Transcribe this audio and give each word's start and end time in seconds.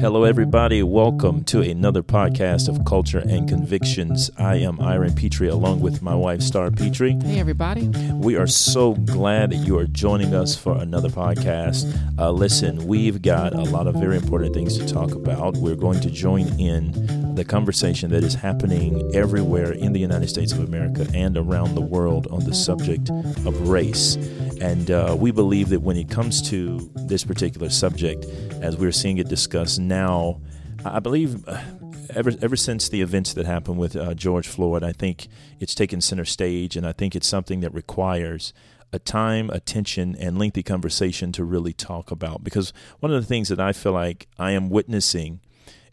Hello, 0.00 0.24
everybody. 0.24 0.82
Welcome 0.82 1.44
to 1.44 1.62
another 1.62 2.02
podcast 2.02 2.68
of 2.68 2.84
Culture 2.84 3.20
and 3.20 3.48
Convictions. 3.48 4.30
I 4.36 4.56
am 4.56 4.80
Iron 4.80 5.14
Petrie 5.14 5.48
along 5.48 5.80
with 5.80 6.02
my 6.02 6.14
wife, 6.14 6.42
Star 6.42 6.70
Petrie. 6.70 7.16
Hey, 7.22 7.40
everybody. 7.40 7.88
We 8.12 8.36
are 8.36 8.46
so 8.46 8.94
glad 8.94 9.50
that 9.50 9.66
you 9.66 9.78
are 9.78 9.86
joining 9.86 10.34
us 10.34 10.56
for 10.56 10.76
another 10.76 11.08
podcast. 11.08 11.90
Uh, 12.18 12.30
listen, 12.32 12.86
we've 12.86 13.22
got 13.22 13.54
a 13.54 13.62
lot 13.62 13.86
of 13.86 13.94
very 13.94 14.16
important 14.16 14.52
things 14.52 14.76
to 14.78 14.86
talk 14.86 15.12
about. 15.12 15.56
We're 15.56 15.76
going 15.76 16.00
to 16.00 16.10
join 16.10 16.48
in 16.60 17.34
the 17.34 17.44
conversation 17.44 18.10
that 18.10 18.22
is 18.22 18.34
happening 18.34 19.10
everywhere 19.14 19.72
in 19.72 19.92
the 19.92 20.00
United 20.00 20.28
States 20.28 20.52
of 20.52 20.60
America 20.60 21.06
and 21.14 21.36
around 21.36 21.74
the 21.74 21.80
world 21.80 22.28
on 22.30 22.44
the 22.44 22.54
subject 22.54 23.10
of 23.10 23.68
race. 23.68 24.16
And 24.60 24.90
uh, 24.90 25.16
we 25.18 25.30
believe 25.30 25.68
that 25.70 25.80
when 25.80 25.96
it 25.96 26.10
comes 26.10 26.42
to 26.50 26.90
this 26.94 27.24
particular 27.24 27.68
subject, 27.68 28.24
as 28.62 28.76
we're 28.76 28.92
seeing 28.92 29.18
it 29.18 29.28
discussed 29.28 29.78
now, 29.80 30.40
I 30.84 31.00
believe 31.00 31.46
uh, 31.48 31.62
ever 32.10 32.32
ever 32.42 32.56
since 32.56 32.88
the 32.88 33.00
events 33.00 33.34
that 33.34 33.46
happened 33.46 33.78
with 33.78 33.96
uh, 33.96 34.14
George 34.14 34.46
Floyd, 34.46 34.82
I 34.82 34.92
think 34.92 35.28
it's 35.60 35.74
taken 35.74 36.00
center 36.00 36.24
stage, 36.24 36.76
and 36.76 36.86
I 36.86 36.92
think 36.92 37.14
it's 37.16 37.26
something 37.26 37.60
that 37.60 37.72
requires 37.74 38.52
a 38.92 38.98
time, 38.98 39.50
attention, 39.50 40.14
and 40.16 40.38
lengthy 40.38 40.62
conversation 40.62 41.32
to 41.32 41.44
really 41.44 41.72
talk 41.72 42.10
about. 42.10 42.44
Because 42.44 42.72
one 43.00 43.12
of 43.12 43.20
the 43.20 43.26
things 43.26 43.48
that 43.48 43.58
I 43.58 43.72
feel 43.72 43.92
like 43.92 44.28
I 44.38 44.52
am 44.52 44.70
witnessing 44.70 45.40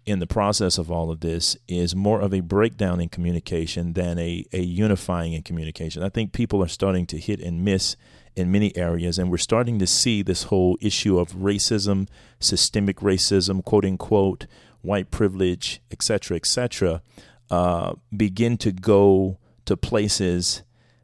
in 0.05 0.20
the 0.20 0.28
process 0.28 0.78
of 0.78 0.91
all 0.91 1.12
of 1.12 1.20
this 1.20 1.58
is 1.68 1.96
more 1.96 2.22
of 2.22 2.34
a 2.34 2.41
breakdown 2.41 3.00
in 3.00 3.10
communication 3.10 3.94
than 3.94 4.18
a, 4.20 4.46
a 4.52 4.62
unifying 4.62 5.34
in 5.34 5.44
communication. 5.44 6.04
I 6.04 6.10
think 6.10 6.32
people 6.32 6.64
are 6.64 6.68
starting 6.68 7.05
to 7.08 7.18
hit 7.18 7.40
and 7.40 7.64
miss 7.64 7.96
in 8.35 8.52
many 8.52 8.76
areas. 8.77 9.17
And 9.17 9.30
we're 9.30 9.38
starting 9.38 9.80
to 9.80 9.88
see 9.88 10.21
this 10.21 10.44
whole 10.44 10.77
issue 10.81 11.20
of 11.20 11.34
racism, 11.34 12.08
systemic 12.40 12.98
racism, 12.98 13.63
quote 13.63 13.85
unquote, 13.85 14.48
white 14.82 15.12
privilege, 15.12 15.82
etc., 15.91 16.38
etc., 16.38 17.01
uh, 17.49 17.93
begin 18.15 18.57
to 18.57 18.71
go 18.71 19.38
to 19.65 19.77
places 19.77 20.63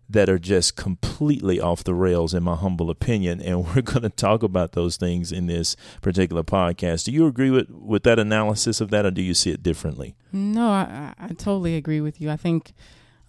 that 0.10 0.30
are 0.30 0.40
just 0.40 0.78
completely 0.78 1.60
off 1.60 1.84
the 1.84 1.94
rails, 1.94 2.34
in 2.34 2.44
my 2.44 2.56
humble 2.56 2.90
opinion. 2.90 3.42
And 3.42 3.66
we're 3.76 3.82
going 3.82 4.04
to 4.04 4.10
talk 4.10 4.44
about 4.44 4.72
those 4.72 4.98
things 4.98 5.32
in 5.32 5.48
this 5.48 5.76
particular 6.02 6.44
podcast. 6.44 7.06
Do 7.06 7.12
you 7.12 7.28
agree 7.28 7.50
with, 7.50 7.70
with 7.70 8.04
that 8.04 8.20
analysis 8.20 8.80
of 8.82 8.90
that, 8.92 9.06
or 9.06 9.12
do 9.12 9.22
you 9.22 9.34
see 9.34 9.52
it 9.52 9.62
differently? 9.62 10.16
No, 10.32 10.70
I, 10.70 11.14
I 11.20 11.28
totally 11.30 11.76
agree 11.76 12.02
with 12.02 12.22
you. 12.22 12.30
I 12.30 12.38
think, 12.38 12.74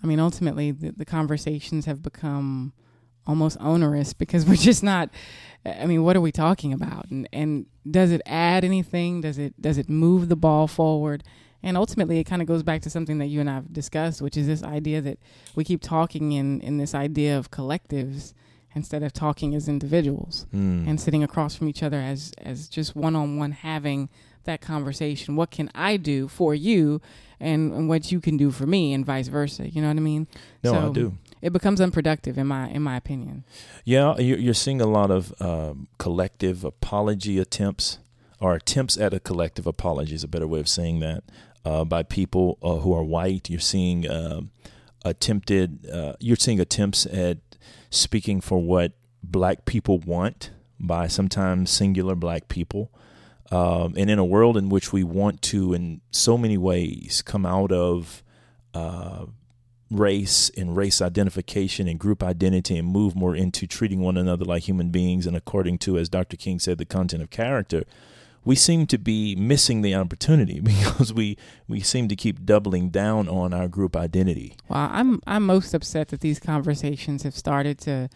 I 0.03 0.07
mean, 0.07 0.21
ultimately, 0.21 0.71
the, 0.71 0.91
the 0.91 1.05
conversations 1.05 1.87
have 1.87 2.03
become 2.03 2.73
almost 3.29 3.59
onerous 3.61 4.13
because 4.15 4.45
we're 4.49 4.57
just 4.57 4.83
not 4.83 5.11
I 5.65 5.87
mean, 5.87 6.03
what 6.03 6.17
are 6.17 6.21
we 6.21 6.33
talking 6.33 6.73
about? 6.73 7.11
And 7.11 7.29
and 7.33 7.67
does 7.89 8.11
it 8.11 8.23
add 8.27 8.65
anything? 8.65 9.21
Does 9.21 9.39
it 9.39 9.61
does 9.61 9.79
it 9.79 9.89
move 9.89 10.29
the 10.29 10.37
ball 10.37 10.67
forward? 10.67 11.25
And 11.63 11.77
ultimately, 11.77 12.21
it 12.21 12.25
kind 12.25 12.41
of 12.41 12.47
goes 12.47 12.63
back 12.63 12.83
to 12.83 12.91
something 12.91 13.19
that 13.19 13.27
you 13.27 13.41
and 13.41 13.51
I've 13.51 13.73
discussed, 13.73 14.23
which 14.23 14.37
is 14.37 14.47
this 14.47 14.63
idea 14.63 15.01
that 15.01 15.19
we 15.57 15.65
keep 15.65 15.83
talking 15.83 16.33
in 16.33 16.61
in 16.61 16.79
this 16.79 16.95
idea 16.95 17.37
of 17.37 17.51
collectives 17.51 18.35
instead 18.75 19.03
of 19.03 19.13
talking 19.13 19.55
as 19.55 19.69
individuals 19.69 20.47
mm. 20.55 20.87
and 20.87 21.01
sitting 21.01 21.25
across 21.25 21.57
from 21.57 21.69
each 21.69 21.83
other 21.83 21.99
as 21.99 22.33
as 22.41 22.69
just 22.69 22.95
one 22.95 23.17
on 23.17 23.37
one 23.37 23.53
having 23.53 24.09
that 24.45 24.61
conversation. 24.61 25.37
What 25.37 25.51
can 25.51 25.71
I 25.75 25.97
do 25.97 26.29
for 26.29 26.55
you, 26.55 27.03
and, 27.41 27.73
and, 27.73 27.89
what 27.89 28.11
you 28.13 28.21
can 28.21 28.37
do 28.37 28.51
for 28.51 28.67
me, 28.67 28.95
and 28.95 29.05
vice 29.05 29.29
versa. 29.29 29.69
You 29.69 29.83
know 29.83 29.89
what 29.89 29.97
I 29.97 30.01
mean? 30.01 30.27
No, 30.63 30.73
so, 30.73 30.79
I 30.79 30.93
do 30.93 31.19
it 31.43 31.53
becomes 31.53 31.81
unproductive 31.81 32.39
in 32.39 32.47
my 32.47 32.69
in 32.69 32.83
my 32.83 32.97
opinion. 32.97 33.45
Yeah, 33.85 34.17
you're 34.19 34.55
seeing 34.55 34.81
a 34.81 34.87
lot 34.87 35.11
of 35.11 35.33
um, 35.41 35.89
collective 35.99 36.65
apology 36.65 37.39
attempts 37.39 37.99
or 38.41 38.55
attempts 38.55 38.97
at 38.97 39.13
a 39.13 39.21
collective 39.21 39.67
apology 39.67 40.15
is 40.15 40.25
a 40.25 40.29
better 40.29 40.47
way 40.47 40.61
of 40.61 40.69
saying 40.69 41.01
that 41.01 41.25
uh, 41.65 41.85
by 41.85 42.03
people 42.03 42.59
uh, 42.63 42.77
who 42.77 42.95
are 42.95 43.05
white. 43.05 43.51
You're 43.51 43.61
seeing 43.61 44.09
uh, 44.09 44.43
attempted. 45.05 45.87
You're 46.21 46.37
seeing 46.37 46.61
attempts 46.61 47.07
at 47.07 47.39
speaking 47.91 48.41
for 48.41 48.63
what 48.63 48.93
black 49.23 49.65
people 49.65 49.99
want 49.99 50.51
by 50.79 51.07
sometimes 51.09 51.71
singular 51.71 52.15
black 52.15 52.49
people. 52.49 52.91
Um, 53.51 53.95
and 53.97 54.11
in 54.11 54.19
a 54.19 54.25
world 54.25 54.57
in 54.57 54.69
which 54.69 54.93
we 54.93 55.03
want 55.03 55.41
to, 55.43 55.73
in 55.73 56.03
so 56.11 56.37
many 56.37 56.59
ways, 56.59 57.23
come 57.25 57.47
out 57.47 57.73
of 57.73 58.23
uh, 58.75 59.27
race 59.91 60.51
and 60.57 60.77
race 60.77 61.01
identification 61.01 61.89
and 61.89 61.99
group 61.99 62.23
identity 62.23 62.77
and 62.77 62.89
move 62.89 63.17
more 63.17 63.35
into 63.35 63.67
treating 63.67 64.01
one 64.01 64.17
another 64.17 64.45
like 64.45 64.65
human 64.65 64.91
beings 64.91 65.27
and 65.27 65.37
according 65.37 65.79
to 65.79 65.97
as 65.97 66.09
Dr. 66.09 66.37
King 66.37 66.59
said 66.59 66.77
the 66.77 66.85
content 66.85 67.23
of 67.23 67.31
character 67.31 67.85
we 68.45 68.55
seem 68.55 68.87
to 68.87 68.99
be 68.99 69.35
missing 69.37 69.83
the 69.83 69.95
opportunity 69.95 70.61
because 70.73 71.13
we 71.13 71.37
we 71.69 71.81
seem 71.81 72.09
to 72.09 72.17
keep 72.17 72.45
doubling 72.45 72.89
down 72.89 73.29
on 73.29 73.53
our 73.53 73.69
group 73.69 73.95
identity. 73.95 74.57
Well, 74.69 74.89
I'm 74.91 75.21
I'm 75.27 75.45
most 75.45 75.75
upset 75.75 76.09
that 76.09 76.21
these 76.21 76.41
conversations 76.41 77.25
have 77.25 77.37
started 77.37 77.79
to 77.81 78.09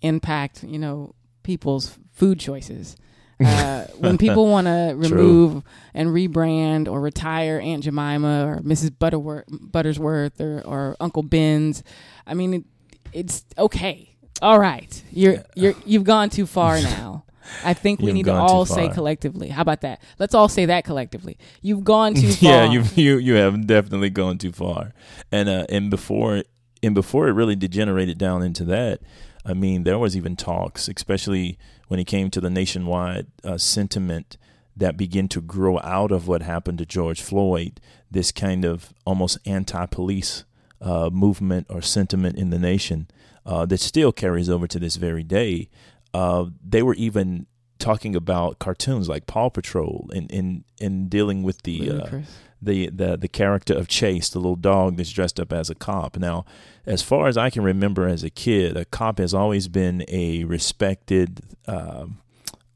impact, 0.00 0.62
you 0.62 0.78
know, 0.78 1.14
people's 1.42 1.98
food 2.12 2.38
choices. 2.38 2.96
Uh, 3.44 3.86
when 3.98 4.18
people 4.18 4.46
want 4.50 4.66
to 4.66 4.94
remove 4.96 5.62
and 5.94 6.10
rebrand 6.10 6.88
or 6.88 7.00
retire 7.00 7.60
Aunt 7.60 7.84
Jemima 7.84 8.46
or 8.46 8.56
Mrs. 8.60 8.92
Butterworth, 8.98 9.46
Buttersworth 9.48 10.40
or, 10.40 10.62
or 10.62 10.96
Uncle 11.00 11.22
Ben's, 11.22 11.82
I 12.26 12.34
mean, 12.34 12.54
it, 12.54 12.64
it's 13.12 13.44
okay. 13.58 14.16
All 14.42 14.58
right, 14.58 15.02
you're 15.10 15.44
you're 15.54 15.74
you've 15.84 16.04
gone 16.04 16.30
too 16.30 16.46
far 16.46 16.80
now. 16.80 17.24
I 17.64 17.74
think 17.74 18.00
we 18.00 18.06
You've 18.06 18.14
need 18.14 18.26
to 18.26 18.34
all 18.34 18.64
say 18.64 18.88
collectively. 18.88 19.48
How 19.48 19.62
about 19.62 19.80
that? 19.82 20.00
Let's 20.18 20.34
all 20.34 20.48
say 20.48 20.66
that 20.66 20.84
collectively. 20.84 21.36
You've 21.60 21.84
gone 21.84 22.14
too 22.14 22.32
far. 22.32 22.50
yeah, 22.50 22.70
you 22.70 22.82
you 22.94 23.18
you 23.18 23.34
have 23.34 23.66
definitely 23.66 24.10
gone 24.10 24.38
too 24.38 24.52
far. 24.52 24.92
And 25.32 25.48
uh, 25.48 25.66
and 25.68 25.90
before 25.90 26.44
and 26.82 26.94
before 26.94 27.28
it 27.28 27.32
really 27.32 27.56
degenerated 27.56 28.18
down 28.18 28.42
into 28.42 28.64
that, 28.64 29.00
I 29.44 29.54
mean, 29.54 29.84
there 29.84 29.98
was 29.98 30.16
even 30.16 30.36
talks, 30.36 30.88
especially 30.88 31.58
when 31.90 31.98
it 31.98 32.06
came 32.06 32.30
to 32.30 32.40
the 32.40 32.48
nationwide 32.48 33.26
uh, 33.42 33.58
sentiment 33.58 34.36
that 34.76 34.96
began 34.96 35.26
to 35.26 35.40
grow 35.40 35.80
out 35.80 36.12
of 36.12 36.28
what 36.28 36.40
happened 36.40 36.78
to 36.78 36.86
George 36.86 37.20
Floyd, 37.20 37.80
this 38.08 38.30
kind 38.30 38.64
of 38.64 38.94
almost 39.04 39.38
anti 39.44 39.86
police 39.86 40.44
uh, 40.80 41.10
movement 41.12 41.66
or 41.68 41.82
sentiment 41.82 42.36
in 42.36 42.50
the 42.50 42.60
nation 42.60 43.08
uh, 43.44 43.66
that 43.66 43.80
still 43.80 44.12
carries 44.12 44.48
over 44.48 44.68
to 44.68 44.78
this 44.78 44.94
very 44.94 45.24
day. 45.24 45.68
Uh, 46.14 46.44
they 46.64 46.80
were 46.80 46.94
even 46.94 47.48
talking 47.80 48.14
about 48.14 48.58
cartoons 48.58 49.08
like 49.08 49.26
Paw 49.26 49.48
Patrol 49.48 50.08
and 50.14 50.30
in, 50.30 50.64
in, 50.78 50.86
in 50.86 51.08
dealing 51.08 51.42
with 51.42 51.62
the 51.62 51.90
uh, 51.90 52.20
the, 52.62 52.88
the 52.90 53.16
the 53.16 53.28
character 53.28 53.74
of 53.74 53.88
Chase, 53.88 54.28
the 54.28 54.38
little 54.38 54.56
dog 54.56 54.96
that's 54.96 55.10
dressed 55.10 55.40
up 55.40 55.52
as 55.52 55.70
a 55.70 55.74
cop. 55.74 56.16
Now, 56.18 56.44
as 56.86 57.02
far 57.02 57.26
as 57.26 57.36
I 57.36 57.50
can 57.50 57.62
remember 57.62 58.06
as 58.06 58.22
a 58.22 58.30
kid, 58.30 58.76
a 58.76 58.84
cop 58.84 59.18
has 59.18 59.32
always 59.34 59.68
been 59.68 60.04
a 60.08 60.44
respected 60.44 61.40
uh, 61.66 62.06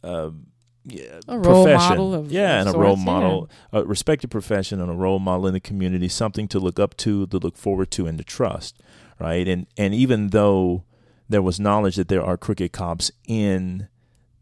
uh, 0.03 0.31
yeah, 0.85 1.21
a 1.29 1.41
profession. 1.41 2.15
Of, 2.15 2.31
yeah, 2.31 2.61
and 2.61 2.75
a 2.75 2.79
role 2.79 2.97
model, 2.97 3.51
yeah. 3.73 3.81
a 3.81 3.85
respected 3.85 4.31
profession 4.31 4.81
and 4.81 4.91
a 4.91 4.95
role 4.95 5.19
model 5.19 5.47
in 5.47 5.55
the 5.55 5.61
community, 5.61 6.09
something 6.09 6.47
to 6.49 6.59
look 6.59 6.79
up 6.79 6.97
to, 6.99 7.27
to 7.27 7.39
look 7.39 7.57
forward 7.57 7.91
to, 7.93 8.07
and 8.07 8.19
to 8.19 8.25
trust, 8.25 8.83
right? 9.19 9.49
And 9.49 9.67
and 9.77 9.95
even 9.95 10.29
though 10.29 10.85
there 11.29 11.43
was 11.43 11.59
knowledge 11.59 11.97
that 11.97 12.09
there 12.09 12.23
are 12.23 12.37
crooked 12.37 12.73
cops 12.73 13.11
in 13.27 13.89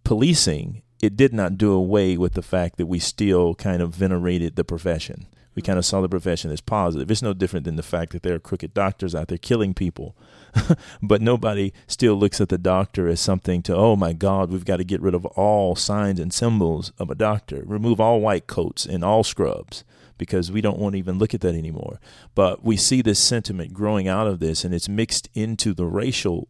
policing, 0.04 0.82
it 1.00 1.16
did 1.16 1.32
not 1.32 1.58
do 1.58 1.72
away 1.72 2.16
with 2.16 2.34
the 2.34 2.42
fact 2.42 2.76
that 2.76 2.86
we 2.86 2.98
still 2.98 3.54
kind 3.54 3.82
of 3.82 3.94
venerated 3.94 4.56
the 4.56 4.64
profession 4.64 5.26
we 5.54 5.62
mm-hmm. 5.62 5.66
kind 5.66 5.78
of 5.78 5.84
saw 5.84 6.00
the 6.00 6.08
profession 6.08 6.50
as 6.50 6.60
positive. 6.60 7.10
It's 7.10 7.22
no 7.22 7.32
different 7.32 7.64
than 7.64 7.76
the 7.76 7.82
fact 7.82 8.12
that 8.12 8.22
there 8.22 8.34
are 8.34 8.40
crooked 8.40 8.74
doctors 8.74 9.14
out 9.14 9.28
there 9.28 9.38
killing 9.38 9.74
people, 9.74 10.16
but 11.02 11.22
nobody 11.22 11.72
still 11.86 12.14
looks 12.14 12.40
at 12.40 12.48
the 12.48 12.58
doctor 12.58 13.08
as 13.08 13.20
something 13.20 13.62
to, 13.62 13.76
oh 13.76 13.96
my 13.96 14.12
God, 14.12 14.50
we've 14.50 14.64
got 14.64 14.78
to 14.78 14.84
get 14.84 15.02
rid 15.02 15.14
of 15.14 15.26
all 15.26 15.76
signs 15.76 16.20
and 16.20 16.32
symbols 16.32 16.92
of 16.98 17.10
a 17.10 17.14
doctor, 17.14 17.62
remove 17.66 18.00
all 18.00 18.20
white 18.20 18.46
coats 18.46 18.86
and 18.86 19.04
all 19.04 19.24
scrubs 19.24 19.84
because 20.18 20.52
we 20.52 20.60
don't 20.60 20.78
want 20.78 20.92
to 20.92 20.98
even 20.98 21.18
look 21.18 21.34
at 21.34 21.40
that 21.40 21.54
anymore. 21.54 21.98
But 22.34 22.64
we 22.64 22.76
see 22.76 23.02
this 23.02 23.18
sentiment 23.18 23.72
growing 23.72 24.06
out 24.06 24.28
of 24.28 24.38
this, 24.38 24.64
and 24.64 24.72
it's 24.72 24.88
mixed 24.88 25.28
into 25.34 25.74
the 25.74 25.86
racial 25.86 26.48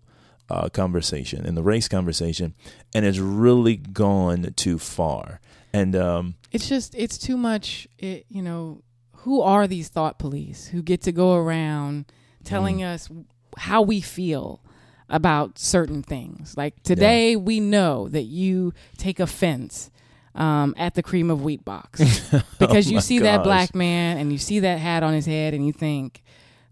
uh, 0.48 0.68
conversation 0.68 1.46
and 1.46 1.56
the 1.56 1.62
race 1.62 1.88
conversation, 1.88 2.54
and 2.94 3.04
it's 3.04 3.18
really 3.18 3.76
gone 3.76 4.52
too 4.56 4.78
far. 4.78 5.40
And 5.72 5.96
um, 5.96 6.34
it's 6.50 6.68
just 6.68 6.94
it's 6.94 7.18
too 7.18 7.36
much. 7.36 7.88
It, 7.98 8.26
you 8.28 8.42
know, 8.42 8.82
who 9.16 9.40
are 9.40 9.66
these 9.66 9.88
thought 9.88 10.18
police 10.18 10.66
who 10.68 10.82
get 10.82 11.02
to 11.02 11.12
go 11.12 11.34
around 11.34 12.06
telling 12.44 12.78
mm. 12.78 12.94
us 12.94 13.08
how 13.56 13.82
we 13.82 14.00
feel 14.00 14.60
about 15.08 15.58
certain 15.58 16.02
things? 16.02 16.56
Like 16.56 16.82
today, 16.82 17.30
yeah. 17.30 17.36
we 17.36 17.60
know 17.60 18.08
that 18.08 18.22
you 18.22 18.74
take 18.98 19.20
offense 19.20 19.90
um, 20.34 20.74
at 20.76 20.94
the 20.94 21.02
cream 21.02 21.30
of 21.30 21.42
wheat 21.42 21.64
box 21.64 22.00
because 22.58 22.88
oh 22.88 22.90
you 22.90 23.00
see 23.00 23.18
gosh. 23.18 23.24
that 23.24 23.44
black 23.44 23.74
man 23.74 24.18
and 24.18 24.32
you 24.32 24.38
see 24.38 24.60
that 24.60 24.78
hat 24.78 25.02
on 25.02 25.12
his 25.12 25.26
head 25.26 25.54
and 25.54 25.66
you 25.66 25.72
think 25.72 26.22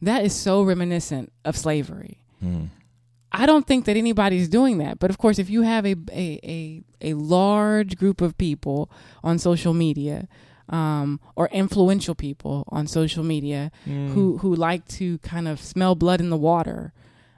that 0.02 0.24
is 0.24 0.34
so 0.34 0.62
reminiscent 0.62 1.32
of 1.44 1.56
slavery. 1.56 2.18
Mm. 2.44 2.68
I 3.32 3.46
don't 3.46 3.66
think 3.66 3.84
that 3.84 3.96
anybody's 3.96 4.48
doing 4.48 4.78
that. 4.78 4.98
But 4.98 5.10
of 5.10 5.18
course, 5.18 5.38
if 5.38 5.48
you 5.50 5.62
have 5.62 5.86
a 5.86 5.94
a 6.12 6.40
a, 6.42 7.10
a 7.10 7.14
large 7.14 7.96
group 7.96 8.20
of 8.20 8.36
people 8.36 8.90
on 9.22 9.38
social 9.38 9.72
media, 9.74 10.28
um, 10.68 11.20
or 11.36 11.48
influential 11.52 12.14
people 12.14 12.64
on 12.68 12.86
social 12.86 13.24
media 13.24 13.70
Mm. 13.86 14.10
who 14.14 14.38
who 14.38 14.54
like 14.54 14.86
to 14.98 15.18
kind 15.18 15.46
of 15.48 15.60
smell 15.60 15.94
blood 15.94 16.20
in 16.20 16.30
the 16.30 16.36
water 16.36 16.92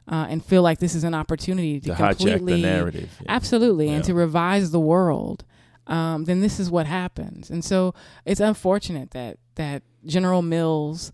uh, 0.09 0.27
and 0.29 0.45
feel 0.45 0.63
like 0.63 0.79
this 0.81 0.95
is 0.95 1.05
an 1.05 1.15
opportunity 1.15 1.81
to, 1.81 1.89
to 1.91 1.95
hijack 1.95 2.17
completely 2.19 2.63
the 2.63 2.69
narrative. 2.69 3.11
Yeah. 3.21 3.27
absolutely 3.37 3.89
and 3.89 4.05
to 4.05 4.13
revise 4.15 4.71
the 4.71 4.81
world 4.81 5.45
um, 5.87 6.25
then 6.25 6.41
this 6.41 6.59
is 6.61 6.71
what 6.71 6.87
happens 6.87 7.51
and 7.51 7.65
so 7.65 7.95
it's 8.27 8.41
unfortunate 8.41 9.13
that 9.13 9.39
that 9.55 9.83
general 10.05 10.43
mills 10.43 11.13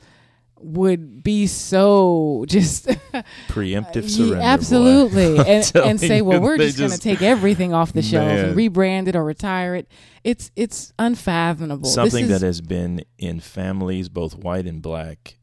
would 0.60 1.22
be 1.22 1.46
so 1.46 2.44
just 2.49 2.87
Preemptive 3.49 4.08
surrender. 4.10 4.37
absolutely 4.40 5.38
and, 5.46 5.72
and 5.76 6.00
say 6.00 6.20
well 6.22 6.40
we're 6.40 6.56
just, 6.56 6.78
going 6.78 6.90
to 6.90 6.99
take 6.99 7.22
everything 7.22 7.72
off 7.72 7.93
the 7.93 8.02
shelf 8.02 8.26
Man. 8.28 8.44
and 8.46 8.56
rebrand 8.56 9.08
it 9.08 9.16
or 9.16 9.25
retire 9.25 9.75
it 9.75 9.88
it's 10.25 10.50
it's 10.56 10.93
unfathomable 10.99 11.84
This 11.84 11.94
Something 11.94 12.25
is- 12.25 12.31
that 12.40 12.43
has 12.46 12.60
been 12.60 13.05
in 13.19 13.40
families, 13.40 14.08
both 14.08 14.34
white 14.37 14.66
and 14.66 14.82
black, 14.82 15.37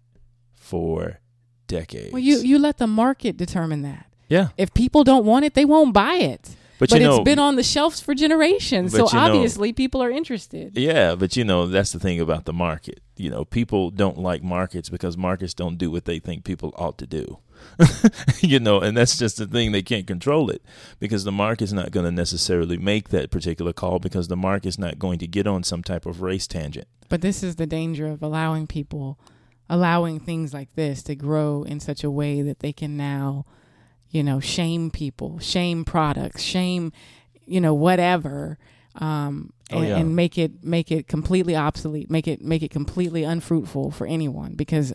for 0.53 1.19
decades. 1.67 2.11
well 2.11 2.21
you 2.21 2.37
you 2.39 2.59
let 2.59 2.77
the 2.77 2.87
market 2.87 3.37
determine 3.37 3.81
that 3.83 4.05
yeah, 4.27 4.49
if 4.57 4.73
people 4.73 5.03
don't 5.03 5.25
want 5.25 5.45
it 5.45 5.53
they 5.53 5.65
won't 5.65 5.93
buy 5.93 6.15
it 6.15 6.55
but, 6.79 6.89
but 6.89 6.99
you 6.99 7.05
know, 7.05 7.15
it's 7.15 7.23
been 7.23 7.39
on 7.39 7.55
the 7.55 7.63
shelves 7.63 8.01
for 8.01 8.13
generations 8.13 8.91
so 8.91 8.97
you 8.97 9.03
know- 9.03 9.19
obviously 9.19 9.71
people 9.73 10.03
are 10.03 10.11
interested 10.11 10.77
Yeah, 10.77 11.15
but 11.15 11.35
you 11.37 11.43
know 11.43 11.67
that's 11.67 11.91
the 11.91 11.99
thing 11.99 12.19
about 12.19 12.45
the 12.45 12.53
market. 12.53 13.01
You 13.17 13.29
know, 13.29 13.45
people 13.45 13.91
don't 13.91 14.17
like 14.17 14.43
markets 14.43 14.89
because 14.89 15.15
markets 15.17 15.53
don't 15.53 15.77
do 15.77 15.89
what 15.89 16.05
they 16.05 16.19
think 16.19 16.43
people 16.43 16.73
ought 16.77 16.97
to 16.97 17.07
do. 17.07 17.39
you 18.41 18.59
know, 18.59 18.79
and 18.79 18.95
that's 18.95 19.17
just 19.17 19.37
the 19.37 19.47
thing. 19.47 19.71
They 19.71 19.81
can't 19.81 20.05
control 20.05 20.49
it 20.49 20.61
because 20.99 21.23
the 21.23 21.31
market's 21.31 21.71
not 21.71 21.91
going 21.91 22.05
to 22.05 22.11
necessarily 22.11 22.77
make 22.77 23.09
that 23.09 23.31
particular 23.31 23.73
call 23.73 23.99
because 23.99 24.27
the 24.27 24.35
market's 24.35 24.77
not 24.77 24.99
going 24.99 25.19
to 25.19 25.27
get 25.27 25.47
on 25.47 25.63
some 25.63 25.81
type 25.83 26.05
of 26.05 26.21
race 26.21 26.47
tangent. 26.47 26.87
But 27.09 27.21
this 27.21 27.41
is 27.43 27.55
the 27.55 27.65
danger 27.65 28.07
of 28.07 28.21
allowing 28.21 28.67
people, 28.67 29.17
allowing 29.69 30.19
things 30.19 30.53
like 30.53 30.73
this 30.75 31.01
to 31.03 31.15
grow 31.15 31.63
in 31.63 31.79
such 31.79 32.03
a 32.03 32.11
way 32.11 32.41
that 32.41 32.59
they 32.59 32.73
can 32.73 32.97
now, 32.97 33.45
you 34.15 34.23
know, 34.23 34.39
shame 34.39 34.89
people, 34.89 35.39
shame 35.39 35.83
products, 35.85 36.41
shame, 36.41 36.91
you 37.45 37.59
know, 37.61 37.73
whatever, 37.73 38.57
um, 38.95 39.51
Oh, 39.71 39.79
and, 39.79 39.87
yeah. 39.87 39.97
and 39.97 40.15
make 40.15 40.37
it 40.37 40.63
make 40.63 40.91
it 40.91 41.07
completely 41.07 41.55
obsolete, 41.55 42.09
make 42.11 42.27
it 42.27 42.39
make 42.41 42.61
it 42.63 42.69
completely 42.71 43.23
unfruitful 43.23 43.89
for 43.91 44.05
anyone. 44.07 44.53
Because, 44.55 44.93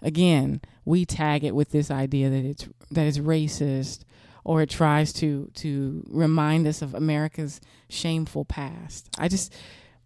again, 0.00 0.60
we 0.84 1.04
tag 1.04 1.42
it 1.44 1.54
with 1.54 1.70
this 1.70 1.90
idea 1.90 2.30
that 2.30 2.44
it's 2.44 2.68
that 2.92 3.06
it's 3.06 3.18
racist. 3.18 4.04
Or 4.44 4.60
it 4.62 4.70
tries 4.70 5.12
to 5.14 5.50
to 5.54 6.02
remind 6.10 6.66
us 6.66 6.82
of 6.82 6.94
America's 6.94 7.60
shameful 7.88 8.44
past. 8.44 9.08
I 9.16 9.28
just, 9.28 9.54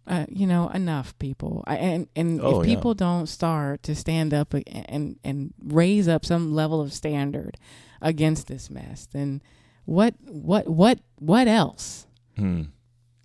uh, 0.05 0.25
you 0.29 0.45
know, 0.45 0.69
enough 0.69 1.17
people. 1.17 1.63
I, 1.65 1.77
and 1.77 2.07
and 2.15 2.39
Oh, 2.41 2.61
if 2.61 2.67
yeah. 2.67 2.75
people 2.75 2.93
don't 2.93 3.25
start 3.27 3.81
to 3.83 3.95
stand 3.95 4.33
up 4.35 4.53
and 4.53 5.17
and 5.23 5.53
raise 5.63 6.07
up 6.07 6.23
some 6.25 6.53
level 6.53 6.81
of 6.81 6.93
standard 6.93 7.57
against 8.01 8.47
this 8.47 8.69
mess, 8.69 9.07
then 9.11 9.41
what 9.85 10.15
what 10.25 10.67
what 10.67 10.99
what 11.19 11.47
else? 11.47 12.07
Hmm. 12.35 12.63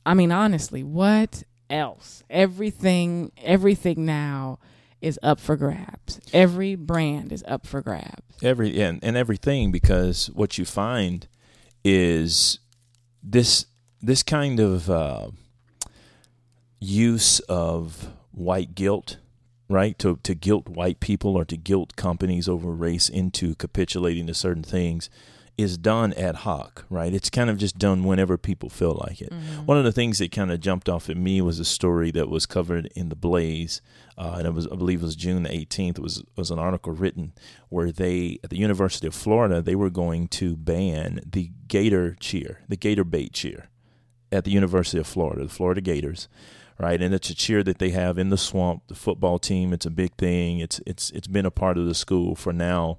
I 0.06 0.14
mean, 0.14 0.32
honestly, 0.32 0.82
what 0.82 1.42
else? 1.70 2.22
Everything 2.30 3.32
everything 3.42 4.04
now 4.04 4.58
is 5.00 5.18
up 5.22 5.40
for 5.40 5.56
grabs. 5.56 6.20
Every 6.32 6.74
brand 6.76 7.32
is 7.32 7.44
up 7.48 7.66
for 7.66 7.82
grabs. 7.82 8.22
every 8.42 8.80
and, 8.80 9.02
and 9.02 9.16
everything 9.16 9.72
because 9.72 10.30
what 10.34 10.58
you 10.58 10.64
find 10.64 11.26
is 11.84 12.58
this 13.22 13.66
this 14.00 14.22
kind 14.22 14.58
of 14.60 14.88
uh, 14.90 15.30
use 16.80 17.40
of 17.40 18.08
white 18.32 18.74
guilt 18.74 19.16
right? 19.72 19.98
To 20.00 20.18
to 20.22 20.34
guilt 20.34 20.68
white 20.68 21.00
people 21.00 21.36
or 21.36 21.44
to 21.46 21.56
guilt 21.56 21.96
companies 21.96 22.48
over 22.48 22.70
race 22.72 23.08
into 23.08 23.54
capitulating 23.54 24.26
to 24.26 24.34
certain 24.34 24.62
things 24.62 25.10
is 25.58 25.76
done 25.76 26.14
ad 26.14 26.36
hoc 26.36 26.84
right? 26.88 27.12
It's 27.12 27.28
kind 27.30 27.50
of 27.50 27.58
just 27.58 27.78
done 27.78 28.04
whenever 28.04 28.38
people 28.38 28.68
feel 28.68 29.00
like 29.06 29.20
it. 29.20 29.32
One 29.64 29.76
of 29.76 29.84
the 29.84 29.92
things 29.92 30.18
that 30.18 30.32
kind 30.32 30.50
of 30.50 30.60
jumped 30.60 30.88
off 30.88 31.10
at 31.10 31.16
me 31.16 31.42
was 31.42 31.58
a 31.58 31.64
story 31.64 32.10
that 32.12 32.28
was 32.30 32.46
covered 32.46 32.86
in 32.94 33.10
the 33.10 33.16
Blaze, 33.16 33.82
uh, 34.16 34.36
and 34.38 34.46
it 34.46 34.54
was 34.54 34.66
I 34.66 34.76
believe 34.76 35.02
it 35.02 35.06
was 35.06 35.16
June 35.16 35.42
the 35.42 35.50
18th. 35.50 35.98
It 35.98 36.02
was 36.02 36.24
was 36.36 36.50
an 36.50 36.58
article 36.58 36.92
written 36.92 37.32
where 37.68 37.92
they 37.92 38.38
at 38.42 38.50
the 38.50 38.58
University 38.58 39.06
of 39.06 39.14
Florida 39.14 39.60
they 39.60 39.74
were 39.74 39.90
going 39.90 40.28
to 40.28 40.56
ban 40.56 41.20
the 41.26 41.50
Gator 41.68 42.16
cheer, 42.18 42.60
the 42.68 42.76
Gator 42.76 43.04
bait 43.04 43.32
cheer, 43.32 43.68
at 44.30 44.44
the 44.44 44.50
University 44.50 44.98
of 44.98 45.06
Florida, 45.06 45.44
the 45.44 45.50
Florida 45.50 45.80
Gators, 45.80 46.28
right? 46.78 47.00
And 47.00 47.14
it's 47.14 47.30
a 47.30 47.34
cheer 47.34 47.62
that 47.62 47.78
they 47.78 47.90
have 47.90 48.18
in 48.18 48.30
the 48.30 48.36
swamp. 48.36 48.88
The 48.88 48.94
football 48.94 49.38
team, 49.38 49.72
it's 49.72 49.86
a 49.86 49.90
big 49.90 50.14
thing. 50.16 50.58
It's 50.58 50.80
it's 50.86 51.10
it's 51.10 51.28
been 51.28 51.46
a 51.46 51.50
part 51.50 51.78
of 51.78 51.86
the 51.86 51.94
school 51.94 52.34
for 52.34 52.52
now. 52.52 52.98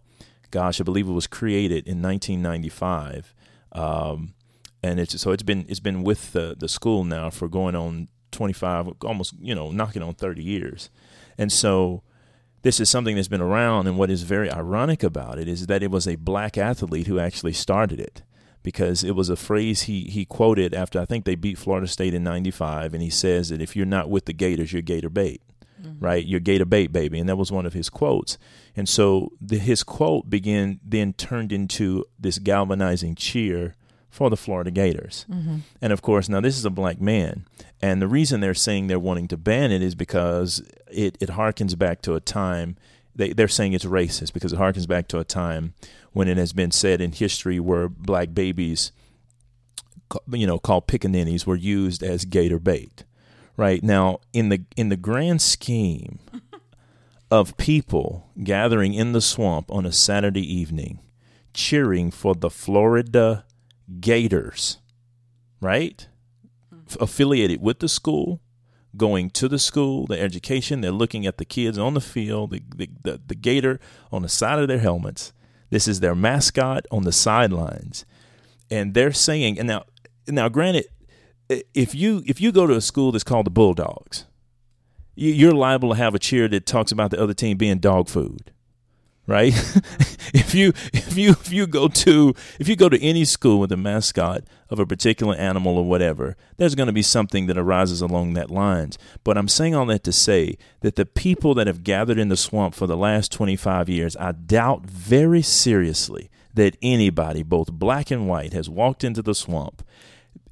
Gosh, 0.51 0.79
I 0.79 0.83
believe 0.83 1.07
it 1.07 1.13
was 1.13 1.27
created 1.27 1.87
in 1.87 2.01
1995. 2.01 3.33
Um, 3.71 4.35
and 4.83 4.99
it's 4.99 5.19
so 5.19 5.31
it's 5.31 5.43
been 5.43 5.65
it's 5.69 5.79
been 5.79 6.03
with 6.03 6.33
the 6.33 6.55
the 6.59 6.67
school 6.67 7.03
now 7.03 7.29
for 7.29 7.47
going 7.47 7.75
on 7.75 8.09
25 8.31 8.89
almost 9.05 9.33
you 9.39 9.55
know 9.55 9.71
knocking 9.71 10.03
on 10.03 10.13
30 10.13 10.43
years 10.43 10.89
and 11.37 11.51
so 11.51 12.03
this 12.63 12.79
is 12.79 12.89
something 12.89 13.15
that's 13.15 13.27
been 13.27 13.41
around 13.41 13.87
and 13.87 13.97
what 13.97 14.09
is 14.09 14.23
very 14.23 14.51
ironic 14.51 15.03
about 15.03 15.39
it 15.39 15.47
is 15.47 15.67
that 15.67 15.81
it 15.81 15.91
was 15.91 16.07
a 16.07 16.15
black 16.15 16.57
athlete 16.57 17.07
who 17.07 17.19
actually 17.19 17.53
started 17.53 17.99
it 17.99 18.23
because 18.63 19.03
it 19.03 19.15
was 19.15 19.29
a 19.29 19.35
phrase 19.35 19.83
he 19.83 20.05
he 20.05 20.25
quoted 20.25 20.73
after 20.73 20.99
I 20.99 21.05
think 21.05 21.25
they 21.25 21.35
beat 21.35 21.57
Florida 21.57 21.87
State 21.87 22.13
in 22.13 22.23
95 22.23 22.93
and 22.93 23.03
he 23.03 23.09
says 23.09 23.49
that 23.49 23.61
if 23.61 23.75
you're 23.75 23.85
not 23.85 24.09
with 24.09 24.25
the 24.25 24.33
Gators 24.33 24.73
you're 24.73 24.81
Gator 24.81 25.09
bait 25.09 25.41
mm-hmm. 25.83 26.03
right? 26.03 26.25
You're 26.25 26.39
gator 26.39 26.65
bait, 26.65 26.91
baby. 26.91 27.19
And 27.19 27.29
that 27.29 27.35
was 27.35 27.51
one 27.51 27.65
of 27.65 27.73
his 27.73 27.89
quotes. 27.89 28.37
And 28.75 28.87
so 28.87 29.31
the, 29.39 29.57
his 29.57 29.83
quote 29.83 30.29
began, 30.29 30.79
then 30.83 31.13
turned 31.13 31.51
into 31.51 32.05
this 32.19 32.39
galvanizing 32.39 33.15
cheer 33.15 33.75
for 34.09 34.29
the 34.29 34.37
Florida 34.37 34.71
Gators. 34.71 35.25
Mm-hmm. 35.29 35.57
And 35.81 35.93
of 35.93 36.01
course, 36.01 36.29
now 36.29 36.41
this 36.41 36.57
is 36.57 36.65
a 36.65 36.69
black 36.69 37.01
man. 37.01 37.45
And 37.81 38.01
the 38.01 38.07
reason 38.07 38.39
they're 38.39 38.53
saying 38.53 38.87
they're 38.87 38.99
wanting 38.99 39.27
to 39.29 39.37
ban 39.37 39.71
it 39.71 39.81
is 39.81 39.95
because 39.95 40.63
it, 40.89 41.17
it 41.19 41.29
harkens 41.29 41.77
back 41.77 42.01
to 42.03 42.15
a 42.15 42.19
time. 42.19 42.77
They, 43.15 43.33
they're 43.33 43.47
saying 43.47 43.73
it's 43.73 43.85
racist 43.85 44.33
because 44.33 44.53
it 44.53 44.59
harkens 44.59 44.87
back 44.87 45.07
to 45.09 45.19
a 45.19 45.23
time 45.23 45.73
when 46.13 46.27
it 46.27 46.37
has 46.37 46.53
been 46.53 46.71
said 46.71 46.99
in 46.99 47.11
history 47.11 47.59
where 47.59 47.87
black 47.87 48.33
babies, 48.33 48.91
you 50.31 50.47
know, 50.47 50.57
called 50.57 50.87
pickaninnies, 50.87 51.45
were 51.45 51.55
used 51.55 52.01
as 52.03 52.25
gator 52.25 52.59
bait 52.59 53.03
right? 53.57 53.83
Now 53.83 54.19
in 54.31 54.49
the 54.49 54.63
in 54.75 54.89
the 54.89 54.97
grand 54.97 55.41
scheme 55.41 56.19
of 57.31 57.57
people 57.57 58.29
gathering 58.43 58.93
in 58.93 59.11
the 59.11 59.21
swamp 59.21 59.71
on 59.71 59.85
a 59.85 59.91
Saturday 59.91 60.41
evening 60.53 60.99
cheering 61.53 62.11
for 62.11 62.35
the 62.35 62.49
Florida 62.49 63.45
Gators 63.99 64.79
right? 65.61 66.07
Mm. 66.73 66.81
F- 66.89 66.97
affiliated 67.01 67.61
with 67.61 67.79
the 67.79 67.89
school 67.89 68.41
going 68.95 69.29
to 69.29 69.47
the 69.47 69.59
school 69.59 70.05
the 70.05 70.19
education 70.19 70.81
they're 70.81 70.91
looking 70.91 71.25
at 71.25 71.37
the 71.37 71.45
kids 71.45 71.77
on 71.77 71.93
the 71.93 72.01
field 72.01 72.51
the, 72.51 72.61
the, 72.75 72.89
the, 73.03 73.21
the 73.27 73.35
gator 73.35 73.79
on 74.11 74.21
the 74.21 74.29
side 74.29 74.59
of 74.59 74.67
their 74.67 74.79
helmets 74.79 75.33
this 75.71 75.87
is 75.87 75.99
their 75.99 76.13
mascot 76.15 76.85
on 76.91 77.03
the 77.03 77.11
sidelines 77.11 78.05
and 78.69 78.93
they're 78.93 79.11
saying 79.11 79.57
and 79.57 79.67
now 79.67 79.83
now 80.27 80.47
granted 80.47 80.85
if 81.73 81.93
you 81.93 82.23
if 82.25 82.39
you 82.39 82.51
go 82.51 82.67
to 82.67 82.73
a 82.75 82.81
school 82.81 83.11
that's 83.11 83.23
called 83.23 83.45
the 83.45 83.51
Bulldogs, 83.51 84.25
you- 85.15 85.33
you're 85.33 85.53
liable 85.53 85.89
to 85.89 85.95
have 85.95 86.15
a 86.15 86.19
cheer 86.19 86.47
that 86.47 86.65
talks 86.65 86.91
about 86.91 87.11
the 87.11 87.21
other 87.21 87.33
team 87.33 87.57
being 87.57 87.79
dog 87.79 88.07
food, 88.07 88.51
right? 89.27 89.53
if 90.33 90.55
you 90.55 90.69
if 90.93 91.17
you 91.17 91.31
if 91.31 91.51
you 91.51 91.67
go 91.67 91.87
to 91.87 92.33
if 92.59 92.67
you 92.67 92.75
go 92.75 92.89
to 92.89 92.99
any 93.01 93.25
school 93.25 93.59
with 93.59 93.71
a 93.71 93.77
mascot 93.77 94.43
of 94.73 94.79
a 94.79 94.85
particular 94.85 95.35
animal 95.35 95.77
or 95.77 95.85
whatever, 95.85 96.35
there's 96.57 96.75
going 96.75 96.87
to 96.87 96.93
be 96.93 97.01
something 97.01 97.45
that 97.45 97.57
arises 97.57 98.01
along 98.01 98.33
that 98.33 98.51
lines. 98.51 98.97
But 99.23 99.37
I'm 99.37 99.47
saying 99.47 99.73
all 99.73 99.85
that 99.85 100.03
to 100.03 100.11
say 100.11 100.57
that 100.81 100.97
the 100.97 101.05
people 101.05 101.53
that 101.53 101.67
have 101.67 101.83
gathered 101.83 102.19
in 102.19 102.27
the 102.27 102.35
swamp 102.35 102.75
for 102.75 102.87
the 102.87 102.97
last 102.97 103.31
25 103.31 103.87
years, 103.87 104.17
I 104.17 104.33
doubt 104.33 104.85
very 104.85 105.41
seriously 105.41 106.29
that 106.53 106.75
anybody, 106.81 107.43
both 107.43 107.71
black 107.71 108.11
and 108.11 108.27
white, 108.27 108.53
has 108.53 108.69
walked 108.69 109.03
into 109.03 109.21
the 109.21 109.33
swamp 109.33 109.83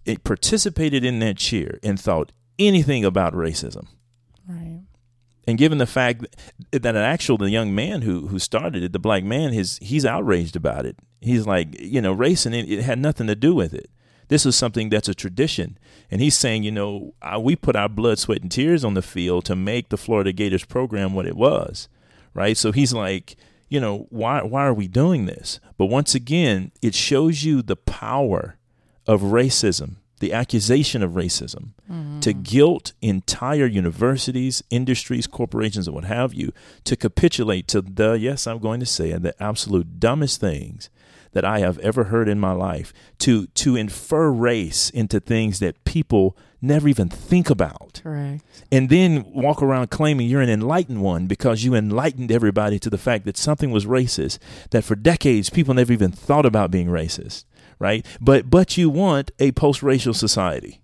it 0.05 0.23
participated 0.23 1.03
in 1.03 1.19
that 1.19 1.37
cheer 1.37 1.79
and 1.83 1.99
thought 1.99 2.31
anything 2.57 3.05
about 3.05 3.33
racism. 3.33 3.87
Right. 4.47 4.81
And 5.47 5.57
given 5.57 5.77
the 5.77 5.87
fact 5.87 6.25
that 6.71 6.85
an 6.85 6.95
actual 6.97 7.37
the 7.37 7.49
young 7.49 7.73
man 7.73 8.03
who 8.03 8.27
who 8.27 8.39
started 8.39 8.83
it, 8.83 8.93
the 8.93 8.99
black 8.99 9.23
man, 9.23 9.53
his 9.53 9.77
he's 9.81 10.05
outraged 10.05 10.55
about 10.55 10.85
it. 10.85 10.97
He's 11.19 11.45
like, 11.45 11.79
you 11.79 12.01
know, 12.01 12.13
race 12.13 12.45
and 12.45 12.55
it, 12.55 12.69
it 12.69 12.83
had 12.83 12.99
nothing 12.99 13.27
to 13.27 13.35
do 13.35 13.53
with 13.53 13.73
it. 13.73 13.89
This 14.31 14.45
is 14.45 14.55
something 14.55 14.87
that's 14.87 15.09
a 15.09 15.13
tradition, 15.13 15.77
and 16.09 16.21
he's 16.21 16.37
saying, 16.37 16.63
you 16.63 16.71
know, 16.71 17.13
we 17.41 17.57
put 17.57 17.75
our 17.75 17.89
blood, 17.89 18.17
sweat, 18.17 18.41
and 18.41 18.49
tears 18.49 18.85
on 18.85 18.93
the 18.93 19.01
field 19.01 19.43
to 19.43 19.57
make 19.57 19.89
the 19.89 19.97
Florida 19.97 20.31
Gators 20.31 20.63
program 20.63 21.13
what 21.13 21.25
it 21.25 21.35
was, 21.35 21.89
right? 22.33 22.55
So 22.55 22.71
he's 22.71 22.93
like, 22.93 23.35
you 23.67 23.81
know, 23.81 24.07
why 24.09 24.41
why 24.41 24.65
are 24.65 24.73
we 24.73 24.87
doing 24.87 25.25
this? 25.25 25.59
But 25.77 25.87
once 25.87 26.15
again, 26.15 26.71
it 26.81 26.95
shows 26.95 27.43
you 27.43 27.61
the 27.61 27.75
power 27.75 28.55
of 29.05 29.19
racism, 29.19 29.95
the 30.21 30.31
accusation 30.31 31.03
of 31.03 31.11
racism, 31.11 31.73
mm-hmm. 31.91 32.21
to 32.21 32.31
guilt 32.31 32.93
entire 33.01 33.65
universities, 33.65 34.63
industries, 34.69 35.27
corporations, 35.27 35.87
and 35.87 35.93
what 35.95 36.05
have 36.05 36.33
you, 36.33 36.53
to 36.85 36.95
capitulate 36.95 37.67
to 37.67 37.81
the 37.81 38.13
yes, 38.13 38.47
I'm 38.47 38.59
going 38.59 38.79
to 38.79 38.85
say 38.85 39.09
it, 39.09 39.23
the 39.23 39.43
absolute 39.43 39.99
dumbest 39.99 40.39
things 40.39 40.89
that 41.33 41.45
I 41.45 41.59
have 41.59 41.77
ever 41.79 42.05
heard 42.05 42.27
in 42.27 42.39
my 42.39 42.51
life, 42.51 42.93
to 43.19 43.47
to 43.47 43.75
infer 43.75 44.29
race 44.31 44.89
into 44.89 45.19
things 45.19 45.59
that 45.59 45.83
people 45.85 46.37
never 46.61 46.87
even 46.87 47.09
think 47.09 47.49
about. 47.49 48.01
Correct. 48.03 48.43
And 48.71 48.89
then 48.89 49.25
walk 49.31 49.63
around 49.63 49.89
claiming 49.89 50.27
you're 50.27 50.41
an 50.41 50.49
enlightened 50.49 51.01
one 51.01 51.27
because 51.27 51.63
you 51.63 51.73
enlightened 51.73 52.31
everybody 52.31 52.77
to 52.79 52.89
the 52.89 52.97
fact 52.97 53.25
that 53.25 53.37
something 53.37 53.71
was 53.71 53.85
racist, 53.85 54.37
that 54.69 54.83
for 54.83 54.95
decades 54.95 55.49
people 55.49 55.73
never 55.73 55.91
even 55.91 56.11
thought 56.11 56.45
about 56.45 56.69
being 56.71 56.87
racist, 56.87 57.45
right? 57.79 58.05
But 58.19 58.49
but 58.49 58.77
you 58.77 58.89
want 58.89 59.31
a 59.39 59.51
post-racial 59.53 60.13
society. 60.13 60.81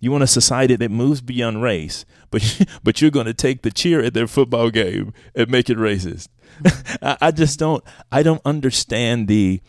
You 0.00 0.10
want 0.10 0.24
a 0.24 0.26
society 0.26 0.74
that 0.74 0.90
moves 0.90 1.20
beyond 1.20 1.62
race, 1.62 2.04
but 2.32 2.66
but 2.82 3.00
you're 3.00 3.12
going 3.12 3.26
to 3.26 3.34
take 3.34 3.62
the 3.62 3.70
cheer 3.70 4.00
at 4.00 4.14
their 4.14 4.26
football 4.26 4.70
game 4.70 5.14
and 5.36 5.48
make 5.48 5.70
it 5.70 5.78
racist. 5.78 6.26
I, 7.02 7.16
I 7.20 7.30
just 7.30 7.60
don't 7.60 7.84
I 8.10 8.24
don't 8.24 8.42
understand 8.44 9.28
the 9.28 9.60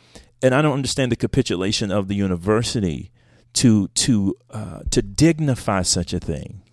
and 0.41 0.55
I 0.55 0.63
don't 0.63 0.73
understand 0.73 1.11
the 1.11 1.15
capitulation 1.15 1.91
of 1.91 2.07
the 2.07 2.15
university 2.15 3.11
to 3.53 3.87
to 3.89 4.35
uh, 4.49 4.79
to 4.89 5.01
dignify 5.01 5.83
such 5.83 6.13
a 6.13 6.19
thing 6.19 6.63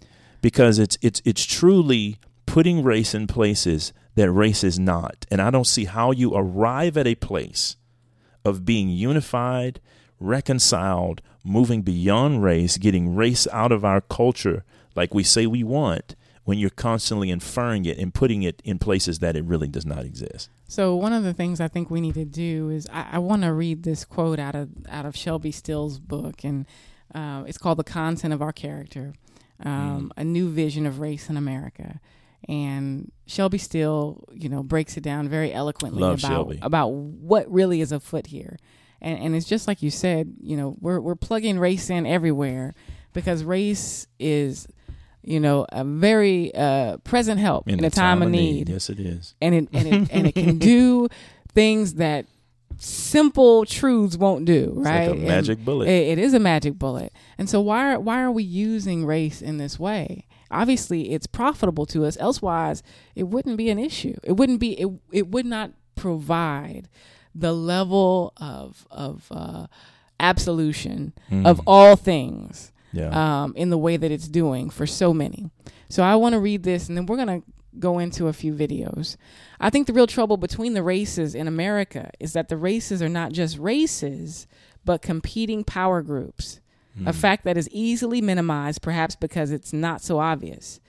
because 0.40 0.78
it's 0.78 0.96
it's 1.02 1.20
it's 1.24 1.44
truly 1.44 2.18
putting 2.46 2.82
race 2.82 3.14
in 3.14 3.26
places 3.26 3.92
that 4.14 4.30
race 4.30 4.64
is 4.64 4.78
not 4.78 5.24
and 5.30 5.40
i 5.40 5.50
don't 5.50 5.66
see 5.66 5.84
how 5.84 6.10
you 6.10 6.34
arrive 6.34 6.96
at 6.96 7.06
a 7.06 7.14
place 7.14 7.76
of 8.44 8.64
being 8.64 8.88
unified 8.88 9.80
reconciled 10.18 11.22
moving 11.44 11.82
beyond 11.82 12.42
race 12.42 12.76
getting 12.76 13.14
race 13.14 13.46
out 13.52 13.70
of 13.70 13.84
our 13.84 14.00
culture 14.00 14.64
like 14.94 15.14
we 15.14 15.22
say 15.22 15.46
we 15.46 15.62
want 15.64 16.16
when 16.44 16.58
you're 16.58 16.70
constantly 16.70 17.30
inferring 17.30 17.84
it 17.84 17.98
and 17.98 18.12
putting 18.14 18.42
it 18.42 18.60
in 18.64 18.78
places 18.78 19.18
that 19.20 19.36
it 19.36 19.44
really 19.44 19.68
does 19.68 19.86
not 19.86 20.04
exist 20.04 20.48
so 20.70 20.94
one 20.94 21.12
of 21.12 21.24
the 21.24 21.34
things 21.34 21.60
I 21.60 21.66
think 21.66 21.90
we 21.90 22.00
need 22.00 22.14
to 22.14 22.24
do 22.24 22.70
is 22.70 22.86
I, 22.92 23.08
I 23.14 23.18
want 23.18 23.42
to 23.42 23.52
read 23.52 23.82
this 23.82 24.04
quote 24.04 24.38
out 24.38 24.54
of 24.54 24.68
out 24.88 25.04
of 25.04 25.16
Shelby 25.16 25.50
Steele's 25.50 25.98
book, 25.98 26.44
and 26.44 26.64
uh, 27.12 27.42
it's 27.48 27.58
called 27.58 27.78
"The 27.78 27.84
Content 27.84 28.32
of 28.32 28.40
Our 28.40 28.52
Character: 28.52 29.12
um, 29.64 30.12
mm. 30.16 30.20
A 30.20 30.22
New 30.22 30.48
Vision 30.48 30.86
of 30.86 31.00
Race 31.00 31.28
in 31.28 31.36
America." 31.36 32.00
And 32.48 33.10
Shelby 33.26 33.58
Steele, 33.58 34.22
you 34.32 34.48
know, 34.48 34.62
breaks 34.62 34.96
it 34.96 35.02
down 35.02 35.28
very 35.28 35.52
eloquently 35.52 36.00
Love 36.00 36.20
about 36.20 36.30
Shelby. 36.30 36.60
about 36.62 36.92
what 36.92 37.50
really 37.50 37.80
is 37.80 37.90
afoot 37.90 38.28
here. 38.28 38.56
And, 39.00 39.18
and 39.18 39.34
it's 39.34 39.46
just 39.46 39.66
like 39.66 39.82
you 39.82 39.90
said, 39.90 40.34
you 40.40 40.56
know, 40.56 40.76
we're 40.80 41.00
we're 41.00 41.16
plugging 41.16 41.58
race 41.58 41.90
in 41.90 42.06
everywhere 42.06 42.74
because 43.12 43.42
race 43.42 44.06
is 44.20 44.68
you 45.22 45.40
know, 45.40 45.66
a 45.70 45.84
very 45.84 46.54
uh, 46.54 46.96
present 46.98 47.40
help 47.40 47.68
in, 47.68 47.78
in 47.78 47.84
a 47.84 47.90
time, 47.90 48.20
time, 48.20 48.22
of 48.22 48.30
need. 48.30 48.52
need. 48.52 48.68
Yes, 48.70 48.90
it 48.90 49.00
is. 49.00 49.34
And 49.40 49.54
it 49.54 49.68
and 49.72 49.86
it 49.86 50.10
and 50.12 50.26
it 50.26 50.34
can 50.34 50.58
do 50.58 51.08
things 51.52 51.94
that 51.94 52.26
simple 52.78 53.66
truths 53.66 54.16
won't 54.16 54.44
do. 54.44 54.72
right, 54.76 55.08
like 55.08 55.18
a 55.18 55.20
magic 55.20 55.64
bullet. 55.64 55.88
It, 55.88 56.18
it 56.18 56.18
is 56.18 56.34
a 56.34 56.38
magic 56.38 56.78
bullet. 56.78 57.12
And 57.38 57.48
so 57.48 57.60
why 57.60 57.94
are, 57.94 58.00
why 58.00 58.22
are 58.22 58.30
we 58.30 58.42
using 58.42 59.04
race 59.04 59.42
in 59.42 59.58
this 59.58 59.78
way? 59.78 60.26
Obviously, 60.50 61.12
it's 61.12 61.26
profitable 61.26 61.86
to 61.86 62.04
us. 62.04 62.16
Elsewise, 62.18 62.82
it 63.14 63.24
wouldn't 63.24 63.56
be 63.56 63.70
an 63.70 63.78
issue. 63.78 64.16
It 64.24 64.32
wouldn't 64.32 64.58
be. 64.58 64.72
It 64.80 64.88
it 65.12 65.28
would 65.28 65.46
not 65.46 65.72
provide 65.94 66.88
the 67.34 67.52
level 67.52 68.32
of 68.38 68.86
of 68.90 69.28
uh, 69.30 69.66
absolution 70.18 71.12
mm. 71.30 71.46
of 71.46 71.60
all 71.66 71.94
things 71.94 72.72
yeah. 72.92 73.42
um, 73.42 73.54
in 73.56 73.70
the 73.70 73.78
way 73.78 73.96
that 73.96 74.10
it's 74.10 74.28
doing 74.28 74.70
for 74.70 74.86
so 74.86 75.12
many. 75.12 75.50
So 75.88 76.02
I 76.02 76.16
want 76.16 76.34
to 76.34 76.40
read 76.40 76.62
this, 76.62 76.88
and 76.88 76.96
then 76.96 77.06
we're 77.06 77.16
going 77.16 77.42
to 77.42 77.46
go 77.78 77.98
into 77.98 78.28
a 78.28 78.32
few 78.32 78.52
videos. 78.52 79.16
I 79.60 79.70
think 79.70 79.86
the 79.86 79.92
real 79.92 80.06
trouble 80.06 80.36
between 80.36 80.74
the 80.74 80.82
races 80.82 81.34
in 81.34 81.46
America 81.46 82.10
is 82.18 82.32
that 82.32 82.48
the 82.48 82.56
races 82.56 83.02
are 83.02 83.08
not 83.08 83.32
just 83.32 83.58
races, 83.58 84.46
but 84.84 85.02
competing 85.02 85.64
power 85.64 86.02
groups. 86.02 86.60
Mm. 86.98 87.08
A 87.08 87.12
hmm. 87.12 87.18
fact 87.18 87.44
that 87.44 87.56
is 87.56 87.68
easily 87.70 88.20
minimized, 88.20 88.82
perhaps 88.82 89.14
because 89.14 89.52
it's 89.52 89.72
not 89.72 90.02
so 90.02 90.18
obvious. 90.18 90.80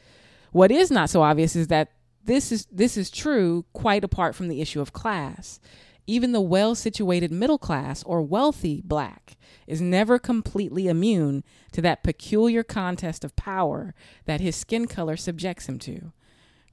What 0.51 0.71
is 0.71 0.89
not 0.89 1.09
so 1.09 1.21
obvious 1.21 1.55
is 1.55 1.67
that 1.67 1.91
this 2.23 2.51
is 2.51 2.67
this 2.71 2.97
is 2.97 3.09
true 3.09 3.65
quite 3.73 4.03
apart 4.03 4.35
from 4.35 4.47
the 4.47 4.61
issue 4.61 4.81
of 4.81 4.93
class. 4.93 5.59
Even 6.11 6.33
the 6.33 6.41
well 6.41 6.75
situated 6.75 7.31
middle 7.31 7.57
class 7.57 8.03
or 8.03 8.21
wealthy 8.21 8.81
black 8.83 9.37
is 9.65 9.79
never 9.79 10.19
completely 10.19 10.89
immune 10.89 11.41
to 11.71 11.81
that 11.83 12.03
peculiar 12.03 12.63
contest 12.63 13.23
of 13.23 13.33
power 13.37 13.93
that 14.25 14.41
his 14.41 14.57
skin 14.57 14.87
color 14.87 15.15
subjects 15.15 15.69
him 15.69 15.79
to. 15.79 16.11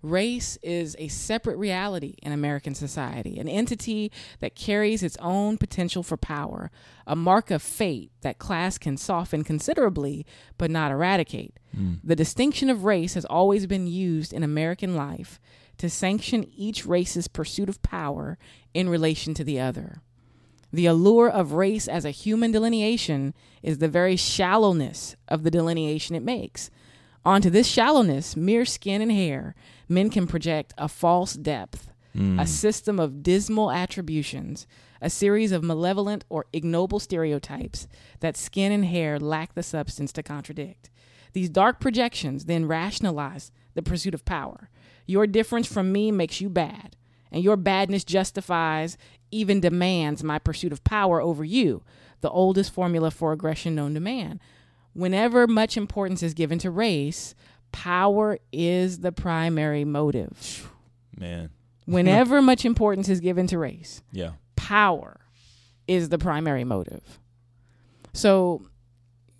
Race 0.02 0.58
is 0.60 0.96
a 0.98 1.06
separate 1.06 1.56
reality 1.56 2.16
in 2.20 2.32
American 2.32 2.74
society, 2.74 3.38
an 3.38 3.48
entity 3.48 4.10
that 4.40 4.56
carries 4.56 5.04
its 5.04 5.16
own 5.20 5.56
potential 5.56 6.02
for 6.02 6.16
power, 6.16 6.72
a 7.06 7.14
mark 7.14 7.52
of 7.52 7.62
fate 7.62 8.10
that 8.22 8.40
class 8.40 8.76
can 8.76 8.96
soften 8.96 9.44
considerably 9.44 10.26
but 10.56 10.68
not 10.68 10.90
eradicate. 10.90 11.60
Mm. 11.76 12.00
The 12.02 12.16
distinction 12.16 12.70
of 12.70 12.84
race 12.84 13.14
has 13.14 13.24
always 13.24 13.68
been 13.68 13.86
used 13.86 14.32
in 14.32 14.42
American 14.42 14.96
life 14.96 15.38
to 15.78 15.88
sanction 15.88 16.44
each 16.54 16.84
race's 16.84 17.28
pursuit 17.28 17.68
of 17.68 17.82
power 17.82 18.38
in 18.74 18.88
relation 18.88 19.34
to 19.34 19.44
the 19.44 19.60
other. 19.60 20.02
The 20.72 20.86
allure 20.86 21.30
of 21.30 21.52
race 21.52 21.88
as 21.88 22.04
a 22.04 22.10
human 22.10 22.52
delineation 22.52 23.32
is 23.62 23.78
the 23.78 23.88
very 23.88 24.16
shallowness 24.16 25.16
of 25.26 25.42
the 25.42 25.50
delineation 25.50 26.14
it 26.14 26.22
makes. 26.22 26.70
Onto 27.24 27.48
this 27.50 27.66
shallowness, 27.66 28.36
mere 28.36 28.64
skin 28.64 29.00
and 29.00 29.10
hair, 29.10 29.54
men 29.88 30.10
can 30.10 30.26
project 30.26 30.74
a 30.76 30.88
false 30.88 31.34
depth, 31.34 31.90
mm. 32.14 32.40
a 32.40 32.46
system 32.46 33.00
of 33.00 33.22
dismal 33.22 33.70
attributions, 33.70 34.66
a 35.00 35.08
series 35.08 35.52
of 35.52 35.62
malevolent 35.62 36.24
or 36.28 36.46
ignoble 36.52 36.98
stereotypes 36.98 37.88
that 38.20 38.36
skin 38.36 38.72
and 38.72 38.84
hair 38.84 39.18
lack 39.18 39.54
the 39.54 39.62
substance 39.62 40.12
to 40.12 40.22
contradict. 40.22 40.90
These 41.32 41.50
dark 41.50 41.80
projections 41.80 42.44
then 42.44 42.66
rationalize 42.66 43.52
the 43.74 43.82
pursuit 43.82 44.14
of 44.14 44.24
power. 44.24 44.70
Your 45.08 45.26
difference 45.26 45.66
from 45.66 45.90
me 45.90 46.12
makes 46.12 46.40
you 46.42 46.50
bad, 46.50 46.94
and 47.32 47.42
your 47.42 47.56
badness 47.56 48.04
justifies, 48.04 48.98
even 49.30 49.58
demands 49.58 50.22
my 50.22 50.38
pursuit 50.38 50.70
of 50.70 50.84
power 50.84 51.18
over 51.20 51.44
you, 51.44 51.82
the 52.20 52.28
oldest 52.28 52.72
formula 52.72 53.10
for 53.10 53.32
aggression 53.32 53.74
known 53.74 53.94
to 53.94 54.00
man. 54.00 54.38
Whenever 54.92 55.46
much 55.46 55.78
importance 55.78 56.22
is 56.22 56.34
given 56.34 56.58
to 56.58 56.70
race, 56.70 57.34
power 57.72 58.38
is 58.52 58.98
the 58.98 59.10
primary 59.10 59.82
motive. 59.82 60.70
Man. 61.16 61.48
Whenever 61.86 62.42
much 62.42 62.66
importance 62.66 63.08
is 63.08 63.20
given 63.20 63.46
to 63.46 63.56
race, 63.56 64.02
yeah. 64.12 64.32
power 64.56 65.20
is 65.86 66.10
the 66.10 66.18
primary 66.18 66.64
motive. 66.64 67.18
So, 68.12 68.66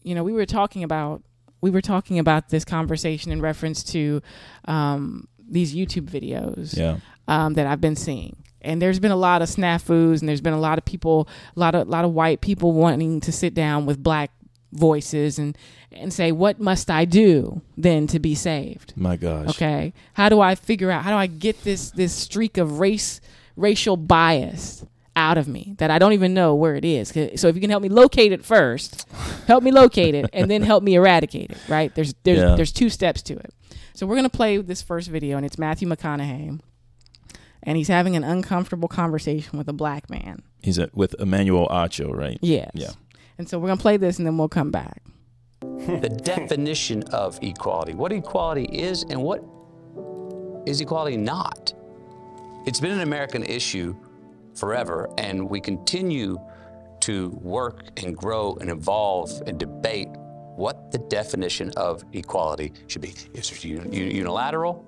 you 0.03 0.15
know, 0.15 0.25
we 0.25 0.33
were 0.33 0.47
talking 0.47 0.83
about 0.83 1.23
we 1.61 1.71
were 1.71 1.83
talking 1.83 2.19
about 2.19 2.49
this 2.49 2.65
conversation 2.65 3.33
in 3.33 3.43
reference 3.43 3.83
to 3.83 4.23
um, 4.67 5.27
these 5.49 5.75
YouTube 5.75 6.09
videos 6.09 6.77
yeah. 6.77 6.99
um, 7.27 7.55
that 7.55 7.67
I've 7.67 7.81
been 7.81 7.97
seeing. 7.97 8.37
And 8.61 8.83
there's 8.83 8.99
been 8.99 9.13
a 9.13 9.17
lot 9.17 9.41
of 9.41 9.49
snafus, 9.49 10.21
and 10.21 10.29
there's 10.29 10.41
been 10.41 10.53
a 10.53 10.61
lot 10.61 10.79
of 10.79 10.85
people, 10.85 11.29
a 11.57 11.61
lot 11.61 11.75
of 11.75 11.87
a 11.87 11.91
lot 11.91 12.05
of 12.05 12.13
white 12.13 12.41
people 12.41 12.73
wanting 12.73 13.21
to 13.21 13.33
sit 13.33 13.55
down 13.55 13.87
with 13.87 14.03
black 14.03 14.31
voices 14.73 15.39
and 15.39 15.57
and 15.93 16.13
say, 16.13 16.33
"What 16.33 16.59
must 16.59 16.91
I 16.91 17.05
do 17.05 17.63
then 17.77 18.09
to 18.09 18.19
be 18.19 18.35
saved?" 18.35 18.95
My 18.97 19.17
gosh. 19.17 19.51
Okay, 19.51 19.93
how 20.15 20.29
do 20.29 20.41
I 20.41 20.57
figure 20.57 20.91
out? 20.91 21.05
How 21.05 21.11
do 21.11 21.17
I 21.17 21.29
get 21.29 21.63
this 21.63 21.93
this 21.93 22.13
streak 22.13 22.59
of 22.59 22.81
race 22.81 23.21
racial 23.57 23.97
bias 23.97 24.85
out 25.19 25.37
of 25.37 25.49
me 25.49 25.75
that 25.79 25.91
I 25.91 25.99
don't 25.99 26.13
even 26.13 26.33
know 26.33 26.55
where 26.55 26.77
it 26.77 26.85
is? 26.85 27.09
So 27.09 27.49
if 27.49 27.55
you 27.57 27.61
can 27.61 27.71
help 27.71 27.83
me 27.83 27.89
locate 27.89 28.33
it 28.33 28.45
first, 28.45 29.07
help 29.47 29.65
me 29.65 29.73
locate 29.73 30.15
it, 30.15 30.31
and 30.33 30.49
then 30.51 30.63
help 30.63 30.83
me 30.85 30.95
eradicate 30.95 31.51
it. 31.51 31.59
Right? 31.69 31.95
There's 31.95 32.15
there's 32.23 32.39
yeah. 32.39 32.55
there's 32.55 32.73
two 32.73 32.89
steps 32.89 33.21
to 33.23 33.35
it. 33.35 33.53
So 33.95 34.07
we're 34.07 34.15
gonna 34.15 34.31
play 34.31 34.57
this 34.59 34.81
first 34.81 35.09
video, 35.09 35.37
and 35.37 35.45
it's 35.45 35.59
Matthew 35.59 35.89
McConaughey, 35.89 36.61
and 37.65 37.77
he's 37.77 37.89
having 37.89 38.15
an 38.15 38.23
uncomfortable 38.23 38.89
conversation 38.89 39.59
with 39.59 39.69
a 39.69 39.73
black 39.73 40.09
man. 40.09 40.43
He's 40.63 40.79
a, 40.79 40.89
with 40.95 41.17
Emmanuel 41.19 41.67
Acho, 41.69 42.17
right? 42.17 42.39
Yes. 42.41 42.71
Yeah. 42.75 42.93
And 43.39 43.49
so 43.49 43.59
we're 43.59 43.69
gonna 43.69 43.81
play 43.81 43.97
this, 43.97 44.19
and 44.19 44.27
then 44.27 44.39
we'll 44.39 44.49
come 44.49 44.71
back. 44.71 45.03
the 45.61 46.09
definition 46.23 47.03
of 47.13 47.39
equality, 47.43 47.95
what 47.95 48.13
equality 48.13 48.67
is, 48.67 49.03
and 49.03 49.21
what 49.21 49.43
is 50.65 50.81
equality 50.81 51.17
not. 51.17 51.75
It's 52.67 52.81
been 52.81 52.93
an 52.93 53.01
American 53.01 53.43
issue 53.43 53.97
forever, 54.59 55.09
and 55.19 55.49
we 55.49 55.61
continue 55.61 56.39
to 57.01 57.31
work 57.41 57.89
and 58.03 58.17
grow 58.17 58.57
and 58.61 58.71
evolve 58.71 59.31
and 59.47 59.59
debate 59.59 60.09
what 60.57 60.91
the 60.91 60.99
definition 60.99 61.71
of 61.77 62.05
equality 62.13 62.73
should 62.89 63.03
be. 63.03 63.15
Is 63.35 63.51
there 63.51 63.71
unilateral 63.71 64.85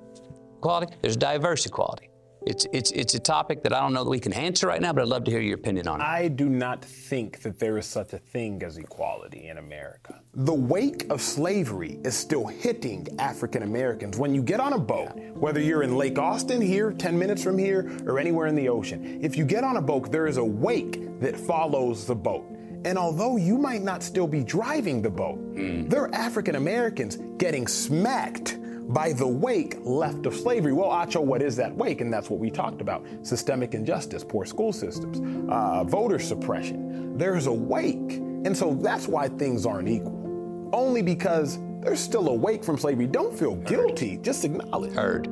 equality? 0.58 0.94
There's 1.00 1.16
diverse 1.16 1.64
equality. 1.66 2.09
It's, 2.46 2.66
it's, 2.72 2.90
it's 2.92 3.14
a 3.14 3.18
topic 3.18 3.62
that 3.64 3.72
I 3.72 3.80
don't 3.80 3.92
know 3.92 4.04
that 4.04 4.10
we 4.10 4.18
can 4.18 4.32
answer 4.32 4.66
right 4.66 4.80
now, 4.80 4.92
but 4.92 5.02
I'd 5.02 5.08
love 5.08 5.24
to 5.24 5.30
hear 5.30 5.40
your 5.40 5.56
opinion 5.56 5.88
on 5.88 6.00
it. 6.00 6.04
I 6.04 6.28
do 6.28 6.48
not 6.48 6.82
think 6.82 7.42
that 7.42 7.58
there 7.58 7.76
is 7.76 7.86
such 7.86 8.14
a 8.14 8.18
thing 8.18 8.62
as 8.62 8.78
equality 8.78 9.48
in 9.48 9.58
America. 9.58 10.20
The 10.34 10.54
wake 10.54 11.10
of 11.10 11.20
slavery 11.20 11.98
is 12.02 12.16
still 12.16 12.46
hitting 12.46 13.06
African 13.18 13.62
Americans. 13.62 14.16
When 14.16 14.34
you 14.34 14.42
get 14.42 14.58
on 14.58 14.72
a 14.72 14.78
boat, 14.78 15.10
whether 15.34 15.60
you're 15.60 15.82
in 15.82 15.96
Lake 15.96 16.18
Austin 16.18 16.62
here, 16.62 16.92
10 16.92 17.18
minutes 17.18 17.42
from 17.42 17.58
here, 17.58 17.90
or 18.06 18.18
anywhere 18.18 18.46
in 18.46 18.54
the 18.54 18.68
ocean, 18.68 19.20
if 19.22 19.36
you 19.36 19.44
get 19.44 19.62
on 19.62 19.76
a 19.76 19.82
boat, 19.82 20.10
there 20.10 20.26
is 20.26 20.38
a 20.38 20.44
wake 20.44 21.20
that 21.20 21.36
follows 21.36 22.06
the 22.06 22.14
boat. 22.14 22.46
And 22.84 22.96
although 22.96 23.36
you 23.36 23.58
might 23.58 23.82
not 23.82 24.02
still 24.02 24.26
be 24.26 24.42
driving 24.42 25.02
the 25.02 25.10
boat, 25.10 25.38
mm. 25.54 25.90
there 25.90 26.04
are 26.04 26.14
African 26.14 26.54
Americans 26.54 27.18
getting 27.36 27.66
smacked 27.66 28.58
by 28.88 29.12
the 29.12 29.26
wake 29.26 29.76
left 29.82 30.26
of 30.26 30.34
slavery. 30.34 30.72
Well, 30.72 30.90
Acho, 30.90 31.22
what 31.22 31.42
is 31.42 31.56
that 31.56 31.74
wake? 31.74 32.00
And 32.00 32.12
that's 32.12 32.30
what 32.30 32.40
we 32.40 32.50
talked 32.50 32.80
about 32.80 33.04
systemic 33.22 33.74
injustice, 33.74 34.24
poor 34.24 34.44
school 34.44 34.72
systems, 34.72 35.20
uh, 35.50 35.84
voter 35.84 36.18
suppression. 36.18 37.16
There's 37.16 37.46
a 37.46 37.52
wake. 37.52 38.12
And 38.44 38.56
so 38.56 38.74
that's 38.74 39.06
why 39.06 39.28
things 39.28 39.66
aren't 39.66 39.88
equal. 39.88 40.70
Only 40.72 41.02
because 41.02 41.58
there's 41.80 42.00
still 42.00 42.28
a 42.28 42.34
wake 42.34 42.64
from 42.64 42.78
slavery. 42.78 43.06
Don't 43.06 43.36
feel 43.36 43.54
guilty, 43.54 44.16
Heard. 44.16 44.24
just 44.24 44.44
acknowledge. 44.44 44.92
Heard. 44.92 45.28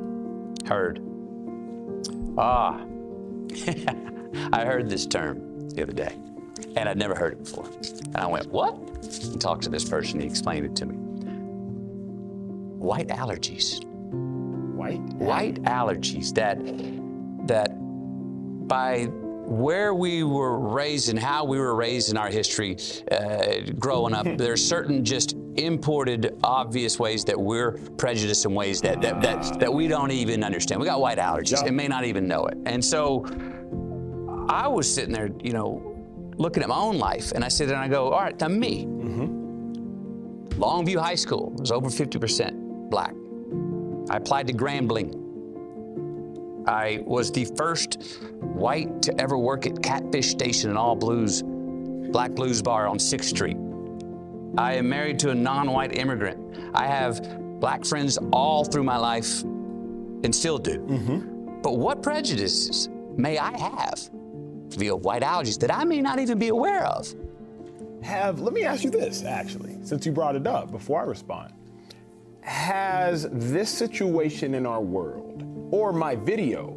Heard. 0.65 1.01
Ah. 2.37 2.79
I 4.53 4.63
heard 4.65 4.89
this 4.89 5.05
term 5.05 5.69
the 5.69 5.83
other 5.83 5.93
day, 5.93 6.15
and 6.75 6.87
I'd 6.87 6.97
never 6.97 7.15
heard 7.15 7.33
it 7.33 7.43
before. 7.43 7.65
And 7.65 8.17
I 8.17 8.27
went, 8.27 8.47
What? 8.47 8.75
And 8.75 9.41
talked 9.41 9.63
to 9.63 9.69
this 9.69 9.87
person, 9.87 10.19
he 10.19 10.27
explained 10.27 10.65
it 10.65 10.75
to 10.77 10.85
me 10.85 11.08
white 12.79 13.09
allergies. 13.09 13.83
White? 13.85 15.01
White 15.15 15.61
allergies 15.63 16.33
that 16.35 16.57
that 17.47 17.71
by 18.67 19.05
where 19.49 19.95
we 19.95 20.23
were 20.23 20.59
raised 20.59 21.09
and 21.09 21.17
how 21.17 21.43
we 21.43 21.57
were 21.57 21.75
raised 21.75 22.11
in 22.11 22.17
our 22.17 22.29
history 22.29 22.77
uh, 23.11 23.61
growing 23.79 24.13
up, 24.13 24.25
there's 24.37 24.63
certain 24.63 25.03
just 25.03 25.35
imported 25.57 26.37
obvious 26.43 26.99
ways 26.99 27.25
that 27.25 27.39
we're 27.39 27.71
prejudiced 27.97 28.45
in 28.45 28.53
ways 28.53 28.79
that 28.81 29.01
that, 29.01 29.21
that, 29.21 29.59
that 29.59 29.73
we 29.73 29.87
don't 29.87 30.11
even 30.11 30.43
understand. 30.43 30.79
We 30.79 30.87
got 30.87 31.01
white 31.01 31.17
allergies 31.17 31.65
and 31.65 31.75
may 31.75 31.87
not 31.87 32.05
even 32.05 32.27
know 32.27 32.45
it. 32.45 32.57
And 32.65 32.83
so 32.83 33.25
I 34.47 34.67
was 34.67 34.91
sitting 34.91 35.13
there, 35.13 35.29
you 35.43 35.53
know, 35.53 35.83
looking 36.37 36.63
at 36.63 36.69
my 36.69 36.77
own 36.77 36.97
life, 36.97 37.33
and 37.33 37.43
I 37.43 37.49
sit 37.49 37.67
there 37.67 37.75
and 37.75 37.83
I 37.83 37.87
go, 37.87 38.11
all 38.11 38.21
right, 38.21 38.37
to 38.39 38.49
me. 38.49 38.85
Mm-hmm. 38.85 39.39
Longview 40.61 40.97
High 40.97 41.15
School 41.15 41.53
was 41.57 41.71
over 41.71 41.87
50% 41.87 42.58
black. 42.89 43.13
I 44.09 44.17
applied 44.17 44.47
to 44.47 44.53
Grambling. 44.53 45.15
I 46.67 47.03
was 47.05 47.31
the 47.31 47.45
first 47.57 48.21
white 48.41 49.01
to 49.03 49.21
ever 49.21 49.37
work 49.37 49.65
at 49.65 49.81
Catfish 49.81 50.29
Station, 50.29 50.69
an 50.69 50.77
all 50.77 50.95
blues, 50.95 51.43
black 51.43 52.31
blues 52.31 52.61
bar 52.61 52.87
on 52.87 52.97
6th 52.97 53.23
Street. 53.23 53.57
I 54.57 54.75
am 54.75 54.89
married 54.89 55.19
to 55.19 55.29
a 55.29 55.35
non 55.35 55.71
white 55.71 55.95
immigrant. 55.95 56.73
I 56.73 56.87
have 56.87 57.59
black 57.59 57.85
friends 57.85 58.17
all 58.33 58.65
through 58.65 58.83
my 58.83 58.97
life 58.97 59.43
and 59.43 60.35
still 60.35 60.57
do. 60.57 60.79
Mm-hmm. 60.79 61.61
But 61.61 61.77
what 61.77 62.01
prejudices 62.01 62.89
may 63.15 63.37
I 63.37 63.57
have 63.57 64.09
via 64.69 64.95
white 64.95 65.21
allergies 65.21 65.59
that 65.59 65.73
I 65.73 65.83
may 65.83 66.01
not 66.01 66.19
even 66.19 66.39
be 66.39 66.49
aware 66.49 66.85
of? 66.85 67.13
Have, 68.03 68.39
let 68.39 68.53
me 68.53 68.63
ask 68.63 68.83
you 68.83 68.91
this 68.91 69.23
actually, 69.23 69.77
since 69.83 70.05
you 70.05 70.11
brought 70.11 70.35
it 70.35 70.47
up 70.47 70.71
before 70.71 71.01
I 71.01 71.05
respond 71.05 71.53
has 72.41 73.27
this 73.31 73.69
situation 73.69 74.53
in 74.55 74.65
our 74.65 74.81
world 74.81 75.43
or 75.71 75.93
my 75.93 76.15
video 76.15 76.71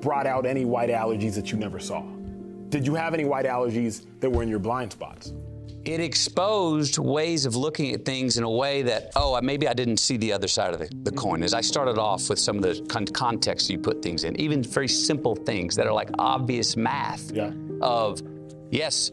brought 0.00 0.26
out 0.26 0.46
any 0.46 0.64
white 0.64 0.90
allergies 0.90 1.34
that 1.34 1.50
you 1.50 1.58
never 1.58 1.78
saw? 1.78 2.02
Did 2.68 2.86
you 2.86 2.94
have 2.94 3.14
any 3.14 3.24
white 3.24 3.46
allergies 3.46 4.06
that 4.20 4.30
were 4.30 4.42
in 4.42 4.48
your 4.48 4.58
blind 4.58 4.92
spots? 4.92 5.32
It 5.84 6.00
exposed 6.00 6.98
ways 6.98 7.44
of 7.44 7.56
looking 7.56 7.92
at 7.92 8.06
things 8.06 8.38
in 8.38 8.44
a 8.44 8.50
way 8.50 8.82
that, 8.82 9.12
oh, 9.16 9.38
maybe 9.42 9.68
I 9.68 9.74
didn't 9.74 9.98
see 9.98 10.16
the 10.16 10.32
other 10.32 10.48
side 10.48 10.72
of 10.72 10.80
the, 10.80 10.86
the 10.86 11.10
mm-hmm. 11.10 11.18
coin. 11.18 11.42
As 11.42 11.52
I 11.52 11.60
started 11.60 11.98
off 11.98 12.30
with 12.30 12.38
some 12.38 12.56
of 12.56 12.62
the 12.62 12.84
con- 12.88 13.06
context 13.06 13.68
you 13.68 13.78
put 13.78 14.02
things 14.02 14.24
in, 14.24 14.38
even 14.40 14.62
very 14.62 14.88
simple 14.88 15.36
things 15.36 15.76
that 15.76 15.86
are 15.86 15.92
like 15.92 16.08
obvious 16.18 16.74
math 16.74 17.30
yeah. 17.32 17.52
of, 17.82 18.22
yes, 18.70 19.10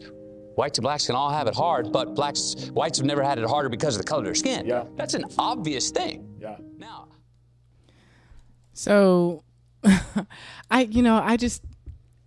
whites 0.62 0.78
and 0.78 0.84
blacks 0.84 1.06
can 1.06 1.16
all 1.16 1.30
have 1.30 1.48
it 1.48 1.56
hard, 1.56 1.90
but 1.90 2.14
blacks, 2.14 2.70
whites 2.72 2.98
have 2.98 3.04
never 3.04 3.20
had 3.20 3.36
it 3.36 3.44
harder 3.44 3.68
because 3.68 3.96
of 3.96 4.02
the 4.02 4.06
color 4.06 4.20
of 4.20 4.26
their 4.26 4.34
skin. 4.36 4.64
Yeah. 4.64 4.84
That's 4.94 5.14
an 5.14 5.24
obvious 5.36 5.90
thing. 5.90 6.36
Yeah. 6.40 6.56
Now. 6.78 7.08
So, 8.72 9.42
I, 10.70 10.82
you 10.82 11.02
know, 11.02 11.16
I 11.16 11.36
just, 11.36 11.64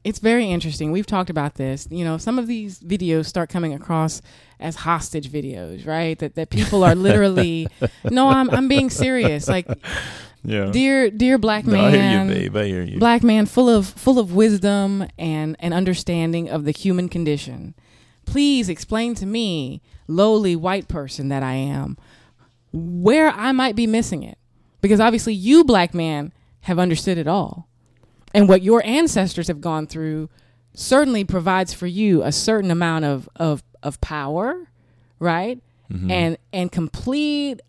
it's 0.03 0.19
very 0.19 0.51
interesting. 0.51 0.91
We've 0.91 1.05
talked 1.05 1.29
about 1.29 1.55
this. 1.55 1.87
You 1.89 2.03
know, 2.03 2.17
some 2.17 2.37
of 2.37 2.45
these 2.45 2.81
videos 2.81 3.27
start 3.27 3.49
coming 3.49 3.73
across 3.73 4.21
as 4.59 4.75
hostage 4.75 5.31
videos, 5.31 5.87
right? 5.87 6.19
That 6.19 6.35
that 6.35 6.49
people 6.49 6.83
are 6.83 6.93
literally. 6.93 7.67
no, 8.11 8.27
I'm 8.27 8.49
I'm 8.51 8.67
being 8.67 8.91
serious. 8.91 9.47
Like, 9.47 9.67
yeah. 10.43 10.69
dear 10.71 11.09
dear 11.09 11.39
black 11.39 11.65
man, 11.65 11.81
no, 11.81 11.87
I 11.87 11.91
hear 11.91 12.23
you, 12.23 12.49
babe. 12.49 12.55
I 12.55 12.65
hear 12.65 12.83
you. 12.83 12.99
Black 12.99 13.23
man, 13.23 13.47
full 13.47 13.67
of 13.67 13.87
full 13.87 14.19
of 14.19 14.35
wisdom 14.35 15.07
and 15.17 15.55
and 15.59 15.73
understanding 15.73 16.49
of 16.49 16.65
the 16.65 16.71
human 16.71 17.09
condition 17.09 17.73
please 18.25 18.69
explain 18.69 19.15
to 19.15 19.25
me, 19.25 19.81
lowly 20.07 20.55
white 20.55 20.87
person 20.87 21.29
that 21.29 21.43
I 21.43 21.53
am, 21.53 21.97
where 22.71 23.29
I 23.29 23.51
might 23.51 23.75
be 23.75 23.87
missing 23.87 24.23
it. 24.23 24.37
Because 24.81 24.99
obviously, 24.99 25.33
you, 25.33 25.63
black 25.63 25.93
man, 25.93 26.31
have 26.61 26.79
understood 26.79 27.17
it 27.17 27.27
all. 27.27 27.67
And 28.33 28.49
what 28.49 28.61
your 28.61 28.85
ancestors 28.85 29.47
have 29.47 29.61
gone 29.61 29.87
through 29.87 30.29
certainly 30.73 31.23
provides 31.23 31.73
for 31.73 31.87
you 31.87 32.21
a 32.21 32.31
certain 32.31 32.69
amount 32.69 33.05
of, 33.05 33.29
of, 33.37 33.63
of 33.81 34.01
power, 34.01 34.67
right? 35.19 35.61
Mm-hmm. 35.91 36.11
And, 36.11 36.37
and 36.51 36.71
complete 36.71 37.61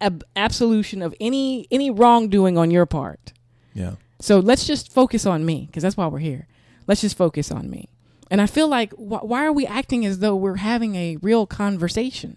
ab- 0.00 0.24
absolution 0.34 1.02
of 1.02 1.14
any, 1.20 1.66
any 1.70 1.90
wrongdoing 1.90 2.56
on 2.56 2.70
your 2.70 2.86
part. 2.86 3.32
Yeah. 3.74 3.96
So 4.20 4.38
let's 4.38 4.66
just 4.66 4.92
focus 4.92 5.26
on 5.26 5.44
me 5.44 5.66
because 5.66 5.82
that's 5.82 5.96
why 5.96 6.06
we're 6.06 6.18
here. 6.20 6.46
Let's 6.86 7.00
just 7.00 7.16
focus 7.16 7.50
on 7.50 7.68
me. 7.68 7.88
And 8.34 8.42
I 8.42 8.46
feel 8.46 8.66
like, 8.66 8.92
wh- 8.94 9.22
why 9.22 9.46
are 9.46 9.52
we 9.52 9.64
acting 9.64 10.04
as 10.04 10.18
though 10.18 10.34
we're 10.34 10.56
having 10.56 10.96
a 10.96 11.18
real 11.22 11.46
conversation? 11.46 12.36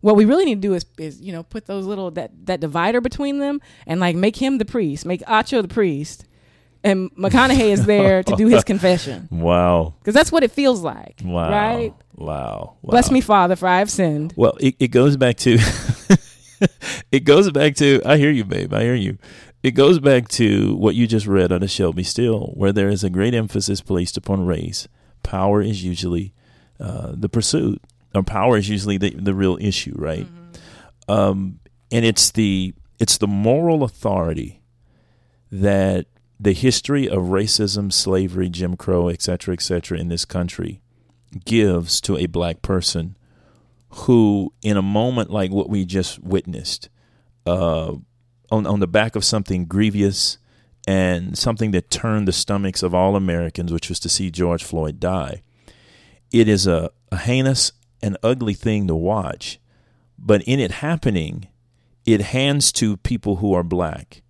What 0.00 0.16
we 0.16 0.24
really 0.24 0.44
need 0.44 0.56
to 0.56 0.60
do 0.60 0.74
is, 0.74 0.84
is 0.98 1.20
you 1.20 1.30
know, 1.30 1.44
put 1.44 1.66
those 1.66 1.86
little 1.86 2.10
that 2.10 2.32
that 2.46 2.58
divider 2.58 3.00
between 3.00 3.38
them 3.38 3.60
and 3.86 4.00
like 4.00 4.16
make 4.16 4.34
him 4.34 4.58
the 4.58 4.64
priest, 4.64 5.06
make 5.06 5.20
Acho 5.26 5.62
the 5.62 5.68
priest, 5.68 6.24
and 6.82 7.14
McConaughey 7.14 7.68
is 7.68 7.86
there 7.86 8.24
to 8.24 8.34
do 8.34 8.48
his 8.48 8.64
confession. 8.72 9.28
Wow. 9.30 9.94
Because 10.00 10.14
that's 10.14 10.32
what 10.32 10.42
it 10.42 10.50
feels 10.50 10.80
like. 10.80 11.20
Wow. 11.24 11.48
Right? 11.48 11.94
Wow. 12.16 12.74
wow. 12.82 12.90
Bless 12.90 13.12
me, 13.12 13.20
Father, 13.20 13.54
for 13.54 13.68
I 13.68 13.78
have 13.78 13.88
sinned. 13.88 14.34
Well, 14.34 14.56
it, 14.58 14.74
it 14.80 14.88
goes 14.88 15.16
back 15.16 15.36
to 15.36 15.58
it 17.12 17.22
goes 17.22 17.52
back 17.52 17.76
to 17.76 18.02
I 18.04 18.16
hear 18.16 18.32
you, 18.32 18.44
babe. 18.44 18.74
I 18.74 18.82
hear 18.82 18.96
you. 18.96 19.16
It 19.62 19.76
goes 19.76 20.00
back 20.00 20.26
to 20.30 20.74
what 20.74 20.96
you 20.96 21.06
just 21.06 21.28
read 21.28 21.52
on 21.52 21.60
the 21.60 21.68
Shelby 21.68 22.02
Steele, 22.02 22.52
where 22.54 22.72
there 22.72 22.88
is 22.88 23.04
a 23.04 23.10
great 23.10 23.32
emphasis 23.32 23.80
placed 23.80 24.16
upon 24.16 24.44
race 24.44 24.88
power 25.22 25.62
is 25.62 25.84
usually 25.84 26.32
uh, 26.78 27.12
the 27.14 27.28
pursuit, 27.28 27.80
or 28.14 28.22
power 28.22 28.56
is 28.56 28.68
usually 28.68 28.98
the 28.98 29.10
the 29.10 29.34
real 29.34 29.58
issue, 29.60 29.94
right? 29.96 30.26
Mm-hmm. 30.26 31.10
Um, 31.10 31.60
and 31.92 32.04
it's 32.04 32.30
the 32.30 32.74
it's 32.98 33.18
the 33.18 33.26
moral 33.26 33.82
authority 33.82 34.62
that 35.50 36.06
the 36.38 36.52
history 36.52 37.08
of 37.08 37.24
racism, 37.24 37.92
slavery, 37.92 38.48
Jim 38.48 38.76
Crow, 38.76 39.08
et 39.08 39.20
cetera, 39.20 39.52
et 39.52 39.62
cetera, 39.62 39.98
in 39.98 40.08
this 40.08 40.24
country 40.24 40.80
gives 41.44 42.00
to 42.00 42.16
a 42.16 42.26
black 42.26 42.62
person 42.62 43.16
who, 43.90 44.52
in 44.62 44.76
a 44.76 44.82
moment 44.82 45.30
like 45.30 45.50
what 45.50 45.68
we 45.68 45.84
just 45.84 46.18
witnessed, 46.20 46.88
uh, 47.46 47.94
on 48.50 48.66
on 48.66 48.80
the 48.80 48.86
back 48.86 49.16
of 49.16 49.24
something 49.24 49.66
grievous 49.66 50.38
and 50.86 51.36
something 51.36 51.70
that 51.72 51.90
turned 51.90 52.26
the 52.26 52.32
stomachs 52.32 52.82
of 52.82 52.94
all 52.94 53.16
Americans, 53.16 53.72
which 53.72 53.88
was 53.88 54.00
to 54.00 54.08
see 54.08 54.30
George 54.30 54.64
Floyd 54.64 54.98
die. 55.00 55.42
It 56.32 56.48
is 56.48 56.66
a, 56.66 56.90
a 57.10 57.18
heinous 57.18 57.72
and 58.02 58.16
ugly 58.22 58.54
thing 58.54 58.86
to 58.86 58.94
watch, 58.94 59.58
but 60.18 60.42
in 60.42 60.60
it 60.60 60.70
happening, 60.70 61.48
it 62.06 62.20
hands 62.20 62.72
to 62.72 62.96
people 62.98 63.36
who 63.36 63.52
are 63.52 63.62
black 63.62 64.22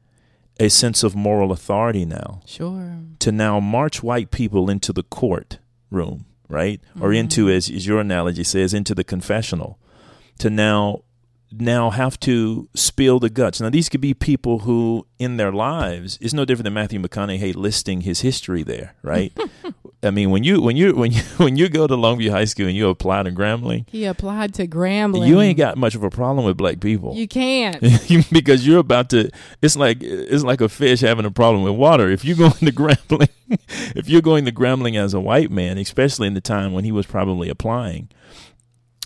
a 0.60 0.68
sense 0.68 1.02
of 1.02 1.16
moral 1.16 1.52
authority 1.52 2.04
now. 2.04 2.42
Sure. 2.44 2.98
To 3.20 3.32
now 3.32 3.58
march 3.58 4.02
white 4.02 4.30
people 4.30 4.68
into 4.68 4.92
the 4.92 5.02
court 5.02 5.58
room, 5.90 6.26
right? 6.48 6.80
Mm-hmm. 6.90 7.02
Or 7.02 7.12
into, 7.14 7.48
as, 7.48 7.70
as 7.70 7.86
your 7.86 7.98
analogy 7.98 8.44
says, 8.44 8.74
into 8.74 8.94
the 8.94 9.02
confessional. 9.02 9.78
To 10.38 10.50
now 10.50 11.02
now 11.52 11.90
have 11.90 12.18
to 12.20 12.68
spill 12.74 13.18
the 13.18 13.30
guts. 13.30 13.60
Now, 13.60 13.70
these 13.70 13.88
could 13.88 14.00
be 14.00 14.14
people 14.14 14.60
who, 14.60 15.06
in 15.18 15.36
their 15.36 15.52
lives, 15.52 16.16
is 16.20 16.32
no 16.32 16.44
different 16.44 16.64
than 16.64 16.74
Matthew 16.74 17.00
McConaughey 17.00 17.54
listing 17.54 18.02
his 18.02 18.20
history 18.20 18.62
there, 18.62 18.94
right? 19.02 19.36
I 20.02 20.10
mean, 20.10 20.30
when 20.30 20.44
you 20.44 20.62
when 20.62 20.76
you 20.76 20.94
when 20.94 21.12
you 21.12 21.20
when 21.36 21.56
you 21.56 21.68
go 21.68 21.86
to 21.86 21.94
Longview 21.94 22.30
High 22.30 22.46
School 22.46 22.66
and 22.66 22.76
you 22.76 22.88
apply 22.88 23.22
to 23.24 23.30
Grambling, 23.30 23.88
he 23.90 24.06
applied 24.06 24.54
to 24.54 24.66
Grambling. 24.66 25.28
You 25.28 25.40
ain't 25.40 25.58
got 25.58 25.76
much 25.76 25.94
of 25.94 26.02
a 26.02 26.10
problem 26.10 26.46
with 26.46 26.56
black 26.56 26.80
people. 26.80 27.14
You 27.14 27.28
can't 27.28 27.80
because 28.32 28.66
you're 28.66 28.78
about 28.78 29.10
to. 29.10 29.30
It's 29.60 29.76
like 29.76 29.98
it's 30.02 30.42
like 30.42 30.60
a 30.60 30.68
fish 30.68 31.00
having 31.00 31.26
a 31.26 31.30
problem 31.30 31.64
with 31.64 31.74
water. 31.74 32.10
If 32.10 32.24
you're 32.24 32.36
going 32.36 32.52
to 32.52 32.72
Grambling, 32.72 33.28
if 33.94 34.08
you're 34.08 34.22
going 34.22 34.46
to 34.46 34.52
Grambling 34.52 34.96
as 34.96 35.12
a 35.12 35.20
white 35.20 35.50
man, 35.50 35.76
especially 35.76 36.28
in 36.28 36.34
the 36.34 36.40
time 36.40 36.72
when 36.72 36.84
he 36.84 36.92
was 36.92 37.04
probably 37.04 37.50
applying, 37.50 38.08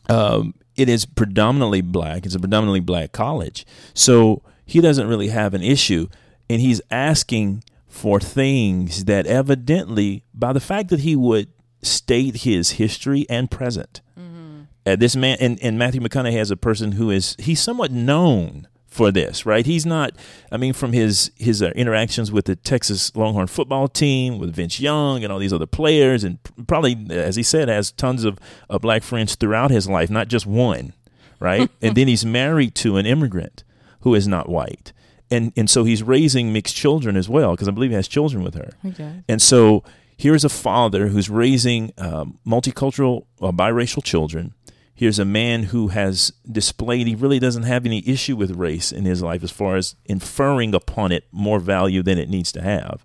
um, 0.08 0.54
it 0.76 0.88
is 0.88 1.06
predominantly 1.06 1.80
black. 1.80 2.26
It's 2.26 2.34
a 2.34 2.40
predominantly 2.40 2.80
black 2.80 3.12
college, 3.12 3.66
so 3.92 4.42
he 4.66 4.80
doesn't 4.80 5.08
really 5.08 5.28
have 5.28 5.54
an 5.54 5.62
issue, 5.62 6.08
and 6.48 6.60
he's 6.60 6.80
asking 6.90 7.64
for 7.86 8.18
things 8.18 9.04
that 9.04 9.26
evidently, 9.26 10.24
by 10.34 10.52
the 10.52 10.60
fact 10.60 10.90
that 10.90 11.00
he 11.00 11.14
would 11.14 11.48
state 11.82 12.38
his 12.38 12.72
history 12.72 13.26
and 13.28 13.50
present, 13.50 14.00
mm-hmm. 14.18 14.62
uh, 14.84 14.96
this 14.96 15.14
man 15.14 15.36
and, 15.40 15.62
and 15.62 15.78
Matthew 15.78 16.00
McConaughey 16.00 16.38
as 16.38 16.50
a 16.50 16.56
person 16.56 16.92
who 16.92 17.10
is 17.10 17.36
he's 17.38 17.60
somewhat 17.60 17.90
known 17.92 18.66
for 18.94 19.10
this, 19.10 19.44
right? 19.44 19.66
He's 19.66 19.84
not. 19.84 20.12
I 20.52 20.56
mean, 20.56 20.72
from 20.72 20.92
his 20.92 21.30
his 21.36 21.62
uh, 21.62 21.70
interactions 21.70 22.30
with 22.30 22.44
the 22.46 22.56
Texas 22.56 23.14
Longhorn 23.16 23.48
football 23.48 23.88
team, 23.88 24.38
with 24.38 24.54
Vince 24.54 24.78
Young 24.78 25.24
and 25.24 25.32
all 25.32 25.38
these 25.38 25.52
other 25.52 25.66
players, 25.66 26.22
and 26.22 26.38
probably, 26.66 26.96
as 27.10 27.36
he 27.36 27.42
said, 27.42 27.68
has 27.68 27.90
tons 27.92 28.24
of, 28.24 28.38
of 28.70 28.82
black 28.82 29.02
friends 29.02 29.34
throughout 29.34 29.70
his 29.70 29.88
life, 29.88 30.10
not 30.10 30.28
just 30.28 30.46
one, 30.46 30.92
right? 31.40 31.70
and 31.82 31.96
then 31.96 32.08
he's 32.08 32.24
married 32.24 32.74
to 32.76 32.96
an 32.96 33.06
immigrant 33.06 33.64
who 34.00 34.14
is 34.14 34.28
not 34.28 34.48
white 34.48 34.92
and 35.30 35.52
and 35.56 35.68
so 35.68 35.84
he's 35.84 36.02
raising 36.02 36.52
mixed 36.52 36.76
children 36.76 37.16
as 37.16 37.28
well 37.28 37.52
because 37.52 37.66
I 37.66 37.70
believe 37.70 37.90
he 37.90 37.96
has 37.96 38.06
children 38.06 38.42
with 38.44 38.54
her. 38.54 38.72
Okay. 38.84 39.22
And 39.28 39.40
so 39.40 39.82
here's 40.16 40.44
a 40.44 40.48
father 40.48 41.08
who's 41.08 41.28
raising 41.28 41.92
um, 41.98 42.38
multicultural, 42.46 43.24
uh, 43.40 43.50
biracial 43.50 44.02
children. 44.02 44.54
Here's 44.94 45.18
a 45.18 45.24
man 45.24 45.64
who 45.64 45.88
has 45.88 46.32
displayed 46.50 47.06
he 47.06 47.14
really 47.14 47.38
doesn't 47.38 47.64
have 47.64 47.84
any 47.84 48.06
issue 48.08 48.36
with 48.36 48.52
race 48.52 48.92
in 48.92 49.04
his 49.04 49.22
life 49.22 49.42
as 49.42 49.50
far 49.50 49.76
as 49.76 49.96
inferring 50.04 50.74
upon 50.74 51.10
it 51.10 51.24
more 51.32 51.58
value 51.58 52.02
than 52.02 52.18
it 52.18 52.28
needs 52.28 52.52
to 52.52 52.62
have. 52.62 53.04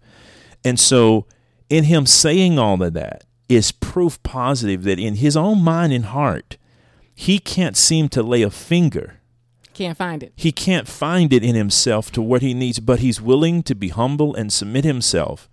And 0.64 0.80
so 0.80 1.26
in 1.70 1.86
him 1.86 2.06
saying 2.06 2.60
all 2.60 2.82
of 2.84 2.94
that 2.94 3.24
is 3.48 3.72
proof 3.72 4.22
positive 4.22 4.84
that 4.84 5.00
in 5.00 5.16
his 5.16 5.36
own 5.36 5.62
mind 5.62 5.92
and 5.92 6.06
heart, 6.06 6.58
he 7.16 7.40
can't 7.40 7.76
seem 7.76 8.08
to 8.10 8.22
lay 8.22 8.44
a 8.44 8.52
finger 8.52 9.20
can't 9.80 9.98
find 9.98 10.24
it. 10.24 10.34
He 10.36 10.52
can't 10.52 10.90
find 10.90 11.32
it 11.32 11.42
in 11.42 11.56
himself 11.56 12.12
to 12.12 12.22
what 12.22 12.42
he 12.42 12.54
needs, 12.54 12.82
but 12.82 13.00
he's 13.00 13.22
willing 13.22 13.64
to 13.64 13.74
be 13.74 13.88
humble 13.88 14.36
and 14.36 14.52
submit 14.52 14.84
himself 14.84 15.50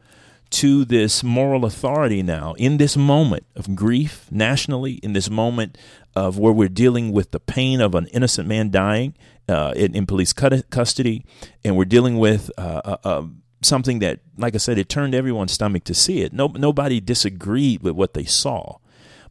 to 0.51 0.85
this 0.85 1.23
moral 1.23 1.65
authority 1.65 2.23
now 2.23 2.55
in 2.55 2.77
this 2.77 2.97
moment 2.97 3.45
of 3.55 3.75
grief 3.75 4.27
nationally, 4.31 4.95
in 4.95 5.13
this 5.13 5.29
moment 5.29 5.77
of 6.15 6.39
where 6.39 6.53
we're 6.53 6.69
dealing 6.69 7.13
with 7.13 7.31
the 7.31 7.41
pain 7.41 7.81
of 7.81 7.95
an 7.95 8.07
innocent 8.09 8.49
man 8.49 8.71
dying 8.71 9.15
uh, 9.49 9.73
in, 9.77 9.95
in, 9.95 10.07
police 10.07 10.33
custody, 10.33 11.25
and 11.65 11.77
we're 11.77 11.85
dealing 11.85 12.19
with 12.19 12.51
uh, 12.57 12.81
uh, 12.85 12.97
uh, 13.05 13.23
something 13.63 13.99
that, 13.99 14.21
like 14.37 14.55
I 14.55 14.59
said, 14.59 14.79
it 14.79 14.89
turned 14.89 15.15
everyone's 15.15 15.53
stomach 15.53 15.85
to 15.85 15.95
see 15.95 16.23
it. 16.23 16.33
No, 16.33 16.49
nobody 16.49 17.01
disagreed 17.01 17.83
with 17.83 17.95
what 17.95 18.15
they 18.15 18.25
saw, 18.25 18.79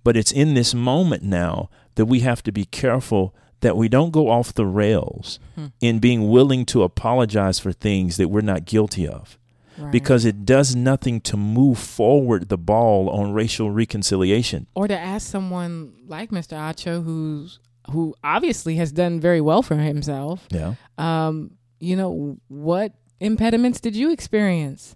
but 0.04 0.16
it's 0.16 0.32
in 0.32 0.54
this 0.54 0.74
moment 0.74 1.24
now 1.24 1.70
that 1.96 2.06
we 2.06 2.20
have 2.22 2.44
to 2.44 2.52
be 2.52 2.66
careful 2.66 3.34
that 3.62 3.78
we 3.78 3.90
don't 3.90 4.12
go 4.12 4.30
off 4.30 4.54
the 4.54 4.66
rails 4.66 5.40
hmm. 5.56 5.68
in 5.82 6.00
being 6.00 6.30
willing 6.30 6.66
to 6.66 6.84
apologize 6.84 7.58
for 7.58 7.72
things 7.72 8.18
that 8.18 8.28
we're 8.28 8.42
not 8.42 8.66
guilty 8.66 9.08
of. 9.08 9.40
Right. 9.78 9.92
Because 9.92 10.26
it 10.26 10.46
does 10.46 10.76
nothing 10.76 11.22
to 11.22 11.38
move 11.38 11.78
forward 11.78 12.50
the 12.50 12.58
ball 12.58 13.10
on 13.10 13.34
racial 13.34 13.72
reconciliation. 13.72 14.68
Or 14.76 14.88
to 14.88 14.98
ask 14.98 15.30
someone 15.30 15.94
like 16.08 16.32
Mr. 16.32 16.54
Acho, 16.54 17.04
who's 17.04 17.60
who 17.92 18.16
obviously 18.24 18.78
has 18.78 18.92
done 18.92 19.20
very 19.20 19.42
well 19.42 19.62
for 19.62 19.76
himself. 19.76 20.48
Yeah. 20.50 20.74
Um, 20.98 21.52
you 21.80 21.96
know, 21.96 22.38
what 22.48 22.94
impediments 23.20 23.80
did 23.80 23.96
you 23.96 24.12
experience? 24.12 24.96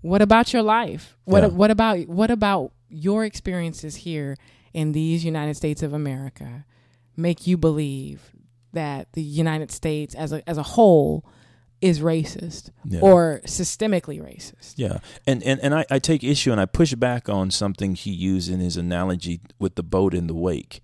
What 0.00 0.22
about 0.22 0.52
your 0.52 0.62
life? 0.62 1.18
What 1.24 1.42
yeah. 1.42 1.48
what 1.48 1.70
about 1.70 2.08
what 2.08 2.30
about 2.30 2.72
your 2.88 3.24
experiences 3.24 3.96
here 3.96 4.36
in 4.72 4.92
these 4.92 5.24
United 5.24 5.56
States 5.56 5.82
of 5.82 5.92
America? 5.92 6.64
make 7.18 7.46
you 7.46 7.58
believe 7.58 8.30
that 8.72 9.12
the 9.12 9.22
United 9.22 9.70
States 9.70 10.14
as 10.14 10.32
a 10.32 10.48
as 10.48 10.56
a 10.56 10.62
whole 10.62 11.26
is 11.80 12.00
racist 12.00 12.70
yeah. 12.84 13.00
or 13.00 13.40
systemically 13.44 14.20
racist. 14.20 14.74
Yeah. 14.76 14.98
And 15.26 15.42
and, 15.42 15.60
and 15.60 15.74
I, 15.74 15.86
I 15.90 15.98
take 15.98 16.24
issue 16.24 16.52
and 16.52 16.60
I 16.60 16.66
push 16.66 16.94
back 16.94 17.28
on 17.28 17.50
something 17.50 17.94
he 17.94 18.10
used 18.10 18.50
in 18.50 18.60
his 18.60 18.76
analogy 18.76 19.40
with 19.58 19.74
the 19.76 19.82
boat 19.82 20.14
in 20.14 20.26
the 20.26 20.34
wake. 20.34 20.80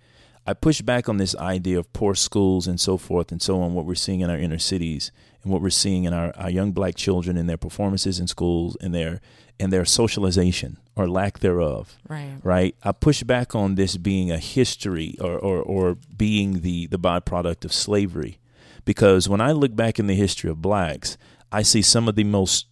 I 0.46 0.52
push 0.52 0.82
back 0.82 1.08
on 1.08 1.16
this 1.16 1.34
idea 1.36 1.78
of 1.78 1.92
poor 1.94 2.14
schools 2.14 2.66
and 2.66 2.78
so 2.78 2.98
forth 2.98 3.32
and 3.32 3.40
so 3.40 3.62
on, 3.62 3.72
what 3.72 3.86
we're 3.86 3.94
seeing 3.94 4.20
in 4.20 4.28
our 4.28 4.36
inner 4.36 4.58
cities 4.58 5.10
and 5.42 5.50
what 5.50 5.62
we're 5.62 5.70
seeing 5.70 6.04
in 6.04 6.12
our, 6.12 6.36
our 6.36 6.50
young 6.50 6.72
black 6.72 6.96
children 6.96 7.38
and 7.38 7.48
their 7.48 7.56
performances 7.56 8.20
in 8.20 8.26
schools 8.26 8.76
and 8.80 8.94
their 8.94 9.20
and 9.58 9.72
their 9.72 9.84
socialization 9.84 10.78
or 10.96 11.08
lack 11.08 11.38
thereof. 11.38 11.96
Right. 12.08 12.38
Right. 12.42 12.76
I 12.82 12.92
push 12.92 13.22
back 13.22 13.54
on 13.54 13.76
this 13.76 13.96
being 13.96 14.30
a 14.30 14.38
history 14.38 15.16
or, 15.20 15.38
or, 15.38 15.62
or 15.62 15.96
being 16.16 16.60
the, 16.60 16.86
the 16.86 16.98
byproduct 16.98 17.64
of 17.64 17.72
slavery. 17.72 18.38
Because 18.84 19.28
when 19.28 19.40
I 19.40 19.52
look 19.52 19.74
back 19.74 19.98
in 19.98 20.06
the 20.06 20.14
history 20.14 20.50
of 20.50 20.60
blacks, 20.60 21.16
I 21.50 21.62
see 21.62 21.82
some 21.82 22.08
of 22.08 22.16
the 22.16 22.24
most 22.24 22.66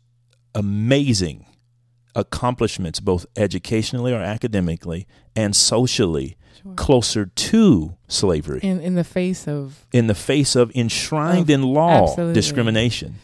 amazing 0.54 1.46
accomplishments, 2.14 3.00
both 3.00 3.24
educationally 3.36 4.12
or 4.12 4.20
academically 4.20 5.06
and 5.34 5.56
socially, 5.56 6.36
sure. 6.62 6.74
closer 6.74 7.26
to 7.26 7.96
slavery. 8.08 8.60
In 8.62 8.80
in 8.80 8.94
the 8.94 9.04
face 9.04 9.48
of 9.48 9.86
in 9.92 10.08
the 10.08 10.14
face 10.14 10.54
of 10.54 10.70
enshrined 10.74 11.42
of, 11.44 11.50
in 11.50 11.62
law 11.62 12.08
absolutely. 12.10 12.34
discrimination 12.34 13.16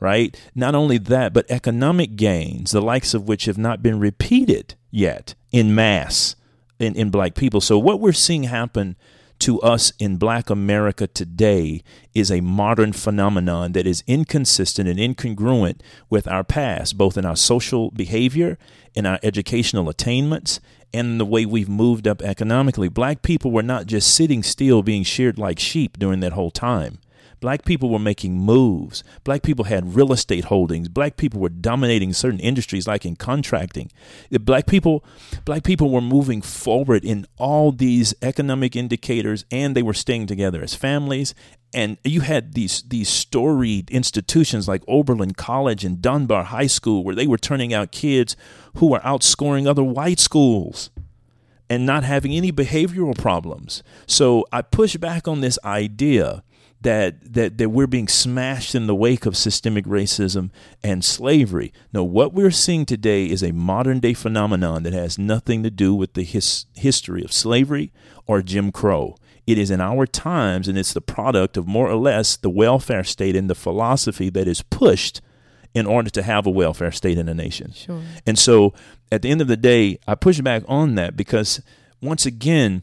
right? 0.00 0.38
Not 0.54 0.74
only 0.74 0.98
that, 0.98 1.32
but 1.32 1.50
economic 1.50 2.16
gains, 2.16 2.72
the 2.72 2.82
likes 2.82 3.14
of 3.14 3.26
which 3.26 3.46
have 3.46 3.58
not 3.58 3.82
been 3.82 3.98
repeated 3.98 4.74
yet 4.90 5.34
in 5.52 5.74
mass 5.74 6.36
in, 6.78 6.94
in 6.94 7.10
black 7.10 7.34
people. 7.34 7.60
So, 7.60 7.78
what 7.78 8.00
we're 8.00 8.12
seeing 8.12 8.44
happen 8.44 8.96
to 9.40 9.60
us 9.60 9.92
in 9.98 10.16
black 10.16 10.50
America 10.50 11.06
today 11.06 11.82
is 12.14 12.30
a 12.30 12.40
modern 12.40 12.92
phenomenon 12.92 13.72
that 13.72 13.86
is 13.86 14.02
inconsistent 14.06 14.88
and 14.88 14.98
incongruent 14.98 15.80
with 16.08 16.26
our 16.26 16.44
past, 16.44 16.96
both 16.96 17.16
in 17.16 17.24
our 17.24 17.36
social 17.36 17.90
behavior, 17.90 18.58
in 18.94 19.06
our 19.06 19.18
educational 19.22 19.88
attainments, 19.88 20.60
and 20.92 21.20
the 21.20 21.24
way 21.24 21.44
we've 21.44 21.68
moved 21.68 22.08
up 22.08 22.22
economically. 22.22 22.88
Black 22.88 23.22
people 23.22 23.50
were 23.50 23.62
not 23.62 23.86
just 23.86 24.14
sitting 24.14 24.42
still 24.42 24.82
being 24.82 25.02
sheared 25.02 25.38
like 25.38 25.58
sheep 25.58 25.98
during 25.98 26.20
that 26.20 26.32
whole 26.32 26.50
time. 26.50 26.98
Black 27.40 27.64
people 27.64 27.90
were 27.90 27.98
making 27.98 28.34
moves. 28.38 29.04
Black 29.24 29.42
people 29.42 29.66
had 29.66 29.94
real 29.94 30.12
estate 30.12 30.44
holdings. 30.44 30.88
Black 30.88 31.16
people 31.16 31.40
were 31.40 31.48
dominating 31.48 32.12
certain 32.12 32.40
industries 32.40 32.86
like 32.86 33.04
in 33.04 33.16
contracting. 33.16 33.90
Black 34.30 34.66
people 34.66 35.04
black 35.44 35.62
people 35.62 35.90
were 35.90 36.00
moving 36.00 36.42
forward 36.42 37.04
in 37.04 37.26
all 37.36 37.72
these 37.72 38.14
economic 38.22 38.74
indicators 38.74 39.44
and 39.50 39.76
they 39.76 39.82
were 39.82 39.94
staying 39.94 40.26
together 40.26 40.62
as 40.62 40.74
families 40.74 41.34
and 41.74 41.98
you 42.04 42.22
had 42.22 42.54
these 42.54 42.82
these 42.82 43.08
storied 43.08 43.90
institutions 43.90 44.66
like 44.66 44.82
Oberlin 44.88 45.34
College 45.34 45.84
and 45.84 46.00
Dunbar 46.00 46.44
High 46.44 46.68
School 46.68 47.04
where 47.04 47.14
they 47.14 47.26
were 47.26 47.38
turning 47.38 47.74
out 47.74 47.92
kids 47.92 48.36
who 48.76 48.88
were 48.88 49.00
outscoring 49.00 49.66
other 49.66 49.84
white 49.84 50.20
schools 50.20 50.90
and 51.68 51.84
not 51.84 52.04
having 52.04 52.32
any 52.32 52.52
behavioral 52.52 53.16
problems. 53.16 53.82
So 54.06 54.46
I 54.52 54.62
push 54.62 54.96
back 54.96 55.26
on 55.26 55.40
this 55.40 55.58
idea 55.64 56.42
that 56.82 57.34
that 57.34 57.58
that 57.58 57.70
we're 57.70 57.86
being 57.86 58.08
smashed 58.08 58.74
in 58.74 58.86
the 58.86 58.94
wake 58.94 59.26
of 59.26 59.36
systemic 59.36 59.84
racism 59.86 60.50
and 60.82 61.04
slavery. 61.04 61.72
No, 61.92 62.04
what 62.04 62.32
we're 62.32 62.50
seeing 62.50 62.86
today 62.86 63.26
is 63.26 63.42
a 63.42 63.52
modern 63.52 64.00
day 64.00 64.14
phenomenon 64.14 64.82
that 64.82 64.92
has 64.92 65.18
nothing 65.18 65.62
to 65.62 65.70
do 65.70 65.94
with 65.94 66.14
the 66.14 66.22
his, 66.22 66.66
history 66.74 67.24
of 67.24 67.32
slavery 67.32 67.92
or 68.26 68.42
Jim 68.42 68.72
Crow. 68.72 69.16
It 69.46 69.58
is 69.58 69.70
in 69.70 69.80
our 69.80 70.06
times, 70.06 70.66
and 70.66 70.76
it's 70.76 70.92
the 70.92 71.00
product 71.00 71.56
of 71.56 71.68
more 71.68 71.88
or 71.88 71.96
less 71.96 72.36
the 72.36 72.50
welfare 72.50 73.04
state 73.04 73.36
and 73.36 73.48
the 73.48 73.54
philosophy 73.54 74.28
that 74.30 74.48
is 74.48 74.62
pushed 74.62 75.20
in 75.72 75.86
order 75.86 76.10
to 76.10 76.22
have 76.22 76.46
a 76.46 76.50
welfare 76.50 76.90
state 76.90 77.18
in 77.18 77.28
a 77.28 77.34
nation. 77.34 77.72
Sure. 77.72 78.00
And 78.26 78.38
so, 78.38 78.74
at 79.12 79.22
the 79.22 79.30
end 79.30 79.40
of 79.40 79.46
the 79.46 79.56
day, 79.56 79.98
I 80.06 80.14
push 80.14 80.40
back 80.40 80.62
on 80.66 80.96
that 80.96 81.16
because 81.16 81.62
once 82.00 82.26
again, 82.26 82.82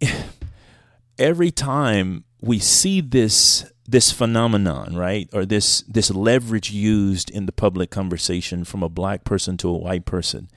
every 1.18 1.50
time 1.50 2.24
we 2.40 2.58
see 2.58 3.00
this 3.00 3.70
this 3.88 4.10
phenomenon, 4.10 4.96
right, 4.96 5.28
or 5.32 5.46
this 5.46 5.82
this 5.82 6.10
leverage 6.10 6.70
used 6.70 7.30
in 7.30 7.46
the 7.46 7.52
public 7.52 7.90
conversation 7.90 8.64
from 8.64 8.82
a 8.82 8.88
black 8.88 9.24
person 9.24 9.56
to 9.58 9.68
a 9.68 9.78
white 9.78 10.04
person, 10.04 10.48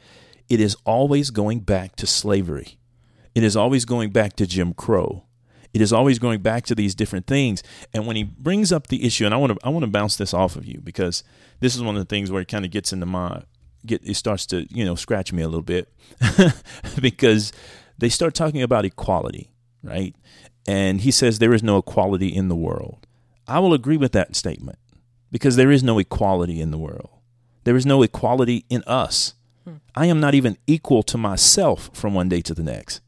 it 0.50 0.60
is 0.60 0.76
always 0.86 1.30
going 1.30 1.60
back 1.60 1.96
to 1.98 2.08
slavery. 2.08 2.80
It 3.36 3.44
is 3.44 3.56
always 3.56 3.86
going 3.86 4.10
back 4.10 4.36
to 4.38 4.48
Jim 4.48 4.74
Crow. 4.74 5.26
It 5.74 5.82
is 5.82 5.94
always 5.94 6.18
going 6.18 6.42
back 6.42 6.66
to 6.66 6.76
these 6.76 6.96
different 6.96 7.28
things. 7.28 7.62
And 7.94 8.08
when 8.08 8.16
he 8.16 8.24
brings 8.24 8.72
up 8.72 8.88
the 8.88 9.06
issue, 9.06 9.26
and 9.26 9.34
I 9.34 9.38
want 9.38 9.54
to 9.54 9.66
I 9.66 9.70
want 9.70 9.84
to 9.84 9.92
bounce 9.92 10.16
this 10.16 10.34
off 10.34 10.56
of 10.56 10.66
you 10.66 10.82
because 10.84 11.24
this 11.60 11.76
is 11.76 11.84
one 11.84 11.96
of 11.96 12.02
the 12.02 12.10
things 12.14 12.32
where 12.32 12.42
it 12.42 12.48
kind 12.48 12.66
of 12.66 12.72
gets 12.72 12.92
into 12.92 13.06
my 13.06 13.44
get 13.86 14.02
it 14.04 14.16
starts 14.16 14.46
to 14.48 14.66
you 14.70 14.84
know 14.84 14.96
scratch 14.96 15.32
me 15.32 15.42
a 15.42 15.48
little 15.48 15.62
bit 15.62 15.94
because 17.02 17.54
they 17.98 18.10
start 18.10 18.34
talking 18.34 18.64
about 18.64 18.86
equality, 18.86 19.52
right? 19.84 20.16
And 20.70 21.02
he 21.02 21.10
says 21.10 21.40
there 21.40 21.56
is 21.56 21.64
no 21.64 21.80
equality 21.80 22.28
in 22.28 22.48
the 22.48 22.56
world. 22.56 23.08
I 23.48 23.58
will 23.58 23.74
agree 23.74 23.98
with 23.98 24.12
that 24.12 24.36
statement 24.36 24.78
because 25.32 25.56
there 25.56 25.72
is 25.72 25.82
no 25.82 25.98
equality 25.98 26.62
in 26.62 26.70
the 26.70 26.78
world. 26.78 27.10
There 27.64 27.76
is 27.76 27.88
no 27.88 28.04
equality 28.04 28.66
in 28.70 28.84
us. 28.84 29.34
Hmm. 29.64 29.78
I 29.96 30.06
am 30.06 30.20
not 30.20 30.36
even 30.36 30.60
equal 30.68 31.02
to 31.02 31.18
myself 31.18 31.90
from 31.94 32.14
one 32.14 32.30
day 32.30 32.42
to 32.42 32.54
the 32.54 32.62
next. 32.62 33.02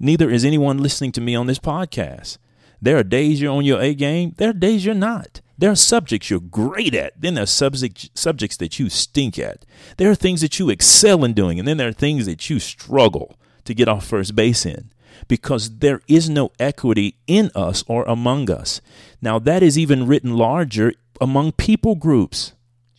Neither 0.00 0.30
is 0.30 0.42
anyone 0.42 0.78
listening 0.78 1.12
to 1.12 1.20
me 1.20 1.34
on 1.34 1.48
this 1.48 1.58
podcast. 1.58 2.38
There 2.80 2.96
are 2.96 3.04
days 3.04 3.42
you're 3.42 3.52
on 3.52 3.66
your 3.66 3.82
A 3.82 3.92
game, 3.94 4.32
there 4.38 4.48
are 4.48 4.54
days 4.54 4.86
you're 4.86 4.94
not. 4.94 5.42
There 5.58 5.70
are 5.70 5.76
subjects 5.76 6.30
you're 6.30 6.40
great 6.40 6.94
at, 6.94 7.20
then 7.20 7.34
there 7.34 7.44
are 7.44 7.46
subject, 7.46 8.08
subjects 8.14 8.56
that 8.56 8.78
you 8.78 8.88
stink 8.88 9.38
at. 9.38 9.66
There 9.98 10.10
are 10.10 10.14
things 10.14 10.40
that 10.40 10.58
you 10.58 10.70
excel 10.70 11.24
in 11.24 11.34
doing, 11.34 11.58
and 11.58 11.68
then 11.68 11.76
there 11.76 11.88
are 11.88 11.92
things 11.92 12.24
that 12.24 12.48
you 12.48 12.58
struggle 12.58 13.38
to 13.64 13.74
get 13.74 13.86
off 13.86 14.06
first 14.06 14.34
base 14.34 14.64
in 14.64 14.92
because 15.28 15.78
there 15.78 16.00
is 16.08 16.28
no 16.28 16.50
equity 16.58 17.16
in 17.26 17.50
us 17.54 17.84
or 17.86 18.04
among 18.04 18.50
us. 18.50 18.80
Now, 19.20 19.38
that 19.40 19.62
is 19.62 19.78
even 19.78 20.06
written 20.06 20.36
larger 20.36 20.92
among 21.20 21.52
people 21.52 21.94
groups 21.94 22.52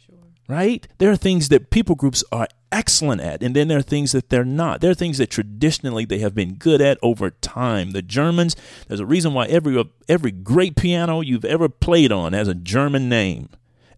sure. 0.05 0.15
right? 0.47 0.87
There 0.97 1.11
are 1.11 1.15
things 1.15 1.49
that 1.49 1.69
people 1.69 1.95
groups 1.95 2.23
are 2.31 2.47
excellent 2.71 3.21
at, 3.21 3.43
and 3.43 3.55
then 3.55 3.67
there 3.67 3.77
are 3.77 3.83
things 3.83 4.11
that 4.13 4.29
they're 4.29 4.43
not. 4.43 4.81
There 4.81 4.91
are 4.91 4.95
things 4.95 5.17
that 5.19 5.29
traditionally 5.29 6.05
they 6.05 6.19
have 6.19 6.33
been 6.33 6.55
good 6.55 6.81
at 6.81 6.97
over 7.01 7.29
time. 7.29 7.91
The 7.91 8.01
Germans, 8.01 8.55
there's 8.87 8.99
a 8.99 9.05
reason 9.05 9.33
why 9.33 9.45
every 9.45 9.81
every 10.09 10.31
great 10.31 10.75
piano 10.75 11.21
you've 11.21 11.45
ever 11.45 11.69
played 11.69 12.11
on 12.11 12.33
has 12.33 12.47
a 12.47 12.55
German 12.55 13.07
name. 13.07 13.49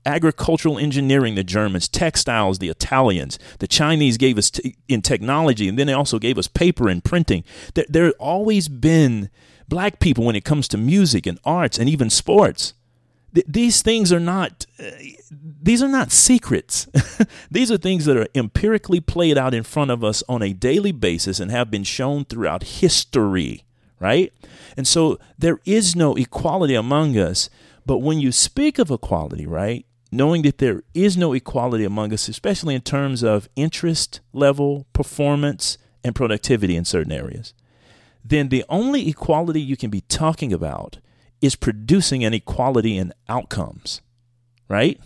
Agricultural 0.06 0.78
engineering, 0.78 1.36
the 1.36 1.44
Germans, 1.44 1.88
textiles, 1.88 2.60
the 2.60 2.70
Italians, 2.70 3.39
the 3.60 3.68
Chinese 3.68 4.18
gave 4.18 4.38
us 4.38 4.52
t- 4.52 4.76
in 4.88 5.02
technology, 5.02 5.68
and 5.68 5.80
then 5.80 5.88
they 5.88 5.94
also 5.94 6.20
gave 6.20 6.38
us 6.38 6.48
paper 6.48 6.89
and 6.89 7.04
printing. 7.04 7.44
There, 7.74 7.86
there 7.89 8.06
have 8.06 8.13
always 8.20 8.68
been 8.68 9.30
black 9.68 10.00
people 10.00 10.26
when 10.26 10.36
it 10.36 10.46
comes 10.46 10.68
to 10.70 10.78
music 10.78 11.26
and 11.26 11.39
arts 11.44 11.80
and 11.80 11.89
even 11.89 12.10
sports 12.10 12.74
th- 13.36 13.46
these 13.48 13.82
things 13.82 14.12
are 14.12 14.20
not 14.20 14.65
uh, 14.80 14.89
these 15.62 15.84
are 15.84 15.89
not 15.89 16.12
secrets. 16.12 16.88
these 17.52 17.72
are 17.72 17.78
things 17.78 18.06
that 18.06 18.18
are 18.18 18.28
empirically 18.34 19.00
played 19.00 19.38
out 19.38 19.54
in 19.54 19.63
front 19.63 19.91
of 19.91 20.04
us 20.04 20.24
on 20.28 20.41
a 20.41 20.54
daily 20.54 20.91
basis 20.91 21.39
and 21.39 21.52
have 21.52 21.70
been 21.70 21.84
shown 21.84 22.26
throughout 22.26 22.63
history, 22.63 23.63
right? 24.00 24.34
And 24.76 24.88
so 24.88 25.20
there 25.38 25.60
is 25.65 25.96
no 25.96 26.15
equality 26.15 26.76
among 26.76 27.18
us, 27.18 27.50
but 27.86 28.00
when 28.00 28.20
you 28.20 28.32
speak 28.32 28.80
of 28.80 28.89
equality, 28.89 29.46
right? 29.46 29.86
Knowing 30.15 30.43
that 30.43 30.60
there 30.60 30.82
is 30.93 31.17
no 31.17 31.34
equality 31.34 31.84
among 31.84 32.13
us, 32.13 32.30
especially 32.30 32.73
in 32.73 32.80
terms 32.80 33.21
of 33.21 33.49
interest 33.58 34.21
level, 34.32 34.86
performance, 34.93 35.78
and 36.06 36.15
productivity 36.15 36.78
in 36.78 36.86
certain 36.86 37.12
areas, 37.12 37.54
then 38.23 38.47
the 38.47 38.63
only 38.69 39.10
equality 39.10 39.60
you 39.60 39.75
can 39.75 39.89
be 39.89 39.99
talking 39.99 40.54
about 40.54 40.99
is 41.41 41.58
producing 41.58 42.23
an 42.23 42.34
equality 42.34 42.97
in 42.97 43.12
outcomes, 43.28 44.01
right? 44.69 45.01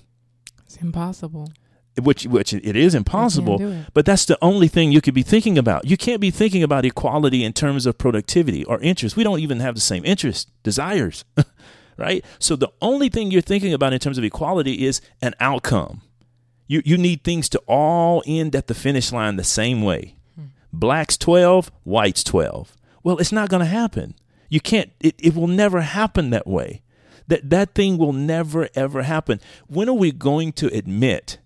It's 0.65 0.77
impossible. 0.77 1.51
Which, 1.99 2.27
which 2.27 2.53
it 2.53 2.75
is 2.75 2.93
impossible, 2.93 3.59
it. 3.61 3.87
but 3.95 4.05
that's 4.05 4.25
the 4.25 4.37
only 4.43 4.67
thing 4.67 4.91
you 4.91 5.01
could 5.01 5.15
be 5.15 5.23
thinking 5.23 5.57
about. 5.57 5.85
You 5.85 5.97
can't 5.97 6.21
be 6.21 6.29
thinking 6.29 6.61
about 6.61 6.85
equality 6.85 7.43
in 7.43 7.51
terms 7.51 7.87
of 7.87 7.97
productivity 7.97 8.63
or 8.63 8.79
interest. 8.79 9.17
We 9.17 9.23
don't 9.23 9.39
even 9.39 9.59
have 9.59 9.73
the 9.73 9.81
same 9.81 10.05
interest, 10.05 10.51
desires, 10.61 11.25
right? 11.99 12.23
So 12.39 12.55
the 12.55 12.71
only 12.81 13.09
thing 13.09 13.29
you're 13.29 13.41
thinking 13.41 13.73
about 13.73 13.93
in 13.93 13.99
terms 13.99 14.17
of 14.17 14.23
equality 14.23 14.85
is 14.85 15.01
an 15.21 15.35
outcome. 15.39 16.01
You, 16.67 16.81
you 16.85 16.97
need 16.97 17.23
things 17.23 17.49
to 17.49 17.59
all 17.67 18.23
end 18.25 18.55
at 18.55 18.67
the 18.67 18.73
finish 18.73 19.12
line 19.12 19.35
the 19.35 19.43
same 19.43 19.81
way. 19.81 20.15
Hmm. 20.35 20.45
Blacks 20.71 21.17
12, 21.17 21.71
whites 21.83 22.23
12. 22.23 22.75
Well, 23.03 23.17
it's 23.17 23.31
not 23.31 23.49
going 23.49 23.62
to 23.62 23.65
happen. 23.65 24.15
You 24.49 24.59
can't, 24.59 24.91
it, 24.99 25.15
it 25.19 25.35
will 25.35 25.47
never 25.47 25.81
happen 25.81 26.29
that 26.29 26.47
way. 26.47 26.81
That, 27.27 27.49
that 27.49 27.75
thing 27.75 27.97
will 27.97 28.13
never, 28.13 28.69
ever 28.73 29.03
happen. 29.03 29.39
When 29.67 29.89
are 29.89 29.93
we 29.93 30.12
going 30.12 30.53
to 30.53 30.67
admit 30.75 31.38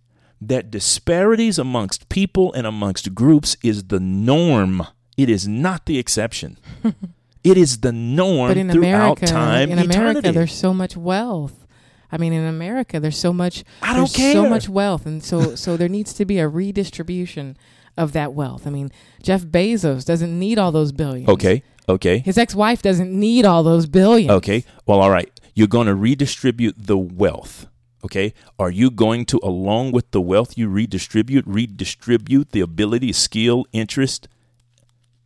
that 0.41 0.71
disparities 0.71 1.59
amongst 1.59 2.09
people 2.09 2.53
and 2.53 2.65
amongst 2.67 3.15
groups 3.15 3.57
is 3.63 3.85
the 3.85 3.99
norm? 3.99 4.87
It 5.17 5.29
is 5.29 5.47
not 5.47 5.85
the 5.85 5.99
exception. 5.99 6.57
it 7.43 7.57
is 7.57 7.79
the 7.79 7.91
norm 7.91 8.49
but 8.49 8.57
in 8.57 8.71
throughout 8.71 9.17
America, 9.17 9.25
time. 9.27 9.71
In 9.71 9.79
eternity. 9.79 9.97
America, 9.97 10.31
there's 10.31 10.53
so 10.53 10.73
much 10.73 10.95
wealth. 10.95 11.65
I 12.11 12.17
mean, 12.17 12.31
in 12.31 12.45
America, 12.45 12.99
there's 12.99 13.17
so 13.17 13.33
much. 13.33 13.63
I 13.81 13.95
don't 13.95 14.13
care. 14.13 14.33
So 14.33 14.47
much 14.47 14.69
wealth, 14.69 15.05
and 15.05 15.23
so 15.23 15.55
so 15.55 15.75
there 15.77 15.89
needs 15.89 16.13
to 16.13 16.25
be 16.25 16.37
a 16.39 16.47
redistribution 16.47 17.57
of 17.97 18.11
that 18.13 18.33
wealth. 18.33 18.67
I 18.67 18.69
mean, 18.69 18.91
Jeff 19.21 19.41
Bezos 19.41 20.05
doesn't 20.05 20.37
need 20.37 20.59
all 20.59 20.71
those 20.71 20.91
billions. 20.91 21.29
Okay. 21.29 21.63
Okay. 21.89 22.19
His 22.19 22.37
ex-wife 22.37 22.81
doesn't 22.81 23.11
need 23.11 23.45
all 23.45 23.63
those 23.63 23.87
billions. 23.87 24.31
Okay. 24.31 24.63
Well, 24.85 25.01
all 25.01 25.09
right. 25.09 25.29
You're 25.53 25.67
going 25.67 25.87
to 25.87 25.95
redistribute 25.95 26.75
the 26.77 26.97
wealth. 26.97 27.67
Okay. 28.05 28.33
Are 28.57 28.71
you 28.71 28.89
going 28.91 29.25
to, 29.25 29.39
along 29.43 29.91
with 29.91 30.11
the 30.11 30.21
wealth 30.21 30.57
you 30.57 30.69
redistribute, 30.69 31.45
redistribute 31.47 32.51
the 32.51 32.61
ability, 32.61 33.11
skill, 33.13 33.65
interest 33.73 34.27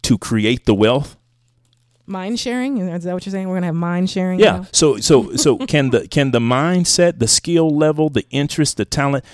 to 0.04 0.18
create 0.18 0.66
the 0.66 0.74
wealth? 0.74 1.17
Mind 2.10 2.39
sharing 2.39 2.78
is 2.78 3.04
that 3.04 3.13
what 3.13 3.26
you're 3.26 3.32
saying? 3.32 3.50
We're 3.50 3.58
gonna 3.58 3.67
have 3.67 3.76
mind 3.76 4.10
sharing. 4.10 4.39
Yeah. 4.39 4.60
Now? 4.60 4.67
So 4.72 4.98
so 4.98 5.36
so 5.36 5.58
can 5.67 5.89
the 5.89 6.08
can 6.08 6.32
the 6.32 6.39
mindset, 6.39 7.20
the 7.20 7.28
skill 7.28 7.70
level, 7.70 8.10
the 8.10 8.26
interest, 8.30 8.78
the 8.78 8.86
talent, 8.86 9.26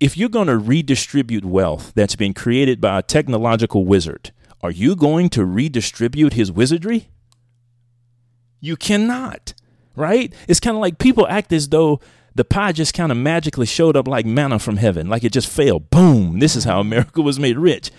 if 0.00 0.16
you're 0.16 0.28
going 0.28 0.46
to 0.46 0.56
redistribute 0.56 1.44
wealth 1.44 1.92
that's 1.94 2.16
been 2.16 2.34
created 2.34 2.80
by 2.80 2.98
a 2.98 3.02
technological 3.02 3.84
wizard, 3.84 4.32
are 4.62 4.70
you 4.70 4.96
going 4.96 5.28
to 5.30 5.44
redistribute 5.44 6.32
his 6.32 6.50
wizardry? 6.50 7.08
You 8.60 8.76
cannot, 8.76 9.54
right? 9.94 10.32
It's 10.48 10.60
kind 10.60 10.76
of 10.76 10.80
like 10.80 10.98
people 10.98 11.26
act 11.28 11.52
as 11.52 11.68
though 11.68 12.00
the 12.34 12.44
pie 12.44 12.72
just 12.72 12.94
kind 12.94 13.12
of 13.12 13.18
magically 13.18 13.66
showed 13.66 13.96
up 13.96 14.08
like 14.08 14.26
manna 14.26 14.58
from 14.58 14.76
heaven, 14.76 15.08
like 15.08 15.24
it 15.24 15.32
just 15.32 15.48
fell. 15.48 15.80
Boom, 15.80 16.38
this 16.38 16.56
is 16.56 16.64
how 16.64 16.80
America 16.80 17.20
was 17.20 17.38
made 17.38 17.58
rich. 17.58 17.90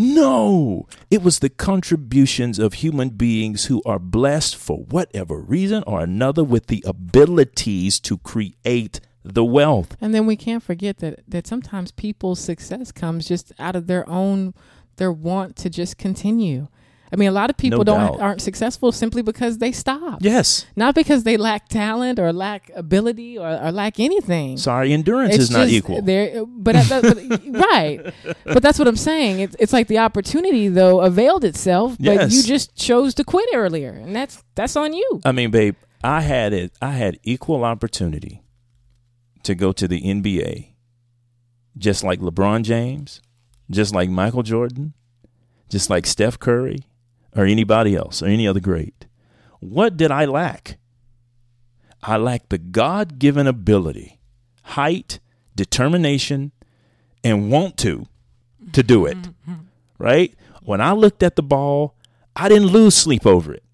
No, 0.00 0.86
it 1.10 1.22
was 1.24 1.40
the 1.40 1.48
contributions 1.48 2.60
of 2.60 2.74
human 2.74 3.10
beings 3.10 3.64
who 3.64 3.82
are 3.84 3.98
blessed 3.98 4.54
for 4.54 4.78
whatever 4.78 5.40
reason 5.40 5.82
or 5.88 6.00
another 6.00 6.44
with 6.44 6.68
the 6.68 6.84
abilities 6.86 7.98
to 8.00 8.16
create 8.18 9.00
the 9.24 9.44
wealth. 9.44 9.96
And 10.00 10.14
then 10.14 10.24
we 10.24 10.36
can't 10.36 10.62
forget 10.62 10.98
that 10.98 11.20
that 11.26 11.48
sometimes 11.48 11.90
people's 11.90 12.38
success 12.38 12.92
comes 12.92 13.26
just 13.26 13.52
out 13.58 13.74
of 13.74 13.88
their 13.88 14.08
own 14.08 14.54
their 14.98 15.12
want 15.12 15.56
to 15.56 15.68
just 15.68 15.98
continue. 15.98 16.68
I 17.12 17.16
mean, 17.16 17.28
a 17.28 17.32
lot 17.32 17.50
of 17.50 17.56
people 17.56 17.78
no 17.78 17.84
don't 17.84 18.20
aren't 18.20 18.42
successful 18.42 18.92
simply 18.92 19.22
because 19.22 19.58
they 19.58 19.72
stop. 19.72 20.18
Yes, 20.20 20.66
not 20.76 20.94
because 20.94 21.24
they 21.24 21.36
lack 21.36 21.68
talent 21.68 22.18
or 22.18 22.32
lack 22.32 22.70
ability 22.74 23.38
or, 23.38 23.48
or 23.48 23.72
lack 23.72 23.98
anything. 23.98 24.56
Sorry, 24.56 24.92
endurance 24.92 25.34
it's 25.34 25.44
is 25.44 25.50
not 25.50 25.68
equal. 25.68 26.02
There, 26.02 26.44
but, 26.46 26.76
uh, 26.76 26.84
but, 26.88 27.28
but 27.28 27.42
right. 27.48 28.14
But 28.44 28.62
that's 28.62 28.78
what 28.78 28.88
I'm 28.88 28.96
saying. 28.96 29.40
It's 29.40 29.56
it's 29.58 29.72
like 29.72 29.88
the 29.88 29.98
opportunity 29.98 30.68
though 30.68 31.00
availed 31.00 31.44
itself, 31.44 31.96
but 31.98 32.14
yes. 32.14 32.32
you 32.34 32.42
just 32.42 32.76
chose 32.76 33.14
to 33.14 33.24
quit 33.24 33.48
earlier, 33.54 33.90
and 33.90 34.14
that's 34.14 34.42
that's 34.54 34.76
on 34.76 34.92
you. 34.92 35.20
I 35.24 35.32
mean, 35.32 35.50
babe, 35.50 35.76
I 36.02 36.20
had 36.20 36.52
it. 36.52 36.72
I 36.80 36.92
had 36.92 37.18
equal 37.22 37.64
opportunity 37.64 38.42
to 39.42 39.54
go 39.54 39.72
to 39.72 39.88
the 39.88 40.02
NBA, 40.02 40.74
just 41.76 42.04
like 42.04 42.20
LeBron 42.20 42.62
James, 42.62 43.22
just 43.70 43.94
like 43.94 44.10
Michael 44.10 44.42
Jordan, 44.42 44.94
just 45.68 45.90
like 45.90 46.06
Steph 46.06 46.38
Curry, 46.38 46.80
or 47.38 47.46
anybody 47.46 47.94
else, 47.94 48.20
or 48.20 48.26
any 48.26 48.48
other 48.48 48.58
great. 48.58 49.06
What 49.60 49.96
did 49.96 50.10
I 50.10 50.24
lack? 50.24 50.78
I 52.02 52.16
lacked 52.16 52.50
the 52.50 52.58
God 52.58 53.20
given 53.20 53.46
ability, 53.46 54.18
height, 54.62 55.20
determination, 55.54 56.50
and 57.22 57.50
want 57.50 57.76
to 57.78 58.06
to 58.72 58.82
do 58.82 59.06
it. 59.06 59.16
Right? 60.00 60.32
When 60.62 60.80
I 60.80 60.92
looked 60.92 61.24
at 61.24 61.34
the 61.34 61.42
ball, 61.42 61.96
I 62.36 62.48
didn't 62.48 62.68
lose 62.68 62.94
sleep 62.94 63.26
over 63.26 63.52
it. 63.52 63.64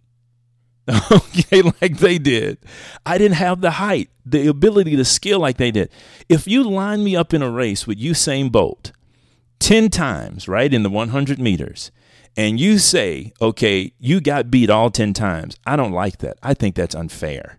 okay, 1.13 1.61
like 1.61 1.99
they 1.99 2.17
did. 2.17 2.57
I 3.05 3.19
didn't 3.19 3.37
have 3.37 3.61
the 3.61 3.73
height, 3.73 4.09
the 4.25 4.47
ability, 4.47 4.97
the 4.97 5.05
skill 5.05 5.39
like 5.39 5.59
they 5.59 5.71
did. 5.71 5.91
If 6.31 6.47
you 6.47 6.63
line 6.63 7.05
me 7.05 7.15
up 7.15 7.35
in 7.35 7.43
a 7.43 7.51
race 7.51 7.87
with 7.87 7.99
Usain 7.99 8.51
Bolt 8.51 8.93
10 9.59 9.91
times, 9.91 10.49
right, 10.49 10.73
in 10.73 10.83
the 10.83 10.89
100 10.89 11.39
meters, 11.39 11.91
and 12.37 12.59
you 12.59 12.79
say, 12.79 13.33
okay, 13.41 13.93
you 13.99 14.21
got 14.21 14.51
beat 14.51 14.71
all 14.71 14.91
10 14.91 15.13
times, 15.13 15.57
I 15.67 15.77
don't 15.77 15.93
like 15.93 16.19
that. 16.19 16.39
I 16.43 16.55
think 16.55 16.75
that's 16.75 16.95
unfair. 16.95 17.59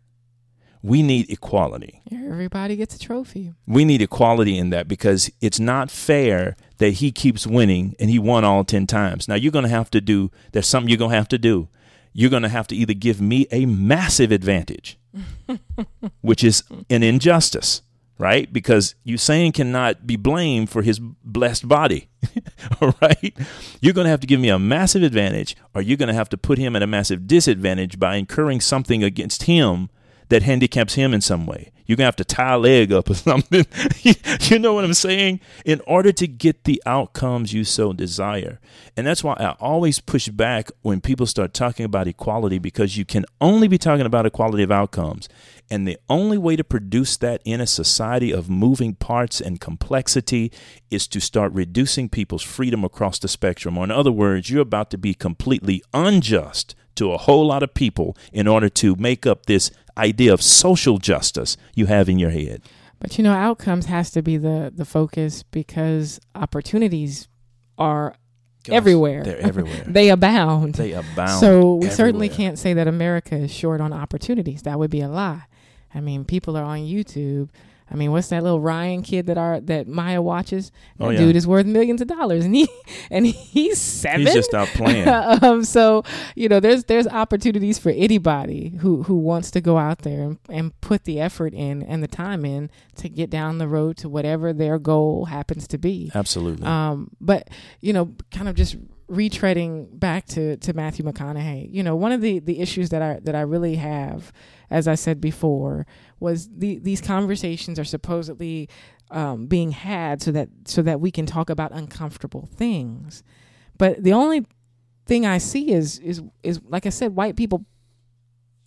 We 0.81 1.01
need 1.01 1.31
equality. 1.31 2.01
Everybody 2.11 2.75
gets 2.75 2.95
a 2.95 2.99
trophy. 2.99 3.53
We 3.65 3.85
need 3.85 4.03
equality 4.03 4.57
in 4.57 4.69
that 4.69 4.87
because 4.87 5.31
it's 5.41 5.59
not 5.59 5.89
fair 5.89 6.55
that 6.77 6.91
he 6.91 7.11
keeps 7.11 7.47
winning 7.47 7.95
and 7.99 8.09
he 8.09 8.19
won 8.19 8.43
all 8.43 8.63
10 8.63 8.85
times. 8.85 9.27
Now, 9.27 9.35
you're 9.35 9.51
going 9.51 9.63
to 9.63 9.69
have 9.69 9.89
to 9.91 10.01
do, 10.01 10.29
there's 10.51 10.67
something 10.67 10.89
you're 10.89 10.99
going 10.99 11.11
to 11.11 11.17
have 11.17 11.29
to 11.29 11.39
do 11.39 11.69
you're 12.17 12.29
going 12.29 12.43
to 12.43 12.49
have 12.49 12.65
to 12.67 12.75
either 12.75 12.93
give 12.93 13.19
me 13.19 13.45
a 13.51 13.65
massive 13.65 14.31
advantage, 14.31 14.97
which 16.21 16.45
is 16.45 16.63
an 16.89 17.03
injustice, 17.03 17.81
right? 18.17 18.51
Because 18.51 18.95
Usain 19.05 19.53
cannot 19.53 20.07
be 20.07 20.15
blamed 20.15 20.69
for 20.69 20.81
his 20.81 20.99
blessed 20.99 21.67
body, 21.67 22.07
all 22.81 22.95
right? 23.01 23.35
You're 23.81 23.93
going 23.93 24.05
to 24.05 24.11
have 24.11 24.21
to 24.21 24.27
give 24.27 24.39
me 24.39 24.49
a 24.49 24.59
massive 24.59 25.03
advantage, 25.03 25.55
or 25.73 25.81
you're 25.81 25.97
going 25.97 26.07
to 26.07 26.13
have 26.13 26.29
to 26.29 26.37
put 26.37 26.57
him 26.57 26.75
at 26.75 26.83
a 26.83 26.87
massive 26.87 27.27
disadvantage 27.27 27.99
by 27.99 28.15
incurring 28.15 28.61
something 28.61 29.03
against 29.03 29.43
him 29.43 29.89
that 30.29 30.43
handicaps 30.43 30.95
him 30.95 31.13
in 31.13 31.21
some 31.21 31.45
way. 31.45 31.71
You're 31.85 31.97
gonna 31.97 32.05
have 32.05 32.15
to 32.17 32.25
tie 32.25 32.53
a 32.53 32.57
leg 32.57 32.91
up 32.91 33.09
or 33.09 33.13
something. 33.13 33.65
you 34.41 34.59
know 34.59 34.73
what 34.73 34.83
I'm 34.83 34.93
saying? 34.93 35.39
In 35.65 35.81
order 35.85 36.11
to 36.13 36.27
get 36.27 36.63
the 36.63 36.81
outcomes 36.85 37.53
you 37.53 37.63
so 37.63 37.93
desire. 37.93 38.59
And 38.97 39.05
that's 39.05 39.23
why 39.23 39.33
I 39.33 39.55
always 39.59 39.99
push 39.99 40.27
back 40.29 40.71
when 40.81 41.01
people 41.01 41.25
start 41.25 41.53
talking 41.53 41.85
about 41.85 42.07
equality 42.07 42.59
because 42.59 42.97
you 42.97 43.05
can 43.05 43.25
only 43.39 43.67
be 43.67 43.77
talking 43.77 44.05
about 44.05 44.25
equality 44.25 44.63
of 44.63 44.71
outcomes. 44.71 45.29
And 45.69 45.87
the 45.87 45.97
only 46.09 46.37
way 46.37 46.55
to 46.55 46.63
produce 46.63 47.17
that 47.17 47.41
in 47.43 47.59
a 47.59 47.67
society 47.67 48.31
of 48.31 48.49
moving 48.49 48.93
parts 48.93 49.41
and 49.41 49.59
complexity 49.59 50.51
is 50.91 51.07
to 51.07 51.19
start 51.19 51.51
reducing 51.53 52.07
people's 52.09 52.43
freedom 52.43 52.83
across 52.83 53.17
the 53.19 53.27
spectrum. 53.27 53.77
Or, 53.77 53.83
in 53.83 53.91
other 53.91 54.11
words, 54.11 54.49
you're 54.49 54.61
about 54.61 54.91
to 54.91 54.97
be 54.97 55.13
completely 55.13 55.81
unjust 55.93 56.75
to 56.95 57.11
a 57.11 57.17
whole 57.17 57.47
lot 57.47 57.63
of 57.63 57.73
people 57.73 58.15
in 58.31 58.47
order 58.47 58.69
to 58.69 58.95
make 58.95 59.25
up 59.25 59.45
this 59.47 59.71
idea 59.97 60.33
of 60.33 60.41
social 60.41 60.97
justice 60.97 61.57
you 61.73 61.87
have 61.87 62.09
in 62.09 62.19
your 62.19 62.29
head. 62.31 62.61
But 62.99 63.17
you 63.17 63.23
know, 63.23 63.33
outcomes 63.33 63.87
has 63.87 64.11
to 64.11 64.21
be 64.21 64.37
the 64.37 64.71
the 64.73 64.85
focus 64.85 65.43
because 65.43 66.19
opportunities 66.33 67.27
are 67.77 68.15
Gosh, 68.63 68.75
everywhere. 68.75 69.23
They're 69.23 69.39
everywhere. 69.41 69.83
they 69.85 70.09
abound. 70.09 70.75
They 70.75 70.93
abound. 70.93 71.39
So 71.39 71.75
we 71.75 71.87
everywhere. 71.87 71.91
certainly 71.95 72.29
can't 72.29 72.57
say 72.57 72.73
that 72.73 72.87
America 72.87 73.35
is 73.35 73.51
short 73.51 73.81
on 73.81 73.93
opportunities. 73.93 74.63
That 74.63 74.79
would 74.79 74.89
be 74.89 75.01
a 75.01 75.09
lie. 75.09 75.43
I 75.95 76.01
mean, 76.01 76.25
people 76.25 76.57
are 76.57 76.63
on 76.63 76.79
YouTube 76.79 77.49
I 77.89 77.95
mean, 77.95 78.11
what's 78.11 78.29
that 78.29 78.41
little 78.41 78.59
Ryan 78.59 79.03
kid 79.03 79.27
that 79.27 79.37
our 79.37 79.59
that 79.61 79.87
Maya 79.87 80.21
watches? 80.21 80.71
That 80.97 81.05
oh, 81.05 81.09
yeah. 81.11 81.19
dude 81.19 81.35
is 81.35 81.45
worth 81.45 81.67
millions 81.67 82.01
of 82.01 82.07
dollars, 82.07 82.43
and 82.43 82.55
he 82.55 82.67
and 83.11 83.27
he's 83.27 83.79
seven. 83.79 84.21
He's 84.21 84.33
just 84.33 84.53
out 84.53 84.67
playing. 84.69 85.07
um, 85.43 85.63
so 85.63 86.03
you 86.35 86.49
know, 86.49 86.59
there's 86.59 86.85
there's 86.85 87.07
opportunities 87.07 87.77
for 87.77 87.91
anybody 87.91 88.77
who 88.79 89.03
who 89.03 89.15
wants 89.15 89.51
to 89.51 89.61
go 89.61 89.77
out 89.77 89.99
there 89.99 90.23
and, 90.23 90.39
and 90.49 90.81
put 90.81 91.03
the 91.03 91.19
effort 91.19 91.53
in 91.53 91.83
and 91.83 92.01
the 92.01 92.07
time 92.07 92.43
in 92.43 92.71
to 92.95 93.07
get 93.07 93.29
down 93.29 93.59
the 93.59 93.67
road 93.67 93.97
to 93.97 94.09
whatever 94.09 94.51
their 94.51 94.79
goal 94.79 95.25
happens 95.25 95.67
to 95.67 95.77
be. 95.77 96.11
Absolutely. 96.15 96.65
Um, 96.65 97.11
but 97.21 97.49
you 97.81 97.93
know, 97.93 98.15
kind 98.31 98.49
of 98.49 98.55
just 98.55 98.77
retreading 99.07 99.99
back 99.99 100.25
to 100.25 100.57
to 100.57 100.73
Matthew 100.73 101.05
McConaughey. 101.05 101.71
You 101.71 101.83
know, 101.83 101.95
one 101.95 102.11
of 102.11 102.21
the 102.21 102.39
the 102.39 102.61
issues 102.61 102.89
that 102.89 103.03
I 103.03 103.19
that 103.21 103.35
I 103.35 103.41
really 103.41 103.75
have, 103.75 104.33
as 104.69 104.87
I 104.87 104.95
said 104.95 105.21
before 105.21 105.85
was 106.19 106.49
the, 106.49 106.79
these 106.79 107.01
conversations 107.01 107.79
are 107.79 107.85
supposedly 107.85 108.69
um, 109.11 109.47
being 109.47 109.71
had 109.71 110.21
so 110.21 110.31
that 110.31 110.49
so 110.65 110.81
that 110.81 110.99
we 110.99 111.11
can 111.11 111.25
talk 111.25 111.49
about 111.49 111.71
uncomfortable 111.71 112.49
things. 112.55 113.23
But 113.77 114.03
the 114.03 114.13
only 114.13 114.45
thing 115.05 115.25
I 115.25 115.37
see 115.37 115.71
is 115.71 115.99
is 115.99 116.21
is 116.43 116.59
like 116.67 116.85
I 116.85 116.89
said, 116.89 117.15
white 117.15 117.35
people 117.35 117.65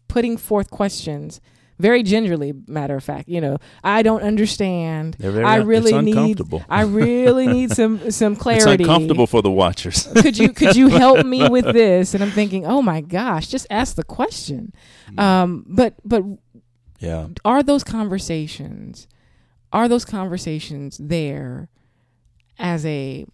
putting 0.08 0.36
forth 0.36 0.70
questions 0.70 1.40
very 1.78 2.02
gingerly 2.02 2.52
matter 2.66 2.96
of 2.96 3.04
fact 3.04 3.28
you 3.28 3.40
know. 3.40 3.58
I 3.84 4.02
don't 4.02 4.22
understand. 4.22 5.16
I 5.22 5.56
really 5.56 6.00
need 6.00 6.40
i 6.68 6.82
really 6.82 7.46
need 7.46 7.70
some 7.72 8.10
some 8.10 8.36
clarity. 8.36 8.82
it's 8.82 8.88
uncomfortable 8.88 9.26
for 9.26 9.42
the 9.42 9.50
watchers. 9.50 10.08
Could 10.16 10.38
you 10.38 10.52
could 10.52 10.76
you 10.76 10.88
help 10.88 11.24
me 11.24 11.48
with 11.56 11.64
this? 11.64 12.14
And 12.14 12.22
i'm 12.22 12.30
thinking 12.30 12.66
oh 12.66 12.82
my 12.82 13.00
gosh 13.00 13.48
just 13.48 13.66
ask 13.70 13.96
the 13.96 14.04
question. 14.04 14.72
Mm. 15.10 15.20
um, 15.20 15.64
but 15.68 15.94
but 16.04 16.22
yeah. 16.98 17.28
Are 17.44 17.62
those 17.62 17.84
conversations 17.84 19.06
are 19.72 19.88
those 19.88 20.04
conversations 20.04 20.98
there 20.98 21.68
as 22.58 22.84
a 22.86 23.26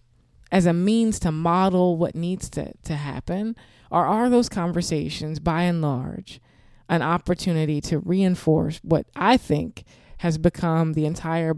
as 0.51 0.67
a 0.67 0.73
means 0.73 1.19
to 1.21 1.33
model 1.33 1.97
what 1.97 2.15
needs 2.15 2.49
to, 2.51 2.73
to 2.85 2.95
happen? 2.95 3.57
Or 3.91 4.07
are 4.07 4.29
those 4.29 4.49
conversations 4.49 5.41
by 5.41 5.63
and 5.63 5.83
large 5.83 6.41
an 6.89 7.03
opportunity 7.03 7.81
to 7.83 7.99
reinforce 7.99 8.81
what 8.83 9.07
I 9.17 9.37
think 9.37 9.85
has 10.19 10.39
become 10.39 10.93
the 10.93 11.07
entire 11.07 11.55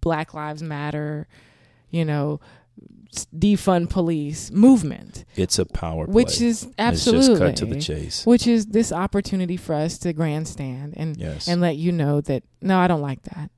Black 0.00 0.34
Lives 0.34 0.62
Matter, 0.62 1.28
you 1.90 2.04
know, 2.04 2.40
defund 3.36 3.90
police 3.90 4.50
movement. 4.50 5.24
It's 5.36 5.58
a 5.58 5.66
power 5.66 6.06
play. 6.06 6.14
Which 6.14 6.40
is 6.40 6.68
absolutely 6.78 7.38
cut 7.38 7.56
to 7.56 7.66
the 7.66 7.80
chase. 7.80 8.26
Which 8.26 8.46
is 8.46 8.66
this 8.66 8.92
opportunity 8.92 9.56
for 9.56 9.74
us 9.74 9.98
to 9.98 10.12
grandstand 10.12 10.94
and 10.96 11.16
yes. 11.16 11.46
and 11.46 11.60
let 11.60 11.76
you 11.76 11.92
know 11.92 12.20
that 12.22 12.42
no, 12.60 12.78
I 12.78 12.86
don't 12.88 13.02
like 13.02 13.22
that. 13.24 13.50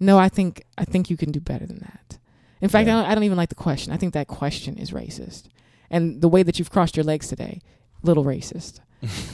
No, 0.00 0.18
I 0.18 0.28
think 0.28 0.64
I 0.78 0.84
think 0.84 1.10
you 1.10 1.16
can 1.16 1.30
do 1.30 1.40
better 1.40 1.66
than 1.66 1.78
that. 1.80 2.18
In 2.60 2.68
fact, 2.68 2.86
yeah. 2.86 2.98
I, 2.98 3.02
don't, 3.02 3.10
I 3.10 3.14
don't 3.14 3.24
even 3.24 3.36
like 3.36 3.48
the 3.48 3.54
question. 3.56 3.92
I 3.92 3.96
think 3.96 4.14
that 4.14 4.28
question 4.28 4.78
is 4.78 4.92
racist. 4.92 5.48
And 5.90 6.22
the 6.22 6.28
way 6.28 6.42
that 6.42 6.58
you've 6.58 6.70
crossed 6.70 6.96
your 6.96 7.04
legs 7.04 7.28
today, 7.28 7.60
little 8.02 8.24
racist. 8.24 8.80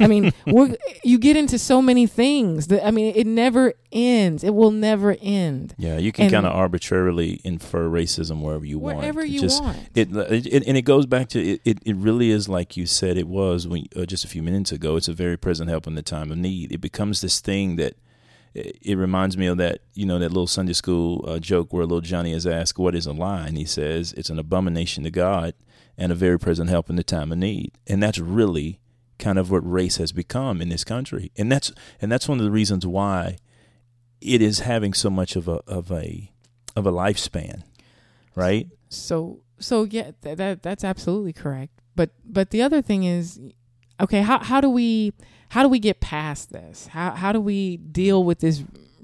I 0.00 0.07
mean, 0.07 0.33
we're, 0.46 0.76
you 1.02 1.18
get 1.18 1.37
into 1.37 1.59
so 1.59 1.83
many 1.83 2.07
things 2.07 2.68
that 2.68 2.87
I 2.87 2.90
mean, 2.90 3.14
it 3.14 3.26
never 3.26 3.74
ends. 3.92 4.44
It 4.44 4.54
will 4.54 4.70
never 4.70 5.16
end. 5.20 5.74
Yeah, 5.78 5.98
you 5.98 6.12
can 6.12 6.31
kind 6.31 6.46
of 6.46 6.52
arbitrarily 6.52 7.40
infer 7.44 7.88
racism 7.88 8.40
wherever 8.40 8.64
you 8.64 8.78
wherever 8.78 8.96
want. 8.96 9.14
Wherever 9.14 9.26
you 9.26 9.40
Just, 9.40 9.62
want. 9.62 9.78
It, 9.94 10.09
it, 10.14 10.66
and 10.66 10.76
it 10.76 10.83
goes 10.83 11.07
back 11.07 11.28
to 11.31 11.40
it. 11.40 11.61
It, 11.64 11.78
it 11.85 11.96
really 11.96 12.31
is 12.31 12.48
like 12.48 12.76
you 12.76 12.87
said 12.87 13.16
it 13.16 13.28
was 13.28 13.66
when 13.66 13.87
uh, 13.96 14.04
just 14.07 14.24
a 14.24 14.28
few 14.28 14.42
minutes 14.42 14.72
ago. 14.72 14.96
It's 14.96 15.09
a 15.09 15.12
very 15.12 15.37
present 15.37 15.68
help 15.70 15.87
in 15.87 15.94
the 15.94 16.02
time 16.02 16.31
of 16.31 16.38
need. 16.38 16.72
It 16.72 16.81
becomes 16.81 17.20
this 17.20 17.40
thing 17.40 17.76
that 17.76 17.96
it 18.54 18.96
reminds 18.96 19.37
me 19.37 19.46
of 19.46 19.59
that 19.59 19.81
you 19.94 20.07
know 20.07 20.18
that 20.18 20.31
little 20.31 20.46
Sunday 20.46 20.72
school 20.72 21.24
uh, 21.28 21.38
joke 21.38 21.72
where 21.72 21.85
little 21.85 22.00
Johnny 22.00 22.33
is 22.33 22.46
asked 22.46 22.78
what 22.78 22.94
is 22.94 23.07
a 23.07 23.12
lie 23.12 23.46
and 23.46 23.57
he 23.57 23.64
says 23.64 24.12
it's 24.14 24.31
an 24.31 24.38
abomination 24.38 25.04
to 25.04 25.11
God 25.11 25.54
and 25.96 26.11
a 26.11 26.14
very 26.14 26.38
present 26.38 26.70
help 26.70 26.88
in 26.90 26.96
the 26.96 27.04
time 27.04 27.31
of 27.31 27.38
need 27.38 27.72
and 27.87 28.02
that's 28.02 28.18
really 28.18 28.81
kind 29.18 29.38
of 29.38 29.50
what 29.50 29.68
race 29.68 29.96
has 29.96 30.12
become 30.12 30.61
in 30.61 30.68
this 30.68 30.85
country, 30.85 31.33
and 31.37 31.50
that's 31.50 31.72
and 32.00 32.11
that's 32.11 32.28
one 32.28 32.38
of 32.38 32.44
the 32.44 32.50
reasons 32.50 32.87
why 32.87 33.37
it 34.20 34.42
is 34.42 34.61
having 34.61 34.92
so 34.92 35.11
much 35.11 35.37
of 35.37 35.48
a 35.48 35.61
of 35.66 35.90
a 35.92 36.31
of 36.76 36.87
a 36.87 36.92
lifespan, 36.92 37.62
right? 38.35 38.68
So 38.88 39.40
so 39.59 39.85
yeah, 39.85 40.12
that, 40.22 40.38
that 40.38 40.62
that's 40.62 40.85
absolutely 40.85 41.33
correct. 41.33 41.72
But 41.94 42.11
but 42.24 42.50
the 42.50 42.62
other 42.62 42.83
thing 42.83 43.04
is, 43.04 43.40
okay, 44.00 44.22
how 44.22 44.38
how 44.38 44.61
do 44.61 44.70
we 44.70 45.12
how 45.50 45.62
do 45.62 45.68
we 45.68 45.78
get 45.78 46.00
past 46.00 46.52
this? 46.52 46.88
How 46.88 47.12
how 47.12 47.33
do 47.33 47.40
we 47.40 47.76
deal 47.76 48.24
with 48.24 48.40
this 48.40 48.62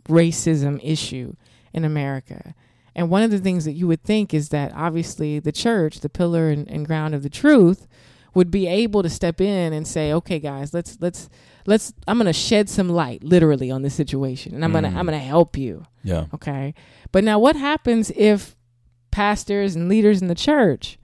racism 0.09 0.81
issue 0.83 1.35
in 1.73 1.85
America? 1.85 2.55
And 2.95 3.11
one 3.11 3.23
of 3.23 3.31
the 3.31 3.41
things 3.41 3.65
that 3.65 3.73
you 3.73 3.89
would 3.89 4.05
think 4.05 4.33
is 4.33 4.51
that 4.51 4.73
obviously 4.75 5.41
the 5.41 5.51
church, 5.51 6.01
the 6.01 6.09
pillar 6.09 6.49
and, 6.51 6.69
and 6.71 6.87
ground 6.87 7.15
of 7.15 7.25
the 7.25 7.31
truth, 7.31 7.89
would 8.35 8.51
be 8.51 8.67
able 8.67 9.03
to 9.03 9.11
step 9.11 9.41
in 9.41 9.73
and 9.73 9.87
say, 9.87 10.13
"Okay, 10.13 10.39
guys, 10.39 10.75
let's 10.75 10.99
let's 11.01 11.29
let's 11.67 11.93
I'm 12.07 12.19
going 12.19 12.27
to 12.27 12.33
shed 12.33 12.69
some 12.69 12.89
light 12.89 13.23
literally 13.25 13.71
on 13.71 13.83
this 13.83 13.95
situation 13.95 14.55
and 14.55 14.65
I'm 14.65 14.71
mm. 14.71 14.81
going 14.81 14.93
to 14.93 14.99
I'm 14.99 15.07
going 15.07 15.19
to 15.19 15.25
help 15.25 15.57
you." 15.57 15.85
Yeah. 16.03 16.27
Okay? 16.35 16.75
But 17.13 17.25
now 17.25 17.39
what 17.39 17.57
happens 17.57 18.11
if 18.17 18.57
pastors 19.11 19.77
and 19.77 19.89
leaders 19.89 20.21
in 20.21 20.29
the 20.29 20.35
church 20.35 20.99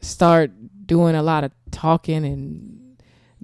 start 0.00 0.52
doing 0.86 1.14
a 1.14 1.22
lot 1.22 1.44
of 1.44 1.52
talking 1.70 2.24
and 2.24 2.82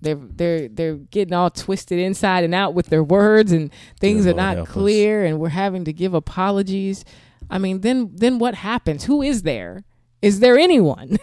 they're 0.01 0.14
they're 0.14 0.69
they're 0.69 0.95
getting 0.95 1.35
all 1.35 1.51
twisted 1.51 1.99
inside 1.99 2.45
and 2.45 2.55
out 2.55 2.75
with 2.75 2.87
their 2.87 3.03
words 3.03 3.53
and 3.53 3.73
things 3.99 4.27
are 4.27 4.35
not 4.35 4.67
clear 4.67 5.25
us. 5.25 5.31
and 5.31 5.41
we're 5.41 5.49
having 5.49 5.85
to 5.85 5.93
give 5.93 6.14
apologies. 6.14 7.05
I 7.51 7.59
mean, 7.59 7.81
then 7.81 8.11
then 8.14 8.38
what 8.38 8.55
happens? 8.55 9.05
Who 9.05 9.23
is 9.23 9.43
there 9.43 9.85
is 10.20 10.40
there 10.40 10.59
anyone 10.59 11.18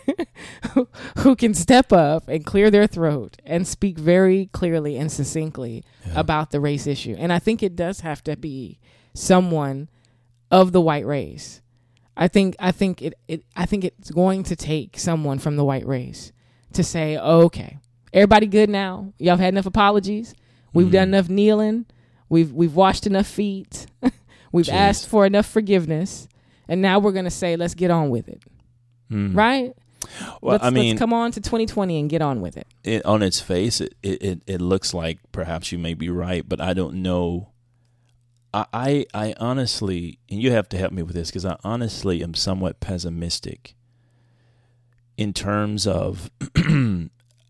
who 1.17 1.36
can 1.36 1.53
step 1.53 1.91
up 1.91 2.27
and 2.27 2.45
clear 2.45 2.71
their 2.71 2.88
throat 2.88 3.38
and 3.45 3.67
speak 3.67 3.97
very 3.97 4.47
clearly 4.53 4.95
and 4.97 5.12
succinctly 5.12 5.84
yeah. 6.05 6.13
about 6.19 6.51
the 6.51 6.62
race 6.62 6.88
issue? 6.88 7.15
And 7.17 7.34
I 7.34 7.39
think 7.39 7.62
it 7.62 7.75
does 7.75 8.01
have 8.01 8.23
to 8.23 8.38
be 8.38 8.79
someone 9.13 9.89
of 10.49 10.71
the 10.71 10.81
white 10.81 11.05
race. 11.05 11.62
I 12.15 12.29
think 12.29 12.55
I 12.60 12.71
think 12.71 13.01
it, 13.01 13.13
it 13.27 13.43
I 13.58 13.65
think 13.65 13.84
it's 13.84 14.12
going 14.12 14.43
to 14.43 14.55
take 14.55 14.97
someone 14.97 15.39
from 15.39 15.58
the 15.58 15.65
white 15.65 15.86
race 15.86 16.31
to 16.71 16.84
say, 16.84 17.17
okay, 17.17 17.77
everybody 18.13 18.47
good 18.47 18.69
now? 18.69 19.13
Y'all 19.17 19.36
had 19.36 19.53
enough 19.53 19.65
apologies. 19.65 20.34
We've 20.73 20.86
mm-hmm. 20.86 20.93
done 20.93 21.08
enough 21.10 21.27
kneeling. 21.27 21.86
We've 22.29 22.53
we've 22.53 22.75
washed 22.75 23.05
enough 23.05 23.27
feet. 23.27 23.88
we've 24.53 24.67
Jeez. 24.67 24.73
asked 24.73 25.10
for 25.10 25.25
enough 25.25 25.47
forgiveness. 25.47 26.29
And 26.69 26.81
now 26.81 26.99
we're 26.99 27.12
gonna 27.12 27.29
say, 27.29 27.58
let's 27.58 27.75
get 27.75 27.91
on 27.91 28.10
with 28.10 28.29
it 28.29 28.41
mm. 29.12 29.35
right? 29.35 29.73
Well, 30.41 30.53
let's, 30.53 30.63
I 30.63 30.69
mean, 30.69 30.89
let's 30.89 30.99
come 30.99 31.13
on 31.13 31.31
to 31.31 31.41
2020 31.41 31.99
and 31.99 32.10
get 32.10 32.21
on 32.21 32.41
with 32.41 32.58
it. 32.58 32.67
it 32.83 33.03
on 33.06 33.23
its 33.23 33.39
face, 33.39 33.81
it, 33.81 33.95
it 34.03 34.41
it 34.45 34.62
looks 34.62 34.93
like 34.93 35.19
perhaps 35.31 35.71
you 35.71 35.79
may 35.79 35.93
be 35.93 36.10
right, 36.10 36.47
but 36.47 36.62
I 36.62 36.73
don't 36.73 37.01
know. 37.01 37.49
I 38.53 38.65
I, 38.71 39.06
I 39.13 39.35
honestly, 39.39 40.19
and 40.29 40.41
you 40.41 40.51
have 40.51 40.69
to 40.69 40.77
help 40.77 40.91
me 40.91 41.01
with 41.01 41.15
this 41.15 41.29
because 41.29 41.45
I 41.45 41.58
honestly 41.63 42.21
am 42.23 42.33
somewhat 42.33 42.79
pessimistic 42.79 43.75
in 45.17 45.33
terms 45.33 45.87
of 45.87 46.29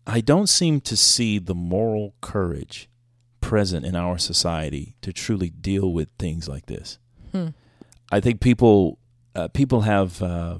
I 0.06 0.20
don't 0.20 0.48
seem 0.48 0.80
to 0.82 0.96
see 0.96 1.38
the 1.38 1.54
moral 1.54 2.14
courage 2.20 2.88
present 3.40 3.84
in 3.84 3.94
our 3.94 4.18
society 4.18 4.96
to 5.02 5.12
truly 5.12 5.50
deal 5.50 5.92
with 5.92 6.08
things 6.18 6.48
like 6.48 6.66
this. 6.66 6.98
Hmm. 7.32 7.48
I 8.10 8.20
think 8.20 8.40
people 8.40 8.98
uh, 9.34 9.48
people 9.48 9.82
have 9.82 10.22
uh, 10.22 10.58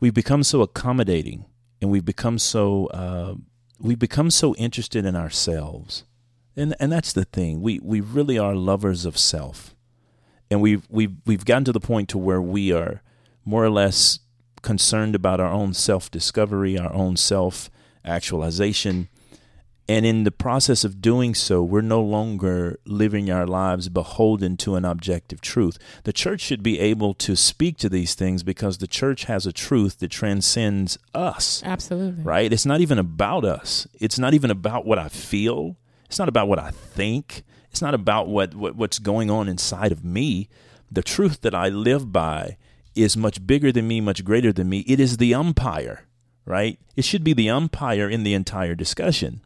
we've 0.00 0.14
become 0.14 0.42
so 0.42 0.62
accommodating 0.62 1.44
and 1.80 1.90
we've 1.90 2.04
become 2.04 2.38
so 2.38 2.86
uh, 2.86 3.34
we've 3.78 3.98
become 3.98 4.30
so 4.30 4.54
interested 4.56 5.04
in 5.04 5.16
ourselves, 5.16 6.04
and 6.56 6.74
and 6.78 6.92
that's 6.92 7.12
the 7.12 7.24
thing. 7.24 7.62
We 7.62 7.78
we 7.80 8.00
really 8.00 8.38
are 8.38 8.54
lovers 8.54 9.04
of 9.04 9.16
self, 9.16 9.74
and 10.50 10.60
we've 10.60 10.86
we've 10.90 11.16
we've 11.24 11.44
gotten 11.44 11.64
to 11.64 11.72
the 11.72 11.80
point 11.80 12.08
to 12.10 12.18
where 12.18 12.42
we 12.42 12.72
are 12.72 13.02
more 13.44 13.64
or 13.64 13.70
less 13.70 14.20
concerned 14.62 15.14
about 15.14 15.40
our 15.40 15.50
own 15.50 15.72
self 15.72 16.10
discovery, 16.10 16.78
our 16.78 16.92
own 16.92 17.16
self 17.16 17.70
actualization. 18.04 19.08
And 19.90 20.06
in 20.06 20.22
the 20.22 20.30
process 20.30 20.84
of 20.84 21.02
doing 21.02 21.34
so, 21.34 21.64
we're 21.64 21.80
no 21.80 22.00
longer 22.00 22.78
living 22.86 23.28
our 23.28 23.44
lives 23.44 23.88
beholden 23.88 24.56
to 24.58 24.76
an 24.76 24.84
objective 24.84 25.40
truth. 25.40 25.80
The 26.04 26.12
church 26.12 26.42
should 26.42 26.62
be 26.62 26.78
able 26.78 27.12
to 27.14 27.34
speak 27.34 27.76
to 27.78 27.88
these 27.88 28.14
things 28.14 28.44
because 28.44 28.78
the 28.78 28.86
church 28.86 29.24
has 29.24 29.46
a 29.46 29.52
truth 29.52 29.98
that 29.98 30.12
transcends 30.12 30.96
us. 31.12 31.60
Absolutely. 31.64 32.22
Right? 32.22 32.52
It's 32.52 32.64
not 32.64 32.80
even 32.80 33.00
about 33.00 33.44
us, 33.44 33.88
it's 33.94 34.16
not 34.16 34.32
even 34.32 34.52
about 34.52 34.86
what 34.86 35.00
I 35.00 35.08
feel, 35.08 35.76
it's 36.04 36.20
not 36.20 36.28
about 36.28 36.46
what 36.46 36.60
I 36.60 36.70
think, 36.70 37.42
it's 37.72 37.82
not 37.82 37.92
about 37.92 38.28
what, 38.28 38.54
what 38.54 38.76
what's 38.76 39.00
going 39.00 39.28
on 39.28 39.48
inside 39.48 39.90
of 39.90 40.04
me. 40.04 40.48
The 40.88 41.02
truth 41.02 41.40
that 41.40 41.54
I 41.54 41.68
live 41.68 42.12
by 42.12 42.58
is 42.94 43.16
much 43.16 43.44
bigger 43.44 43.72
than 43.72 43.88
me, 43.88 44.00
much 44.00 44.24
greater 44.24 44.52
than 44.52 44.68
me. 44.68 44.84
It 44.86 45.00
is 45.00 45.16
the 45.16 45.34
umpire, 45.34 46.06
right? 46.44 46.78
It 46.94 47.04
should 47.04 47.24
be 47.24 47.32
the 47.32 47.50
umpire 47.50 48.08
in 48.08 48.22
the 48.22 48.34
entire 48.34 48.76
discussion. 48.76 49.40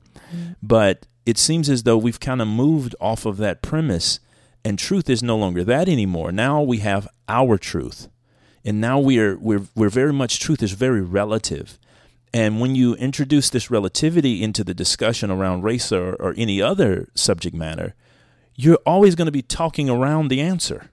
But 0.62 1.06
it 1.26 1.38
seems 1.38 1.68
as 1.68 1.82
though 1.82 1.98
we've 1.98 2.20
kind 2.20 2.42
of 2.42 2.48
moved 2.48 2.94
off 3.00 3.26
of 3.26 3.36
that 3.38 3.62
premise, 3.62 4.20
and 4.64 4.78
truth 4.78 5.08
is 5.08 5.22
no 5.22 5.36
longer 5.36 5.64
that 5.64 5.88
anymore. 5.88 6.32
Now 6.32 6.62
we 6.62 6.78
have 6.78 7.08
our 7.28 7.58
truth, 7.58 8.08
and 8.64 8.80
now 8.80 8.98
we 8.98 9.18
are 9.18 9.36
we're 9.36 9.66
we're 9.74 9.90
very 9.90 10.12
much 10.12 10.40
truth 10.40 10.62
is 10.62 10.72
very 10.72 11.02
relative. 11.02 11.78
And 12.32 12.60
when 12.60 12.74
you 12.74 12.96
introduce 12.96 13.48
this 13.48 13.70
relativity 13.70 14.42
into 14.42 14.64
the 14.64 14.74
discussion 14.74 15.30
around 15.30 15.62
race 15.62 15.92
or, 15.92 16.14
or 16.14 16.34
any 16.36 16.60
other 16.60 17.08
subject 17.14 17.54
matter, 17.54 17.94
you're 18.56 18.80
always 18.84 19.14
going 19.14 19.26
to 19.26 19.32
be 19.32 19.42
talking 19.42 19.88
around 19.88 20.28
the 20.28 20.40
answer 20.40 20.90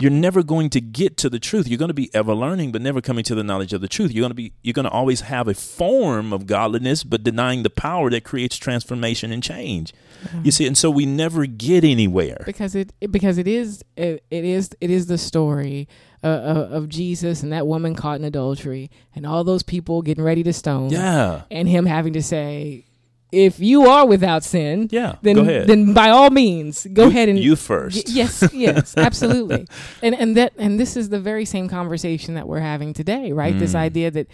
you're 0.00 0.10
never 0.10 0.42
going 0.42 0.70
to 0.70 0.80
get 0.80 1.16
to 1.18 1.30
the 1.30 1.38
truth. 1.38 1.68
You're 1.68 1.78
going 1.78 1.88
to 1.88 1.94
be 1.94 2.10
ever 2.14 2.34
learning, 2.34 2.72
but 2.72 2.82
never 2.82 3.00
coming 3.00 3.24
to 3.24 3.34
the 3.34 3.44
knowledge 3.44 3.72
of 3.72 3.80
the 3.80 3.88
truth. 3.88 4.12
You're 4.12 4.22
going 4.22 4.30
to 4.30 4.34
be 4.34 4.52
you're 4.62 4.72
going 4.72 4.84
to 4.84 4.90
always 4.90 5.22
have 5.22 5.48
a 5.48 5.54
form 5.54 6.32
of 6.32 6.46
godliness, 6.46 7.04
but 7.04 7.22
denying 7.22 7.62
the 7.62 7.70
power 7.70 8.10
that 8.10 8.24
creates 8.24 8.56
transformation 8.56 9.32
and 9.32 9.42
change. 9.42 9.92
Mm-hmm. 10.24 10.42
You 10.44 10.50
see, 10.50 10.66
and 10.66 10.76
so 10.76 10.90
we 10.90 11.06
never 11.06 11.46
get 11.46 11.84
anywhere 11.84 12.42
because 12.44 12.74
it 12.74 12.92
because 13.10 13.38
it 13.38 13.46
is 13.46 13.84
it, 13.96 14.24
it 14.30 14.44
is 14.44 14.70
it 14.80 14.90
is 14.90 15.06
the 15.06 15.18
story 15.18 15.88
uh, 16.24 16.28
of, 16.28 16.72
of 16.72 16.88
Jesus 16.88 17.42
and 17.42 17.52
that 17.52 17.66
woman 17.66 17.94
caught 17.94 18.18
in 18.18 18.24
adultery 18.24 18.90
and 19.14 19.26
all 19.26 19.44
those 19.44 19.62
people 19.62 20.02
getting 20.02 20.24
ready 20.24 20.42
to 20.42 20.52
stone. 20.52 20.90
Yeah, 20.90 21.42
and 21.50 21.68
him 21.68 21.86
having 21.86 22.14
to 22.14 22.22
say, 22.22 22.85
if 23.32 23.58
you 23.58 23.86
are 23.86 24.06
without 24.06 24.44
sin, 24.44 24.88
yeah, 24.90 25.16
then 25.22 25.44
then 25.66 25.92
by 25.92 26.10
all 26.10 26.30
means 26.30 26.86
go 26.92 27.04
you, 27.04 27.10
ahead 27.10 27.28
and 27.28 27.38
you 27.38 27.56
first. 27.56 27.96
Y- 27.96 28.14
yes, 28.14 28.48
yes, 28.52 28.96
absolutely. 28.96 29.66
and 30.02 30.14
and 30.14 30.36
that 30.36 30.52
and 30.58 30.78
this 30.78 30.96
is 30.96 31.08
the 31.08 31.20
very 31.20 31.44
same 31.44 31.68
conversation 31.68 32.34
that 32.34 32.46
we're 32.46 32.60
having 32.60 32.92
today, 32.92 33.32
right? 33.32 33.54
Mm. 33.54 33.58
This 33.58 33.74
idea 33.74 34.10
that, 34.12 34.28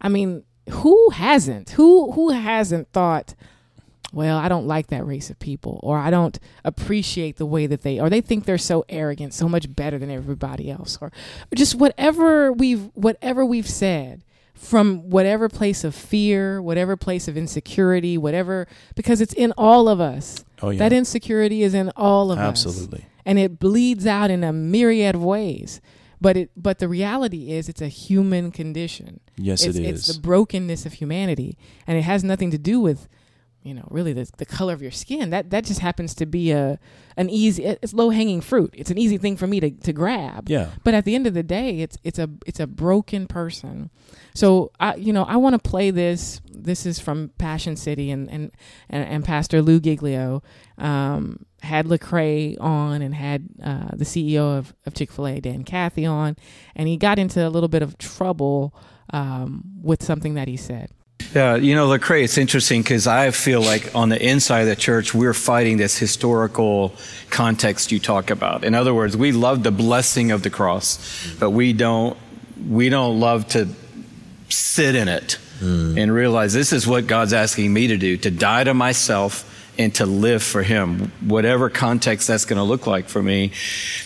I 0.00 0.08
mean, 0.08 0.44
who 0.70 1.10
hasn't 1.10 1.70
who 1.70 2.12
who 2.12 2.30
hasn't 2.30 2.90
thought, 2.92 3.34
well, 4.12 4.38
I 4.38 4.48
don't 4.48 4.66
like 4.66 4.86
that 4.88 5.06
race 5.06 5.28
of 5.28 5.38
people, 5.38 5.78
or 5.82 5.98
I 5.98 6.10
don't 6.10 6.38
appreciate 6.64 7.36
the 7.36 7.46
way 7.46 7.66
that 7.66 7.82
they, 7.82 8.00
or 8.00 8.08
they 8.08 8.22
think 8.22 8.46
they're 8.46 8.56
so 8.56 8.84
arrogant, 8.88 9.34
so 9.34 9.48
much 9.48 9.74
better 9.74 9.98
than 9.98 10.10
everybody 10.10 10.70
else, 10.70 10.96
or, 11.00 11.08
or 11.08 11.54
just 11.54 11.74
whatever 11.74 12.50
we've 12.50 12.88
whatever 12.94 13.44
we've 13.44 13.68
said 13.68 14.22
from 14.58 15.08
whatever 15.08 15.48
place 15.48 15.84
of 15.84 15.94
fear, 15.94 16.60
whatever 16.60 16.96
place 16.96 17.28
of 17.28 17.36
insecurity, 17.36 18.18
whatever, 18.18 18.66
because 18.96 19.20
it's 19.20 19.32
in 19.34 19.52
all 19.56 19.88
of 19.88 20.00
us. 20.00 20.44
Oh, 20.60 20.70
yeah. 20.70 20.78
That 20.80 20.92
insecurity 20.92 21.62
is 21.62 21.74
in 21.74 21.90
all 21.96 22.32
of 22.32 22.38
Absolutely. 22.38 22.70
us. 22.70 22.82
Absolutely. 22.82 23.06
And 23.24 23.38
it 23.38 23.58
bleeds 23.60 24.06
out 24.06 24.30
in 24.30 24.42
a 24.42 24.52
myriad 24.52 25.14
of 25.14 25.22
ways. 25.22 25.80
But 26.20 26.36
it 26.36 26.50
but 26.56 26.80
the 26.80 26.88
reality 26.88 27.52
is 27.52 27.68
it's 27.68 27.80
a 27.80 27.88
human 27.88 28.50
condition. 28.50 29.20
Yes, 29.36 29.64
it's, 29.64 29.78
it 29.78 29.84
is. 29.84 30.08
It's 30.08 30.16
the 30.16 30.20
brokenness 30.20 30.84
of 30.84 30.94
humanity. 30.94 31.56
And 31.86 31.96
it 31.96 32.02
has 32.02 32.24
nothing 32.24 32.50
to 32.50 32.58
do 32.58 32.80
with 32.80 33.08
you 33.68 33.74
know, 33.74 33.86
really 33.90 34.14
the, 34.14 34.30
the 34.38 34.46
color 34.46 34.72
of 34.72 34.80
your 34.80 34.90
skin. 34.90 35.28
That 35.28 35.50
that 35.50 35.64
just 35.64 35.80
happens 35.80 36.14
to 36.14 36.26
be 36.26 36.52
a 36.52 36.78
an 37.18 37.28
easy 37.28 37.64
it's 37.64 37.92
low 37.92 38.08
hanging 38.08 38.40
fruit. 38.40 38.70
It's 38.72 38.90
an 38.90 38.96
easy 38.96 39.18
thing 39.18 39.36
for 39.36 39.46
me 39.46 39.60
to, 39.60 39.70
to 39.70 39.92
grab. 39.92 40.48
Yeah. 40.48 40.70
But 40.84 40.94
at 40.94 41.04
the 41.04 41.14
end 41.14 41.26
of 41.26 41.34
the 41.34 41.42
day, 41.42 41.80
it's 41.80 41.98
it's 42.02 42.18
a 42.18 42.30
it's 42.46 42.60
a 42.60 42.66
broken 42.66 43.26
person. 43.26 43.90
So 44.34 44.72
I 44.80 44.94
you 44.94 45.12
know, 45.12 45.24
I 45.24 45.36
want 45.36 45.62
to 45.62 45.70
play 45.70 45.90
this. 45.90 46.40
This 46.50 46.86
is 46.86 46.98
from 46.98 47.30
Passion 47.36 47.76
City 47.76 48.10
and 48.10 48.30
and, 48.30 48.50
and, 48.88 49.04
and 49.04 49.24
Pastor 49.24 49.60
Lou 49.60 49.80
Giglio 49.80 50.42
um, 50.78 51.44
had 51.60 51.86
Lecrae 51.86 52.56
on 52.58 53.02
and 53.02 53.14
had 53.14 53.48
uh, 53.62 53.90
the 53.92 54.06
CEO 54.06 54.56
of, 54.56 54.74
of 54.86 54.94
Chick 54.94 55.12
fil 55.12 55.26
A, 55.26 55.40
Dan 55.40 55.62
Cathy, 55.62 56.06
on, 56.06 56.36
and 56.74 56.88
he 56.88 56.96
got 56.96 57.18
into 57.18 57.46
a 57.46 57.50
little 57.50 57.68
bit 57.68 57.82
of 57.82 57.98
trouble 57.98 58.74
um, 59.10 59.64
with 59.82 60.02
something 60.02 60.34
that 60.34 60.48
he 60.48 60.56
said. 60.56 60.90
Yeah, 61.34 61.56
you 61.56 61.74
know, 61.74 61.88
Lecrae, 61.88 62.24
it's 62.24 62.38
interesting 62.38 62.82
because 62.82 63.06
I 63.06 63.30
feel 63.32 63.60
like 63.60 63.94
on 63.94 64.08
the 64.08 64.20
inside 64.20 64.60
of 64.60 64.68
the 64.68 64.76
church, 64.76 65.12
we're 65.12 65.34
fighting 65.34 65.76
this 65.76 65.98
historical 65.98 66.94
context 67.28 67.92
you 67.92 67.98
talk 67.98 68.30
about. 68.30 68.64
In 68.64 68.74
other 68.74 68.94
words, 68.94 69.16
we 69.16 69.32
love 69.32 69.62
the 69.62 69.70
blessing 69.70 70.30
of 70.30 70.42
the 70.42 70.50
cross, 70.50 70.98
but 71.38 71.50
we 71.50 71.72
don't 71.72 72.16
we 72.68 72.88
don't 72.88 73.20
love 73.20 73.46
to 73.48 73.68
sit 74.48 74.94
in 74.94 75.08
it 75.08 75.38
mm. 75.60 76.00
and 76.00 76.12
realize 76.12 76.52
this 76.52 76.72
is 76.72 76.86
what 76.86 77.06
God's 77.06 77.32
asking 77.32 77.72
me 77.72 77.88
to 77.88 77.96
do, 77.96 78.16
to 78.16 78.30
die 78.30 78.64
to 78.64 78.74
myself 78.74 79.44
and 79.78 79.94
to 79.94 80.06
live 80.06 80.42
for 80.42 80.62
Him, 80.62 81.12
whatever 81.20 81.70
context 81.70 82.26
that's 82.26 82.44
going 82.44 82.56
to 82.56 82.64
look 82.64 82.86
like 82.86 83.08
for 83.08 83.22
me. 83.22 83.52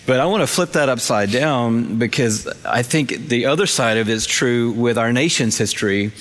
But 0.07 0.21
I 0.21 0.27
want 0.27 0.43
to 0.43 0.47
flip 0.47 0.73
that 0.73 0.89
upside 0.89 1.33
down 1.33 1.99
because 1.99 2.47
I 2.65 2.83
think 2.83 3.29
the 3.29 3.47
other 3.47 3.67
side 3.67 3.97
of 3.97 4.09
it 4.09 4.13
is 4.13 4.27
true 4.27 4.73
with 4.73 4.99
our 4.99 5.13
nation's 5.13 5.57
history. 5.57 6.13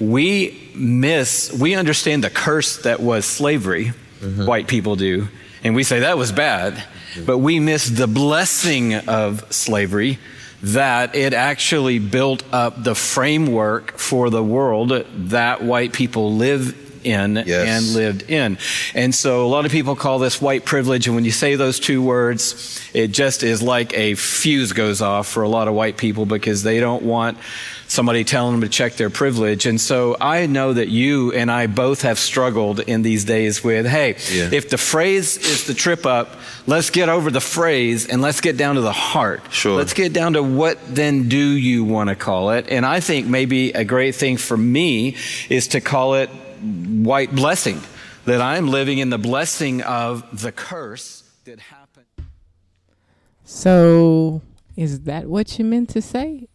We 0.00 0.70
miss, 0.74 1.52
we 1.52 1.74
understand 1.76 2.24
the 2.24 2.30
curse 2.30 2.78
that 2.82 3.00
was 3.00 3.24
slavery, 3.24 3.92
mm-hmm. 4.20 4.46
white 4.46 4.66
people 4.66 4.96
do, 4.96 5.28
and 5.62 5.74
we 5.74 5.84
say 5.84 6.00
that 6.00 6.18
was 6.18 6.32
bad, 6.32 6.82
but 7.24 7.38
we 7.38 7.60
miss 7.60 7.88
the 7.88 8.06
blessing 8.06 8.94
of 8.94 9.52
slavery 9.52 10.18
that 10.62 11.14
it 11.14 11.32
actually 11.32 11.98
built 11.98 12.42
up 12.52 12.82
the 12.82 12.94
framework 12.94 13.98
for 13.98 14.30
the 14.30 14.42
world 14.42 14.90
that 14.90 15.62
white 15.62 15.92
people 15.92 16.34
live 16.34 16.85
in 17.06 17.36
yes. 17.36 17.68
and 17.68 17.94
lived 17.94 18.30
in. 18.30 18.58
And 18.94 19.14
so 19.14 19.46
a 19.46 19.48
lot 19.48 19.64
of 19.64 19.72
people 19.72 19.96
call 19.96 20.18
this 20.18 20.42
white 20.42 20.64
privilege. 20.64 21.06
And 21.06 21.14
when 21.14 21.24
you 21.24 21.30
say 21.30 21.54
those 21.54 21.78
two 21.78 22.02
words, 22.02 22.80
it 22.92 23.12
just 23.12 23.42
is 23.42 23.62
like 23.62 23.96
a 23.96 24.14
fuse 24.14 24.72
goes 24.72 25.00
off 25.00 25.28
for 25.28 25.42
a 25.42 25.48
lot 25.48 25.68
of 25.68 25.74
white 25.74 25.96
people 25.96 26.26
because 26.26 26.62
they 26.62 26.80
don't 26.80 27.04
want 27.04 27.38
somebody 27.88 28.24
telling 28.24 28.52
them 28.52 28.60
to 28.62 28.68
check 28.68 28.94
their 28.94 29.10
privilege. 29.10 29.66
And 29.66 29.80
so 29.80 30.16
I 30.20 30.46
know 30.46 30.72
that 30.72 30.88
you 30.88 31.32
and 31.32 31.50
I 31.50 31.66
both 31.66 32.02
have 32.02 32.18
struggled 32.18 32.80
in 32.80 33.02
these 33.02 33.24
days 33.24 33.62
with, 33.62 33.86
hey, 33.86 34.16
yeah. 34.32 34.50
if 34.52 34.70
the 34.70 34.78
phrase 34.78 35.36
is 35.36 35.66
the 35.66 35.74
trip 35.74 36.04
up, 36.04 36.36
let's 36.66 36.90
get 36.90 37.08
over 37.08 37.30
the 37.30 37.40
phrase 37.40 38.08
and 38.08 38.20
let's 38.20 38.40
get 38.40 38.56
down 38.56 38.74
to 38.74 38.80
the 38.80 38.92
heart. 38.92 39.42
Sure. 39.50 39.76
Let's 39.76 39.94
get 39.94 40.12
down 40.12 40.32
to 40.34 40.42
what 40.42 40.78
then 40.86 41.28
do 41.28 41.38
you 41.38 41.84
want 41.84 42.10
to 42.10 42.16
call 42.16 42.50
it? 42.50 42.66
And 42.68 42.84
I 42.84 43.00
think 43.00 43.26
maybe 43.26 43.70
a 43.70 43.84
great 43.84 44.14
thing 44.14 44.36
for 44.36 44.56
me 44.56 45.16
is 45.48 45.68
to 45.68 45.80
call 45.80 46.14
it 46.14 46.30
white 46.60 47.34
blessing, 47.34 47.80
that 48.24 48.40
I'm 48.40 48.68
living 48.68 48.98
in 48.98 49.10
the 49.10 49.18
blessing 49.18 49.82
of 49.82 50.42
the 50.42 50.52
curse 50.52 51.22
that 51.44 51.60
happened. 51.60 52.06
So, 53.44 54.42
is 54.76 55.02
that 55.02 55.26
what 55.26 55.58
you 55.58 55.64
meant 55.64 55.88
to 55.90 56.02
say? 56.02 56.48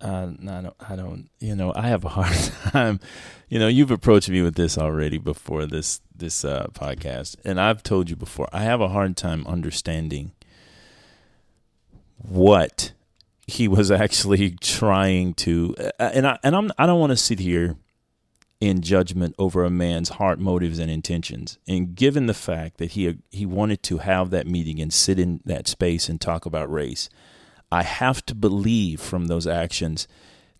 Uh, 0.00 0.30
no, 0.38 0.52
I 0.52 0.60
don't, 0.62 0.76
I 0.90 0.96
don't. 0.96 1.30
You 1.40 1.56
know, 1.56 1.72
I 1.74 1.88
have 1.88 2.04
a 2.04 2.08
hard 2.08 2.34
time. 2.70 3.00
You 3.48 3.58
know, 3.58 3.68
you've 3.68 3.90
approached 3.90 4.28
me 4.28 4.42
with 4.42 4.54
this 4.54 4.78
already 4.78 5.18
before 5.18 5.66
this 5.66 6.00
this 6.14 6.44
uh, 6.44 6.66
podcast, 6.72 7.36
and 7.44 7.60
I've 7.60 7.82
told 7.82 8.08
you 8.10 8.16
before. 8.16 8.48
I 8.52 8.62
have 8.62 8.80
a 8.80 8.88
hard 8.88 9.16
time 9.16 9.46
understanding 9.46 10.32
what 12.16 12.92
he 13.46 13.66
was 13.66 13.90
actually 14.04 14.50
trying 14.50 15.34
to. 15.34 15.74
Uh, 15.78 16.10
and 16.14 16.26
I 16.26 16.38
and 16.44 16.54
I'm 16.54 16.70
I 16.78 16.86
don't 16.86 17.00
want 17.00 17.10
to 17.10 17.16
sit 17.16 17.40
here 17.40 17.76
in 18.60 18.80
judgment 18.80 19.34
over 19.38 19.64
a 19.64 19.70
man's 19.70 20.10
heart 20.10 20.38
motives 20.38 20.78
and 20.78 20.90
intentions. 20.90 21.58
And 21.68 21.94
given 21.94 22.26
the 22.26 22.34
fact 22.34 22.78
that 22.78 22.92
he 22.92 23.18
he 23.30 23.46
wanted 23.46 23.82
to 23.84 23.98
have 23.98 24.30
that 24.30 24.46
meeting 24.46 24.80
and 24.80 24.92
sit 24.92 25.18
in 25.18 25.40
that 25.44 25.68
space 25.68 26.08
and 26.08 26.20
talk 26.20 26.44
about 26.44 26.72
race, 26.72 27.08
I 27.70 27.82
have 27.82 28.24
to 28.26 28.34
believe 28.34 29.00
from 29.00 29.26
those 29.26 29.46
actions 29.46 30.08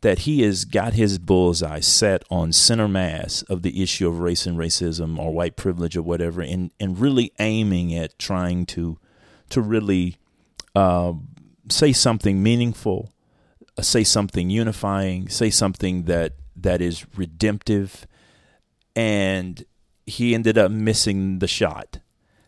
that 0.01 0.21
he 0.21 0.43
has 0.43 0.65
got 0.65 0.93
his 0.93 1.19
bullseye 1.19 1.81
set 1.81 2.23
on 2.31 2.53
center 2.53 2.87
mass 2.87 3.43
of 3.43 3.63
the 3.63 3.83
issue 3.83 4.07
of 4.07 4.21
race 4.21 4.47
and 4.47 4.57
racism 4.57 5.19
or 5.19 5.33
white 5.33 5.57
privilege 5.57 5.97
or 5.97 6.03
whatever, 6.03 6.41
and, 6.41 6.71
and 6.79 7.01
really 7.01 7.33
aiming 7.41 7.95
at 7.95 8.17
trying 8.19 8.65
to 8.65 8.99
to 9.51 9.61
really 9.61 10.17
uh, 10.77 11.15
say 11.69 11.93
something 11.93 12.43
meaningful, 12.43 13.13
uh, 13.77 13.83
say 13.83 14.05
something 14.05 14.51
unifying, 14.51 15.29
say 15.29 15.51
something 15.51 16.05
that 16.05 16.35
that 16.63 16.81
is 16.81 17.07
redemptive, 17.17 18.07
and 18.97 19.65
he 20.07 20.35
ended 20.35 20.59
up 20.59 20.71
missing 20.71 21.39
the 21.39 21.49
shot, 21.49 21.99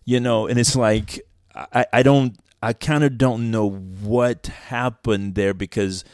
you 0.05 0.21
know. 0.21 0.47
And 0.47 0.59
it's 0.59 0.77
like 0.77 1.21
I, 1.55 1.87
I 1.93 2.03
don't, 2.03 2.37
I 2.63 2.73
kind 2.73 3.05
of 3.05 3.19
don't 3.19 3.51
know 3.51 3.69
what 3.71 4.47
happened 4.47 5.35
there 5.35 5.55
because 5.55 6.05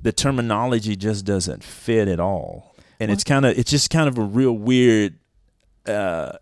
the 0.00 0.12
terminology 0.12 0.96
just 0.96 1.24
doesn't 1.24 1.64
fit 1.64 2.08
at 2.08 2.20
all, 2.20 2.74
and 3.00 3.10
it's 3.10 3.24
kind 3.24 3.44
of, 3.46 3.58
it's 3.58 3.70
just 3.70 3.90
kind 3.90 4.08
of 4.08 4.18
a 4.18 4.22
real 4.22 4.52
weird. 4.52 5.18
Uh, 5.86 6.32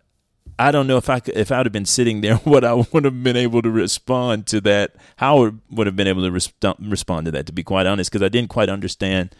I 0.57 0.71
don't 0.71 0.87
know 0.87 0.97
if 0.97 1.09
I 1.09 1.19
could, 1.19 1.35
if 1.35 1.51
I 1.51 1.57
would 1.57 1.65
have 1.65 1.73
been 1.73 1.85
sitting 1.85 2.21
there, 2.21 2.35
what 2.43 2.63
I 2.63 2.73
would 2.73 3.03
have 3.03 3.23
been 3.23 3.35
able 3.35 3.61
to 3.61 3.69
respond 3.69 4.47
to 4.47 4.61
that. 4.61 4.95
How 5.17 5.45
I 5.45 5.51
would 5.69 5.87
have 5.87 5.95
been 5.95 6.07
able 6.07 6.23
to 6.23 6.31
resp- 6.31 6.75
respond 6.79 7.25
to 7.25 7.31
that. 7.31 7.45
To 7.47 7.53
be 7.53 7.63
quite 7.63 7.85
honest, 7.85 8.11
because 8.11 8.23
I 8.23 8.29
didn't 8.29 8.49
quite 8.49 8.69
understand 8.69 9.35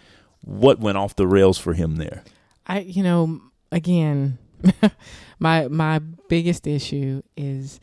what 0.46 0.80
went 0.80 0.98
off 0.98 1.16
the 1.16 1.28
rails 1.28 1.58
for 1.58 1.74
him 1.74 1.98
there. 1.98 2.24
I, 2.68 2.80
you 2.80 3.04
know, 3.04 3.42
again, 3.72 4.38
my 5.40 5.68
my 5.68 6.00
biggest 6.30 6.66
issue 6.68 7.22
is 7.36 7.80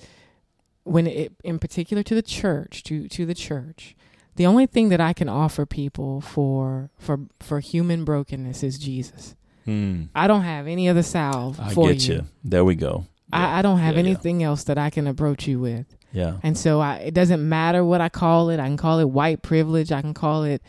when 0.84 1.06
it, 1.06 1.32
in 1.44 1.58
particular 1.58 2.02
to 2.04 2.14
the 2.14 2.22
church, 2.22 2.82
to 2.84 3.08
to 3.08 3.26
the 3.26 3.34
church. 3.34 3.94
The 4.36 4.46
only 4.46 4.64
thing 4.66 4.88
that 4.88 5.00
I 5.00 5.12
can 5.12 5.28
offer 5.28 5.66
people 5.66 6.20
for 6.22 6.90
for 6.98 7.20
for 7.40 7.60
human 7.60 8.04
brokenness 8.04 8.62
is 8.62 8.78
Jesus. 8.78 9.36
Hmm. 9.66 10.04
I 10.14 10.26
don't 10.26 10.42
have 10.42 10.66
any 10.66 10.88
other 10.88 11.02
salve 11.02 11.60
I 11.60 11.72
for 11.74 11.88
get 11.88 12.08
you. 12.08 12.24
There 12.42 12.64
we 12.64 12.74
go. 12.74 13.04
I, 13.32 13.58
I 13.58 13.62
don't 13.62 13.78
have 13.78 13.94
Yeah, 13.96 14.02
yeah. 14.02 14.08
anything 14.08 14.42
else 14.42 14.64
that 14.64 14.78
I 14.78 14.90
can 14.90 15.06
approach 15.06 15.46
you 15.46 15.60
with. 15.60 15.86
Yeah. 16.12 16.38
And 16.42 16.56
so 16.58 16.80
I, 16.80 16.96
it 16.96 17.14
doesn't 17.14 17.46
matter 17.48 17.84
what 17.84 18.00
I 18.00 18.08
call 18.08 18.50
it. 18.50 18.58
I 18.58 18.66
can 18.66 18.76
call 18.76 18.98
it 18.98 19.08
white 19.08 19.40
privilege. 19.42 19.92
I 19.92 20.00
can 20.02 20.12
call 20.14 20.44
it 20.44 20.62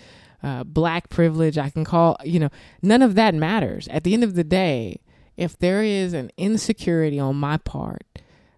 uh, 0.44 0.64
black 0.64 1.10
privilege. 1.10 1.58
I 1.58 1.70
can 1.70 1.86
call, 1.86 2.18
you 2.24 2.40
know, 2.40 2.50
none 2.82 3.02
of 3.02 3.16
that 3.16 3.34
matters. 3.34 3.88
At 3.88 4.04
the 4.04 4.14
end 4.14 4.24
of 4.24 4.36
the 4.36 4.44
day, 4.44 5.00
if 5.38 5.58
there 5.58 5.82
is 5.82 6.14
an 6.14 6.32
insecurity 6.38 7.20
on 7.20 7.36
my 7.38 7.58
part 7.58 8.06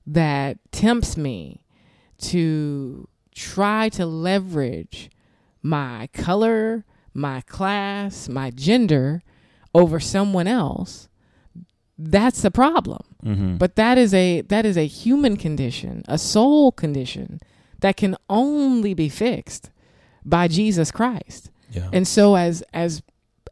that 0.06 0.58
tempts 0.72 1.16
me 1.16 1.62
to 2.18 3.08
try 3.34 3.90
to 3.90 4.06
leverage 4.06 5.10
my 5.62 6.10
color, 6.14 6.86
my 7.14 7.42
class, 7.42 8.28
my 8.28 8.52
gender 8.52 9.24
over 9.74 10.00
someone 10.00 10.48
else, 10.48 11.08
that's 11.98 12.42
the 12.42 12.52
problem. 12.52 13.04
Mm-hmm. 13.24 13.58
But 13.58 13.76
that 13.76 13.98
is 13.98 14.14
a 14.14 14.42
that 14.42 14.66
is 14.66 14.78
a 14.78 14.86
human 14.86 15.38
condition, 15.38 16.04
a 16.08 16.18
soul 16.18 16.72
condition 16.72 17.40
that 17.80 17.98
can 17.98 18.16
only 18.30 18.94
be 18.94 19.10
fixed 19.10 19.72
by 20.26 20.48
Jesus 20.48 20.92
Christ. 20.92 21.50
Yeah. 21.76 21.90
And 21.92 22.08
so 22.08 22.36
as 22.36 22.64
as 22.74 23.04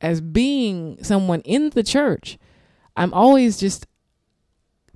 as 0.02 0.22
being 0.22 0.98
someone 1.04 1.42
in 1.42 1.70
the 1.72 1.84
church, 1.84 2.38
I'm 2.96 3.14
always 3.14 3.58
just 3.58 3.86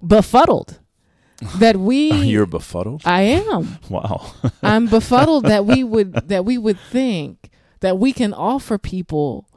befuddled 0.06 0.80
that 1.60 1.78
we 1.78 2.12
You're 2.34 2.46
befuddled. 2.46 3.02
I 3.06 3.22
am. 3.22 3.80
wow. 3.90 4.34
I'm 4.64 4.88
befuddled 4.88 5.46
that 5.46 5.66
we 5.66 5.84
would 5.84 6.14
that 6.30 6.46
we 6.46 6.58
would 6.58 6.80
think 6.80 7.50
that 7.82 8.00
we 8.00 8.14
can 8.14 8.34
offer 8.34 8.78
people 8.78 9.48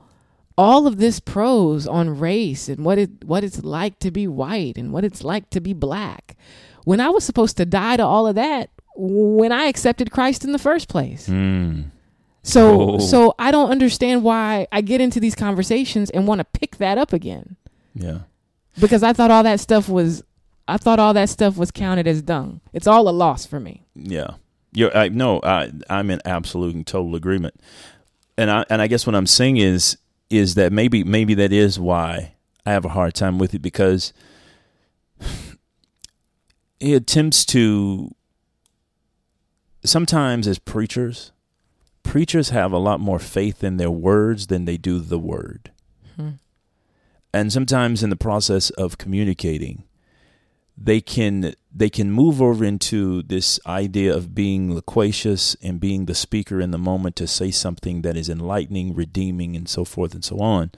all 0.58 0.86
of 0.86 0.98
this 0.98 1.20
prose 1.20 1.86
on 1.86 2.18
race 2.18 2.68
and 2.68 2.84
what 2.84 2.98
it 2.98 3.24
what 3.24 3.44
it's 3.44 3.62
like 3.62 3.98
to 4.00 4.10
be 4.10 4.26
white 4.26 4.76
and 4.76 4.92
what 4.92 5.04
it's 5.04 5.24
like 5.24 5.48
to 5.50 5.60
be 5.60 5.72
black 5.72 6.36
when 6.84 7.00
I 7.00 7.08
was 7.08 7.24
supposed 7.24 7.56
to 7.58 7.64
die 7.64 7.96
to 7.96 8.04
all 8.04 8.26
of 8.26 8.34
that 8.34 8.70
when 8.94 9.52
I 9.52 9.64
accepted 9.64 10.10
Christ 10.10 10.44
in 10.44 10.52
the 10.52 10.58
first 10.58 10.88
place. 10.88 11.28
mm. 11.28 11.90
So 12.42 12.92
Oh. 12.92 12.98
so 12.98 13.34
I 13.38 13.50
don't 13.50 13.70
understand 13.70 14.22
why 14.24 14.66
I 14.72 14.80
get 14.80 15.00
into 15.00 15.20
these 15.20 15.34
conversations 15.34 16.08
and 16.10 16.26
want 16.26 16.38
to 16.40 16.44
pick 16.58 16.76
that 16.78 16.96
up 16.98 17.12
again 17.12 17.56
Yeah. 17.94 18.20
because 18.80 19.02
I 19.02 19.12
thought 19.12 19.30
all 19.30 19.42
that 19.42 19.60
stuff 19.60 19.88
was 19.88 20.22
I 20.66 20.76
thought 20.76 20.98
all 20.98 21.12
that 21.14 21.28
stuff 21.28 21.56
was 21.56 21.70
counted 21.70 22.06
as 22.06 22.22
dung. 22.22 22.60
It's 22.72 22.86
all 22.86 23.08
a 23.08 23.10
loss 23.10 23.44
for 23.44 23.58
me. 23.60 23.84
Yeah. 23.94 24.34
You're 24.72 24.96
I 24.96 25.08
no, 25.08 25.40
I 25.42 25.70
I'm 25.90 26.10
in 26.10 26.20
absolute 26.24 26.74
and 26.74 26.86
total 26.86 27.14
agreement. 27.14 27.54
And 28.38 28.50
I 28.50 28.64
and 28.70 28.80
I 28.80 28.86
guess 28.86 29.06
what 29.06 29.14
I'm 29.16 29.26
saying 29.26 29.56
is 29.58 29.98
is 30.30 30.54
that 30.54 30.72
maybe 30.72 31.02
maybe 31.04 31.34
that 31.34 31.52
is 31.52 31.78
why 31.78 32.34
I 32.64 32.70
have 32.72 32.84
a 32.84 32.90
hard 32.90 33.14
time 33.14 33.38
with 33.38 33.52
it 33.52 33.60
because 33.62 34.12
he 36.78 36.94
attempts 36.94 37.44
to 37.46 38.14
sometimes 39.84 40.46
as 40.46 40.58
preachers 40.58 41.32
preachers 42.10 42.48
have 42.48 42.72
a 42.72 42.78
lot 42.78 42.98
more 42.98 43.20
faith 43.20 43.62
in 43.62 43.76
their 43.76 43.90
words 43.90 44.48
than 44.48 44.64
they 44.64 44.76
do 44.76 44.98
the 44.98 45.18
word. 45.18 45.70
Hmm. 46.16 46.30
And 47.32 47.52
sometimes 47.52 48.02
in 48.02 48.10
the 48.10 48.16
process 48.16 48.70
of 48.70 48.98
communicating 48.98 49.84
they 50.76 51.00
can 51.00 51.54
they 51.72 51.88
can 51.88 52.10
move 52.10 52.42
over 52.42 52.64
into 52.64 53.22
this 53.22 53.60
idea 53.64 54.12
of 54.12 54.34
being 54.34 54.74
loquacious 54.74 55.54
and 55.62 55.78
being 55.78 56.06
the 56.06 56.14
speaker 56.14 56.60
in 56.60 56.72
the 56.72 56.78
moment 56.78 57.14
to 57.14 57.28
say 57.28 57.52
something 57.52 58.02
that 58.02 58.16
is 58.16 58.28
enlightening, 58.28 58.92
redeeming, 58.92 59.54
and 59.54 59.68
so 59.68 59.84
forth 59.84 60.12
and 60.12 60.24
so 60.24 60.40
on. 60.40 60.72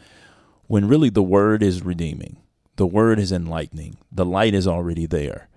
When 0.67 0.87
really 0.87 1.09
the 1.09 1.23
word 1.23 1.63
is 1.63 1.83
redeeming, 1.83 2.37
the 2.77 2.87
word 2.87 3.19
is 3.19 3.33
enlightening, 3.33 3.97
the 4.11 4.27
light 4.27 4.53
is 4.53 4.67
already 4.67 5.07
there, 5.07 5.49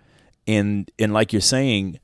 and 0.47 0.89
and 0.97 1.11
like 1.11 1.33
you're 1.33 1.41
saying, 1.41 1.99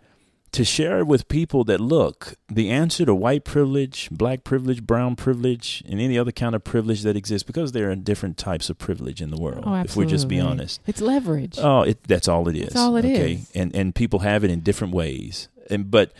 to 0.51 0.65
share 0.65 0.99
it 0.99 1.07
with 1.07 1.27
people 1.29 1.63
that 1.63 1.79
look, 1.79 2.35
the 2.49 2.69
answer 2.69 3.05
to 3.05 3.15
white 3.15 3.45
privilege, 3.45 4.09
black 4.11 4.43
privilege, 4.43 4.83
brown 4.83 5.15
privilege, 5.15 5.81
and 5.87 6.01
any 6.01 6.17
other 6.17 6.31
kind 6.31 6.55
of 6.55 6.63
privilege 6.63 7.03
that 7.03 7.15
exists, 7.15 7.45
because 7.45 7.71
there 7.71 7.89
are 7.89 7.95
different 7.95 8.37
types 8.37 8.69
of 8.69 8.77
privilege 8.77 9.21
in 9.21 9.29
the 9.29 9.39
world. 9.39 9.63
Oh, 9.65 9.75
if 9.75 9.95
we 9.95 10.05
just 10.05 10.27
be 10.27 10.39
honest. 10.39 10.81
It's 10.85 10.99
leverage. 10.99 11.57
Oh, 11.57 11.83
it, 11.83 12.03
that's 12.03 12.27
all 12.27 12.49
it 12.49 12.55
is. 12.57 12.67
That's 12.67 12.77
all 12.77 12.97
it 12.97 13.05
is. 13.05 13.41
is. 13.41 13.51
And 13.55 13.73
and 13.75 13.95
people 13.95 14.19
have 14.19 14.43
it 14.43 14.51
in 14.51 14.59
different 14.59 14.93
ways. 14.93 15.47
And 15.69 15.89
but 15.89 16.11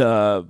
uh, 0.00 0.42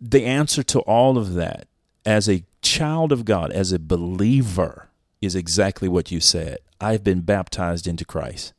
the 0.00 0.24
answer 0.24 0.62
to 0.64 0.80
all 0.80 1.16
of 1.16 1.34
that, 1.34 1.68
as 2.04 2.28
a 2.28 2.42
child 2.62 3.12
of 3.12 3.24
God, 3.24 3.52
as 3.52 3.70
a 3.70 3.78
believer, 3.78 4.88
is 5.20 5.36
exactly 5.36 5.88
what 5.88 6.10
you 6.10 6.20
said. 6.20 6.58
I've 6.80 7.04
been 7.04 7.20
baptized 7.20 7.86
into 7.86 8.04
Christ, 8.04 8.52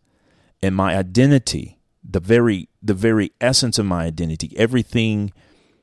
and 0.62 0.74
my 0.76 0.96
identity, 0.96 1.79
the 2.04 2.20
very 2.20 2.70
the 2.82 2.94
very 2.94 3.32
essence 3.42 3.78
of 3.78 3.86
my 3.86 4.06
identity, 4.06 4.54
everything, 4.56 5.32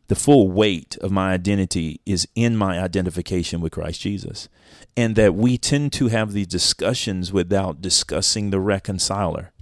the 0.08 0.14
full 0.14 0.50
weight 0.50 0.96
of 0.98 1.10
my 1.10 1.32
identity 1.32 2.00
is 2.06 2.28
in 2.34 2.56
my 2.56 2.80
identification 2.80 3.60
with 3.60 3.72
Christ 3.72 4.00
Jesus. 4.00 4.48
And 4.96 5.16
that 5.16 5.34
we 5.34 5.58
tend 5.58 5.92
to 5.94 6.08
have 6.08 6.32
these 6.32 6.46
discussions 6.46 7.32
without 7.32 7.82
discussing 7.82 8.50
the 8.50 8.60
reconciler, 8.60 9.52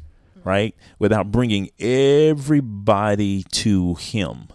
right? 0.45 0.77
Without 0.99 1.33
bringing 1.33 1.71
everybody 1.79 3.43
to 3.51 3.95
Him 3.95 4.49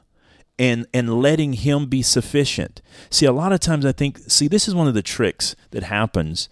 and 0.59 0.85
and 0.93 1.21
letting 1.21 1.53
him 1.53 1.87
be 1.87 2.03
sufficient. 2.03 2.81
See, 3.09 3.25
a 3.25 3.31
lot 3.31 3.53
of 3.53 3.61
times 3.61 3.85
I 3.85 3.93
think, 3.93 4.19
see, 4.27 4.47
this 4.47 4.67
is 4.67 4.75
one 4.75 4.87
of 4.87 4.93
the 4.93 5.01
tricks 5.01 5.55
that 5.71 5.83
happens, 5.83 6.49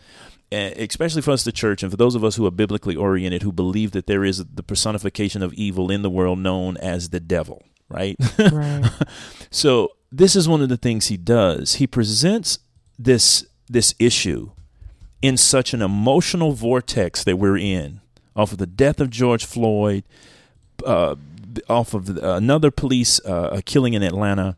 especially 0.51 1.21
for 1.21 1.31
us, 1.31 1.43
the 1.43 1.51
church, 1.51 1.83
and 1.83 1.91
for 1.91 1.97
those 1.97 2.15
of 2.15 2.23
us 2.23 2.35
who 2.35 2.45
are 2.45 2.51
biblically 2.51 2.95
oriented, 2.95 3.43
who 3.43 3.51
believe 3.51 3.91
that 3.91 4.07
there 4.07 4.23
is 4.23 4.43
the 4.45 4.63
personification 4.63 5.43
of 5.43 5.53
evil 5.53 5.91
in 5.91 6.01
the 6.01 6.09
world 6.09 6.39
known 6.39 6.77
as 6.77 7.09
the 7.09 7.19
devil, 7.19 7.63
right? 7.89 8.15
right. 8.51 8.89
So 9.49 9.91
this 10.11 10.35
is 10.35 10.47
one 10.47 10.61
of 10.61 10.69
the 10.69 10.77
things 10.77 11.07
he 11.07 11.17
does. 11.17 11.75
He 11.75 11.87
presents 11.87 12.59
this 12.99 13.45
this 13.69 13.93
issue 13.99 14.51
in 15.21 15.35
such 15.35 15.73
an 15.73 15.81
emotional 15.81 16.51
vortex 16.51 17.23
that 17.23 17.37
we're 17.37 17.57
in, 17.57 18.01
off 18.35 18.51
of 18.51 18.57
the 18.57 18.67
death 18.67 18.99
of 19.01 19.09
George 19.09 19.45
Floyd, 19.45 20.03
uh, 20.85 21.15
off 21.69 21.93
of 21.93 22.09
another 22.17 22.71
police 22.71 23.19
uh, 23.25 23.59
killing 23.65 23.93
in 23.93 24.03
Atlanta, 24.03 24.57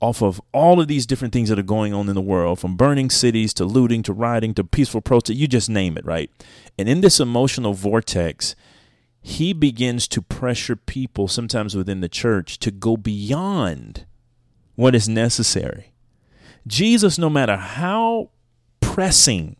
off 0.00 0.22
of 0.22 0.40
all 0.52 0.80
of 0.80 0.88
these 0.88 1.06
different 1.06 1.32
things 1.32 1.48
that 1.48 1.58
are 1.58 1.62
going 1.62 1.94
on 1.94 2.08
in 2.08 2.14
the 2.14 2.20
world, 2.20 2.58
from 2.58 2.76
burning 2.76 3.10
cities 3.10 3.54
to 3.54 3.64
looting 3.64 4.02
to 4.02 4.12
rioting 4.12 4.54
to 4.54 4.64
peaceful 4.64 5.00
protest, 5.00 5.38
you 5.38 5.46
just 5.46 5.70
name 5.70 5.96
it, 5.96 6.04
right? 6.04 6.30
And 6.78 6.88
in 6.88 7.00
this 7.00 7.20
emotional 7.20 7.72
vortex, 7.72 8.54
he 9.22 9.52
begins 9.52 10.06
to 10.08 10.22
pressure 10.22 10.76
people, 10.76 11.28
sometimes 11.28 11.74
within 11.74 12.00
the 12.00 12.08
church, 12.08 12.58
to 12.60 12.70
go 12.70 12.96
beyond 12.96 14.06
what 14.74 14.94
is 14.94 15.08
necessary. 15.08 15.94
Jesus, 16.66 17.18
no 17.18 17.30
matter 17.30 17.56
how 17.56 18.30
pressing 18.80 19.56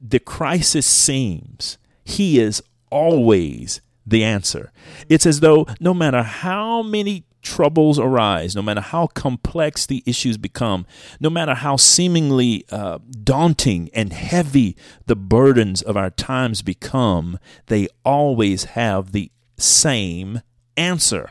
the 0.00 0.18
crisis 0.18 0.86
seems, 0.86 1.78
he 2.04 2.38
is 2.38 2.62
always 2.90 3.80
the 4.06 4.22
answer. 4.22 4.72
It's 5.08 5.26
as 5.26 5.40
though 5.40 5.66
no 5.80 5.92
matter 5.92 6.22
how 6.22 6.82
many 6.82 7.24
troubles 7.46 7.96
arise, 7.98 8.56
no 8.56 8.60
matter 8.60 8.80
how 8.80 9.06
complex 9.06 9.86
the 9.86 10.02
issues 10.04 10.36
become, 10.36 10.84
no 11.20 11.30
matter 11.30 11.54
how 11.54 11.76
seemingly 11.76 12.64
uh, 12.70 12.98
daunting 13.22 13.88
and 13.94 14.12
heavy 14.12 14.76
the 15.06 15.14
burdens 15.14 15.80
of 15.80 15.96
our 15.96 16.10
times 16.10 16.60
become, 16.60 17.38
they 17.66 17.86
always 18.04 18.64
have 18.64 19.12
the 19.12 19.30
same 19.56 20.42
answer. 20.76 21.30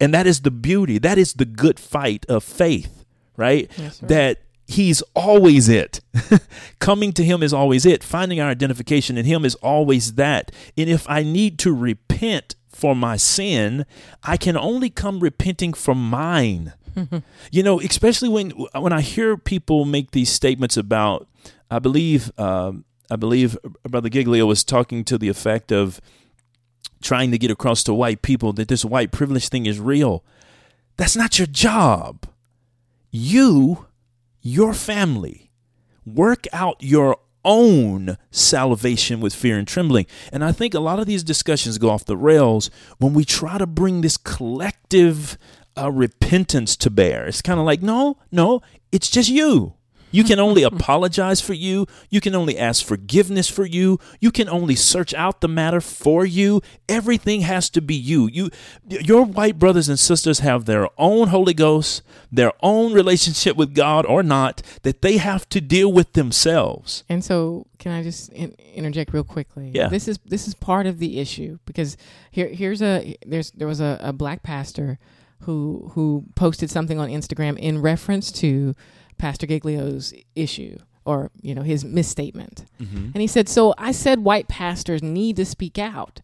And 0.00 0.14
that 0.14 0.26
is 0.26 0.40
the 0.40 0.50
beauty. 0.50 0.98
That 0.98 1.18
is 1.18 1.34
the 1.34 1.44
good 1.44 1.78
fight 1.78 2.24
of 2.26 2.42
faith, 2.42 3.04
right? 3.36 3.70
Yes, 3.76 3.98
that 3.98 4.38
he's 4.66 5.02
always 5.14 5.68
it. 5.68 6.00
Coming 6.78 7.12
to 7.12 7.24
him 7.24 7.42
is 7.42 7.52
always 7.52 7.84
it. 7.84 8.02
Finding 8.02 8.40
our 8.40 8.48
identification 8.48 9.18
in 9.18 9.26
him 9.26 9.44
is 9.44 9.56
always 9.56 10.14
that. 10.14 10.50
And 10.76 10.88
if 10.88 11.08
I 11.08 11.22
need 11.22 11.58
to 11.60 11.72
repent 11.72 12.56
for 12.76 12.94
my 12.94 13.16
sin, 13.16 13.86
I 14.22 14.36
can 14.36 14.56
only 14.56 14.90
come 14.90 15.20
repenting 15.20 15.72
for 15.72 15.94
mine. 15.94 16.74
you 17.50 17.62
know, 17.62 17.80
especially 17.80 18.28
when 18.28 18.50
when 18.50 18.92
I 18.92 19.00
hear 19.00 19.36
people 19.36 19.84
make 19.84 20.10
these 20.10 20.28
statements 20.28 20.76
about, 20.76 21.26
I 21.70 21.78
believe, 21.78 22.30
um, 22.38 22.84
I 23.10 23.16
believe 23.16 23.56
Brother 23.88 24.10
Giglio 24.10 24.44
was 24.46 24.62
talking 24.62 25.04
to 25.04 25.16
the 25.16 25.28
effect 25.28 25.72
of 25.72 26.00
trying 27.02 27.30
to 27.30 27.38
get 27.38 27.50
across 27.50 27.82
to 27.84 27.94
white 27.94 28.22
people 28.22 28.52
that 28.54 28.68
this 28.68 28.84
white 28.84 29.10
privilege 29.10 29.48
thing 29.48 29.66
is 29.66 29.80
real. 29.80 30.22
That's 30.96 31.16
not 31.16 31.38
your 31.38 31.46
job. 31.46 32.26
You, 33.10 33.86
your 34.42 34.74
family, 34.74 35.50
work 36.04 36.46
out 36.52 36.76
your 36.82 37.16
own 37.46 38.18
salvation 38.30 39.20
with 39.20 39.34
fear 39.34 39.56
and 39.56 39.66
trembling. 39.66 40.04
And 40.32 40.44
I 40.44 40.52
think 40.52 40.74
a 40.74 40.80
lot 40.80 40.98
of 40.98 41.06
these 41.06 41.24
discussions 41.24 41.78
go 41.78 41.88
off 41.88 42.04
the 42.04 42.16
rails 42.16 42.68
when 42.98 43.14
we 43.14 43.24
try 43.24 43.56
to 43.56 43.66
bring 43.66 44.02
this 44.02 44.18
collective 44.18 45.38
uh, 45.78 45.90
repentance 45.90 46.76
to 46.76 46.90
bear. 46.90 47.26
It's 47.26 47.40
kind 47.40 47.58
of 47.58 47.64
like, 47.64 47.80
no, 47.80 48.18
no, 48.30 48.60
it's 48.92 49.08
just 49.08 49.30
you. 49.30 49.75
You 50.10 50.24
can 50.24 50.38
only 50.38 50.62
mm-hmm. 50.62 50.76
apologize 50.76 51.40
for 51.40 51.52
you. 51.52 51.86
You 52.10 52.20
can 52.20 52.34
only 52.34 52.58
ask 52.58 52.84
forgiveness 52.84 53.48
for 53.48 53.66
you. 53.66 53.98
You 54.20 54.30
can 54.30 54.48
only 54.48 54.74
search 54.74 55.12
out 55.14 55.40
the 55.40 55.48
matter 55.48 55.80
for 55.80 56.24
you. 56.24 56.62
Everything 56.88 57.42
has 57.42 57.68
to 57.70 57.80
be 57.80 57.94
you. 57.94 58.28
You 58.28 58.50
your 58.88 59.24
white 59.24 59.58
brothers 59.58 59.88
and 59.88 59.98
sisters 59.98 60.40
have 60.40 60.64
their 60.64 60.88
own 60.98 61.28
Holy 61.28 61.54
Ghost, 61.54 62.02
their 62.30 62.52
own 62.62 62.92
relationship 62.92 63.56
with 63.56 63.74
God 63.74 64.06
or 64.06 64.22
not 64.22 64.62
that 64.82 65.02
they 65.02 65.18
have 65.18 65.48
to 65.50 65.60
deal 65.60 65.92
with 65.92 66.12
themselves. 66.12 67.04
And 67.08 67.24
so, 67.24 67.66
can 67.78 67.92
I 67.92 68.02
just 68.02 68.32
in- 68.32 68.56
interject 68.74 69.12
real 69.12 69.24
quickly? 69.24 69.70
Yeah. 69.74 69.88
This 69.88 70.08
is 70.08 70.18
this 70.24 70.46
is 70.46 70.54
part 70.54 70.86
of 70.86 70.98
the 70.98 71.18
issue 71.18 71.58
because 71.66 71.96
here 72.30 72.48
here's 72.48 72.82
a 72.82 73.16
there's 73.26 73.50
there 73.52 73.68
was 73.68 73.80
a, 73.80 73.98
a 74.00 74.12
black 74.12 74.42
pastor 74.42 74.98
who 75.40 75.90
who 75.94 76.24
posted 76.34 76.70
something 76.70 76.98
on 76.98 77.08
Instagram 77.08 77.58
in 77.58 77.82
reference 77.82 78.32
to 78.32 78.74
Pastor 79.18 79.46
Giglio's 79.46 80.12
issue 80.34 80.78
or 81.06 81.30
you 81.40 81.54
know 81.54 81.62
his 81.62 81.84
misstatement. 81.84 82.66
Mm-hmm. 82.82 83.10
And 83.14 83.16
he 83.16 83.26
said, 83.26 83.48
"So 83.48 83.74
I 83.78 83.92
said 83.92 84.20
white 84.20 84.48
pastors 84.48 85.02
need 85.02 85.36
to 85.36 85.44
speak 85.46 85.78
out, 85.78 86.20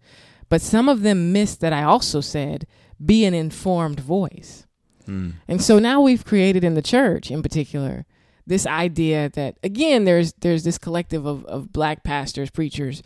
but 0.49 0.61
some 0.61 0.89
of 0.89 1.03
them 1.03 1.33
missed 1.33 1.61
that 1.61 1.73
I 1.73 1.85
also 1.85 2.21
said 2.21 2.67
be 3.05 3.25
an 3.25 3.33
informed 3.33 4.01
voice." 4.01 4.67
Mm. 5.07 5.35
And 5.49 5.63
so 5.63 5.79
now 5.79 6.01
we've 6.01 6.25
created 6.25 6.63
in 6.63 6.75
the 6.75 6.83
church 6.83 7.31
in 7.31 7.43
particular 7.43 8.05
this 8.47 8.67
idea 8.67 9.31
that 9.31 9.57
again 9.63 10.05
there's 10.05 10.33
there's 10.35 10.65
this 10.65 10.79
collective 10.79 11.25
of, 11.25 11.45
of 11.47 11.73
black 11.73 12.03
pastors, 12.05 12.51
preachers 12.51 13.03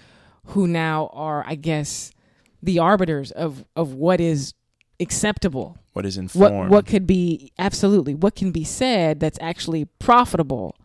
who 0.47 0.67
now 0.67 1.11
are 1.13 1.45
I 1.47 1.55
guess 1.55 2.11
the 2.63 2.79
arbiters 2.79 3.31
of 3.33 3.65
of 3.77 3.93
what 3.93 4.21
is 4.21 4.55
acceptable 4.99 5.79
what 5.97 6.05
is 6.05 6.19
informed 6.19 6.55
what 6.55 6.69
what 6.69 6.87
could 6.87 7.07
be 7.07 7.51
absolutely 7.59 8.15
what 8.15 8.37
can 8.37 8.51
be 8.51 8.63
said 8.63 9.19
that's 9.19 9.39
actually 9.41 9.87
profitable 9.99 10.77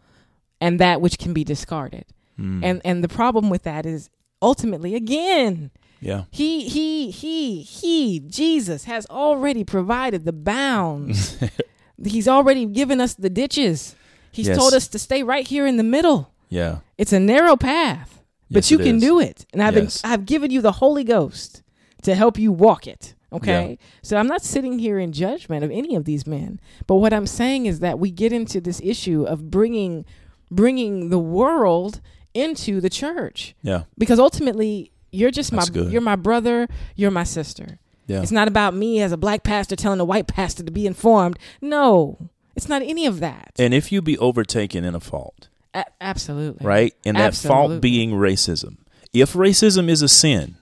and 0.62 0.80
that 0.80 1.02
which 1.02 1.18
can 1.18 1.34
be 1.34 1.44
discarded. 1.44 2.06
Mm. 2.40 2.64
and 2.64 2.82
and 2.86 3.04
the 3.04 3.10
problem 3.10 3.50
with 3.50 3.64
that 3.64 3.86
is 3.86 4.10
ultimately 4.42 4.96
again 4.96 5.72
yeah. 6.00 6.24
he 6.32 6.70
he 6.70 7.12
he 7.12 7.62
he 7.62 8.22
jesus 8.22 8.86
has 8.86 9.06
already 9.08 9.66
provided 9.66 10.24
the 10.24 10.34
bounds. 10.34 11.38
He's 12.04 12.28
already 12.28 12.66
given 12.66 13.00
us 13.00 13.14
the 13.14 13.30
ditches. 13.30 13.96
He's 14.32 14.48
yes. 14.48 14.58
told 14.58 14.74
us 14.74 14.88
to 14.88 14.98
stay 14.98 15.22
right 15.22 15.46
here 15.46 15.68
in 15.68 15.78
the 15.78 15.84
middle. 15.84 16.34
Yeah. 16.50 16.80
It's 16.98 17.14
a 17.14 17.20
narrow 17.20 17.56
path 17.58 18.24
but 18.50 18.64
yes, 18.64 18.72
you 18.72 18.78
can 18.80 18.96
is. 18.96 19.04
do 19.04 19.20
it. 19.20 19.46
And 19.52 19.62
i've 19.62 19.76
yes. 19.76 20.02
been, 20.02 20.12
i've 20.12 20.26
given 20.26 20.52
you 20.52 20.62
the 20.62 20.74
holy 20.74 21.04
ghost 21.04 21.64
to 22.04 22.16
help 22.16 22.40
you 22.40 22.52
walk 22.52 22.88
it 22.88 23.14
Okay. 23.34 23.78
Yeah. 23.80 23.88
So 24.02 24.18
I'm 24.18 24.28
not 24.28 24.44
sitting 24.44 24.80
here 24.80 25.00
in 25.00 25.14
judgment 25.14 25.64
of 25.64 25.72
any 25.72 25.96
of 25.96 26.06
these 26.06 26.28
men, 26.28 26.60
but 26.86 26.96
what 26.96 27.14
I'm 27.14 27.28
saying 27.28 27.66
is 27.66 27.80
that 27.80 27.98
we 28.00 28.12
get 28.12 28.34
into 28.34 28.60
this 28.60 28.82
issue 28.84 29.24
of 29.24 29.50
bringing 29.50 30.06
bringing 30.50 31.10
the 31.10 31.20
world 31.20 32.02
into 32.34 32.82
the 32.82 32.90
church. 32.90 33.56
Yeah. 33.62 33.84
Because 33.98 34.20
ultimately 34.20 34.92
you're 35.12 35.32
just 35.32 35.52
That's 35.52 35.70
my 35.70 35.74
good. 35.74 35.92
you're 35.92 36.02
my 36.02 36.18
brother, 36.18 36.68
you're 36.96 37.12
my 37.12 37.24
sister. 37.24 37.80
Yeah. 38.08 38.22
It's 38.22 38.32
not 38.32 38.50
about 38.50 38.74
me 38.74 39.02
as 39.02 39.14
a 39.14 39.18
black 39.18 39.44
pastor 39.44 39.76
telling 39.78 40.02
a 40.02 40.06
white 40.06 40.28
pastor 40.28 40.64
to 40.64 40.72
be 40.72 40.86
informed. 40.86 41.40
No. 41.62 42.30
It's 42.56 42.68
not 42.68 42.82
any 42.82 43.06
of 43.06 43.22
that. 43.22 43.54
And 43.58 43.74
if 43.74 43.94
you 43.94 44.02
be 44.02 44.18
overtaken 44.18 44.84
in 44.84 44.94
a 44.94 45.00
fault. 45.00 45.48
A- 45.74 45.86
absolutely. 46.02 46.66
Right? 46.66 46.94
And 47.06 47.16
that 47.16 47.28
absolutely. 47.28 47.70
fault 47.70 47.82
being 47.82 48.12
racism. 48.12 48.78
If 49.14 49.34
racism 49.34 49.88
is 49.90 50.02
a 50.02 50.10
sin, 50.10 50.58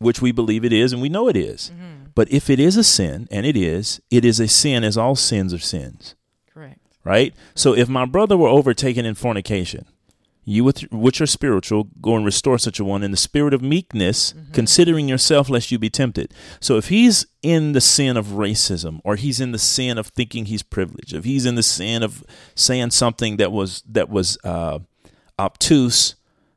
which 0.00 0.20
we 0.20 0.32
believe 0.32 0.64
it 0.64 0.72
is 0.72 0.92
and 0.92 1.00
we 1.00 1.08
know 1.08 1.28
it 1.28 1.36
is, 1.36 1.70
mm-hmm 1.72 1.99
but 2.14 2.30
if 2.30 2.50
it 2.50 2.60
is 2.60 2.76
a 2.76 2.84
sin, 2.84 3.28
and 3.30 3.46
it 3.46 3.56
is, 3.56 4.00
it 4.10 4.24
is 4.24 4.40
a 4.40 4.48
sin 4.48 4.84
as 4.84 4.96
all 4.96 5.16
sins 5.16 5.54
are 5.54 5.58
sins. 5.58 6.14
Correct. 6.52 6.80
Right? 7.04 7.34
So 7.54 7.74
if 7.74 7.88
my 7.88 8.04
brother 8.04 8.36
were 8.36 8.48
overtaken 8.48 9.04
in 9.06 9.14
fornication, 9.14 9.86
you 10.44 10.64
with 10.64 10.80
which 10.90 11.20
are 11.20 11.26
spiritual, 11.26 11.88
go 12.00 12.16
and 12.16 12.24
restore 12.24 12.58
such 12.58 12.80
a 12.80 12.84
one 12.84 13.02
in 13.02 13.10
the 13.10 13.16
spirit 13.16 13.54
of 13.54 13.62
meekness, 13.62 14.32
mm-hmm. 14.32 14.52
considering 14.52 15.08
yourself 15.08 15.48
lest 15.48 15.70
you 15.70 15.78
be 15.78 15.90
tempted. 15.90 16.32
So 16.60 16.76
if 16.76 16.88
he's 16.88 17.26
in 17.42 17.72
the 17.72 17.80
sin 17.80 18.16
of 18.16 18.26
racism, 18.26 19.00
or 19.04 19.16
he's 19.16 19.40
in 19.40 19.52
the 19.52 19.58
sin 19.58 19.98
of 19.98 20.08
thinking 20.08 20.46
he's 20.46 20.62
privileged, 20.62 21.14
if 21.14 21.24
he's 21.24 21.46
in 21.46 21.54
the 21.54 21.62
sin 21.62 22.02
of 22.02 22.24
saying 22.54 22.90
something 22.90 23.36
that 23.36 23.52
was 23.52 23.82
that 23.88 24.08
was 24.08 24.38
uh, 24.42 24.80
obtuse, 25.38 26.16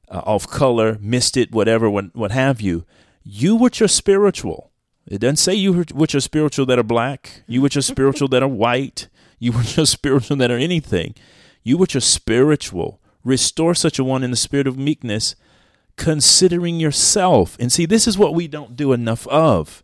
uh, 0.10 0.22
off 0.26 0.48
color, 0.48 0.98
missed 1.00 1.38
it, 1.38 1.52
whatever, 1.52 1.90
what, 1.90 2.16
what 2.16 2.32
have 2.32 2.62
you, 2.62 2.86
you 3.24 3.56
which 3.56 3.82
are 3.82 3.88
spiritual 3.88 4.72
it 5.06 5.20
doesn't 5.20 5.38
say 5.38 5.54
you 5.54 5.84
which 5.94 6.16
are 6.16 6.22
spiritual 6.22 6.66
that 6.68 6.80
are 6.80 6.84
black, 6.84 7.44
you 7.48 7.62
which 7.62 7.76
are 7.76 7.82
spiritual 7.82 8.28
that 8.30 8.44
are 8.44 8.48
white, 8.48 9.08
you 9.40 9.52
which 9.54 9.78
are 9.78 9.86
spiritual 9.86 10.38
that 10.38 10.52
are 10.52 10.58
anything. 10.58 11.16
You 11.64 11.78
which 11.78 11.96
are 11.96 12.02
spiritual, 12.02 13.00
restore 13.24 13.76
such 13.76 14.00
a 14.00 14.04
one 14.04 14.24
in 14.24 14.32
the 14.32 14.38
spirit 14.38 14.68
of 14.68 14.78
meekness, 14.78 15.36
considering 15.96 16.80
yourself. 16.80 17.58
And 17.60 17.72
see, 17.72 17.86
this 17.86 18.08
is 18.08 18.18
what 18.18 18.34
we 18.34 18.48
don't 18.48 18.76
do 18.76 18.94
enough 18.94 19.28
of. 19.28 19.84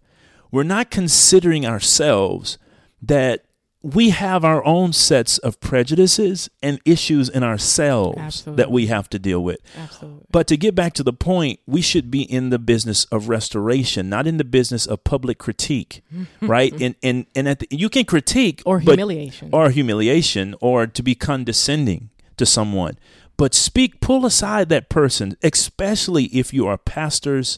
We're 0.51 0.63
not 0.63 0.89
considering 0.89 1.65
ourselves 1.65 2.57
that 3.01 3.45
we 3.82 4.10
have 4.10 4.44
our 4.44 4.64
own 4.66 4.92
sets 4.92 5.38
of 5.38 5.60
prejudices 5.62 6.50
and 6.62 6.82
issues 6.84 7.30
in 7.30 7.44
ourselves 7.44 8.18
Absolutely. 8.18 8.62
that 8.62 8.72
we 8.72 8.88
have 8.88 9.10
to 9.10 9.20
deal 9.20 9.42
with. 9.42 9.60
Absolutely. 9.78 10.26
But 10.30 10.48
to 10.48 10.58
get 10.58 10.76
back 10.76 10.94
to 10.96 11.04
the 11.04 11.14
point, 11.14 11.62
we 11.66 11.82
should 11.82 12.12
be 12.12 12.24
in 12.24 12.50
the 12.50 12.60
business 12.60 13.06
of 13.06 13.30
restoration, 13.30 14.10
not 14.10 14.28
in 14.28 14.36
the 14.36 14.44
business 14.44 14.86
of 14.86 15.06
public 15.06 15.38
critique, 15.38 16.04
right? 16.42 16.74
And 16.82 16.96
and 17.02 17.26
and 17.36 17.48
at 17.48 17.60
the, 17.60 17.68
you 17.72 17.88
can 17.88 18.04
critique 18.04 18.62
or 18.66 18.80
humiliation, 18.80 19.50
or 19.54 19.70
humiliation, 19.70 20.56
or 20.60 20.86
to 20.86 21.02
be 21.02 21.16
condescending 21.16 22.10
to 22.36 22.46
someone. 22.46 22.98
But 23.38 23.54
speak, 23.54 24.02
pull 24.02 24.26
aside 24.26 24.68
that 24.68 24.90
person, 24.90 25.38
especially 25.42 26.26
if 26.26 26.54
you 26.54 26.68
are 26.68 26.78
pastors 26.78 27.58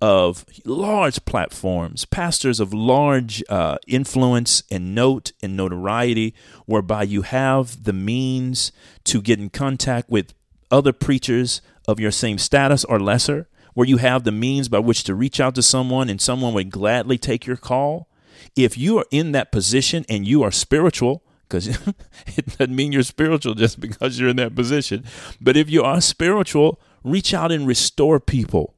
of 0.00 0.46
large 0.64 1.24
platforms, 1.24 2.04
pastors 2.06 2.58
of 2.58 2.72
large 2.72 3.42
uh, 3.48 3.76
influence 3.86 4.62
and 4.70 4.94
note 4.94 5.32
and 5.42 5.56
notoriety, 5.56 6.34
whereby 6.66 7.02
you 7.02 7.22
have 7.22 7.84
the 7.84 7.92
means 7.92 8.72
to 9.04 9.20
get 9.20 9.38
in 9.38 9.50
contact 9.50 10.08
with 10.08 10.32
other 10.70 10.92
preachers 10.92 11.60
of 11.86 12.00
your 12.00 12.10
same 12.10 12.38
status 12.38 12.84
or 12.84 12.98
lesser, 12.98 13.48
where 13.74 13.86
you 13.86 13.98
have 13.98 14.24
the 14.24 14.32
means 14.32 14.68
by 14.68 14.78
which 14.78 15.04
to 15.04 15.14
reach 15.14 15.38
out 15.38 15.54
to 15.54 15.62
someone 15.62 16.08
and 16.08 16.20
someone 16.20 16.54
would 16.54 16.70
gladly 16.70 17.18
take 17.18 17.46
your 17.46 17.56
call. 17.56 18.08
If 18.56 18.78
you 18.78 18.98
are 18.98 19.06
in 19.10 19.32
that 19.32 19.52
position 19.52 20.06
and 20.08 20.26
you 20.26 20.42
are 20.42 20.50
spiritual, 20.50 21.22
because 21.46 21.66
it 22.26 22.46
doesn't 22.46 22.74
mean 22.74 22.92
you're 22.92 23.02
spiritual 23.02 23.54
just 23.54 23.80
because 23.80 24.18
you're 24.18 24.30
in 24.30 24.36
that 24.36 24.54
position, 24.54 25.04
but 25.40 25.58
if 25.58 25.68
you 25.68 25.82
are 25.82 26.00
spiritual, 26.00 26.80
reach 27.04 27.34
out 27.34 27.52
and 27.52 27.66
restore 27.66 28.18
people 28.18 28.76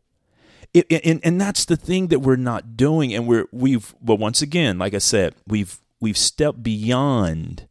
it, 0.75 0.87
and 1.05 1.21
and 1.23 1.41
that's 1.41 1.65
the 1.65 1.77
thing 1.77 2.09
that 2.09 2.21
we're 2.21 2.37
not 2.37 2.77
doing, 2.77 3.15
and 3.15 3.27
we're 3.27 3.47
we've 3.53 3.95
well 4.01 4.19
once 4.19 4.43
again, 4.43 4.79
like 4.79 4.95
I 4.95 4.99
said, 4.99 5.35
we've 5.47 5.79
we've 6.01 6.19
stepped 6.19 6.63
beyond 6.63 7.69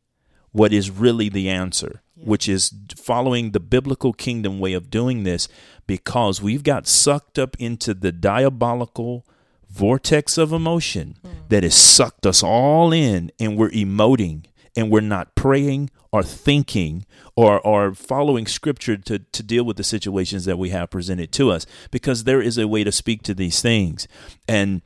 what 0.52 0.74
is 0.74 0.92
really 0.92 1.30
the 1.30 1.50
answer, 1.50 2.02
yeah. 2.16 2.26
which 2.26 2.48
is 2.48 2.74
following 2.96 3.52
the 3.52 3.60
biblical 3.60 4.14
kingdom 4.14 4.60
way 4.60 4.74
of 4.74 4.90
doing 4.90 5.24
this, 5.24 5.48
because 5.88 6.42
we've 6.42 6.64
got 6.64 6.88
sucked 6.88 7.40
up 7.40 7.56
into 7.60 7.94
the 7.94 8.12
diabolical 8.12 9.26
vortex 9.70 10.38
of 10.38 10.52
emotion 10.52 11.18
mm. 11.24 11.32
that 11.50 11.64
has 11.64 11.76
sucked 11.76 12.26
us 12.26 12.44
all 12.44 12.92
in 12.92 13.32
and 13.40 13.58
we're 13.58 13.70
emoting 13.70 14.44
and 14.76 14.92
we're 14.92 15.00
not 15.00 15.34
praying 15.34 15.90
or 16.12 16.24
thinking 16.24 17.06
or, 17.36 17.66
are 17.66 17.94
following 17.94 18.46
scripture 18.46 18.98
to, 18.98 19.20
to 19.20 19.44
deal 19.44 19.64
with 19.64 19.78
the 19.78 19.84
situations 19.84 20.46
that 20.46 20.58
we 20.58 20.70
have 20.70 20.90
presented 20.90 21.32
to 21.32 21.52
us 21.52 21.66
because 21.90 22.24
there 22.24 22.42
is 22.42 22.58
a 22.58 22.68
way 22.68 22.84
to 22.84 22.92
speak 22.92 23.24
to 23.24 23.34
these 23.34 23.62
things. 23.62 24.08
And 24.48 24.82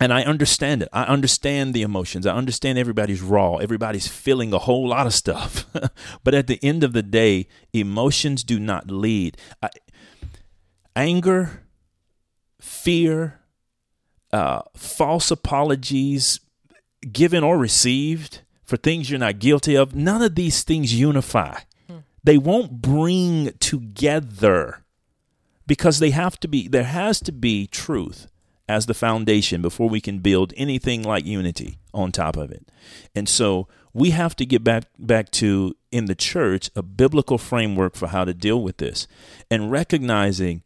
and 0.00 0.12
I 0.12 0.22
understand 0.22 0.82
it. 0.82 0.88
I 0.92 1.02
understand 1.02 1.74
the 1.74 1.82
emotions. 1.82 2.24
I 2.24 2.36
understand 2.36 2.78
everybody's 2.78 3.20
raw. 3.20 3.56
Everybody's 3.56 4.06
feeling 4.06 4.52
a 4.52 4.58
whole 4.58 4.86
lot 4.86 5.08
of 5.08 5.14
stuff. 5.14 5.66
but 6.24 6.34
at 6.34 6.46
the 6.46 6.60
end 6.62 6.84
of 6.84 6.92
the 6.92 7.02
day, 7.02 7.48
emotions 7.72 8.44
do 8.44 8.60
not 8.60 8.92
lead. 8.92 9.36
I, 9.60 9.70
anger, 10.94 11.64
fear, 12.60 13.40
uh, 14.32 14.62
false 14.76 15.32
apologies, 15.32 16.38
given 17.10 17.42
or 17.42 17.58
received 17.58 18.42
for 18.68 18.76
things 18.76 19.08
you're 19.08 19.18
not 19.18 19.38
guilty 19.38 19.74
of, 19.74 19.94
none 19.94 20.20
of 20.20 20.34
these 20.34 20.62
things 20.62 20.94
unify. 20.94 21.60
Hmm. 21.88 21.96
They 22.22 22.36
won't 22.36 22.82
bring 22.82 23.52
together 23.60 24.84
because 25.66 25.98
they 25.98 26.10
have 26.10 26.38
to 26.40 26.48
be, 26.48 26.68
there 26.68 26.84
has 26.84 27.18
to 27.20 27.32
be 27.32 27.66
truth 27.66 28.28
as 28.68 28.84
the 28.84 28.92
foundation 28.92 29.62
before 29.62 29.88
we 29.88 30.02
can 30.02 30.18
build 30.18 30.52
anything 30.54 31.02
like 31.02 31.24
unity 31.24 31.78
on 31.94 32.12
top 32.12 32.36
of 32.36 32.52
it. 32.52 32.70
And 33.14 33.26
so 33.26 33.68
we 33.94 34.10
have 34.10 34.36
to 34.36 34.44
get 34.44 34.62
back 34.62 34.84
back 34.98 35.30
to 35.30 35.74
in 35.90 36.04
the 36.04 36.14
church 36.14 36.70
a 36.76 36.82
biblical 36.82 37.38
framework 37.38 37.96
for 37.96 38.08
how 38.08 38.26
to 38.26 38.34
deal 38.34 38.62
with 38.62 38.76
this 38.76 39.08
and 39.50 39.70
recognizing 39.70 40.62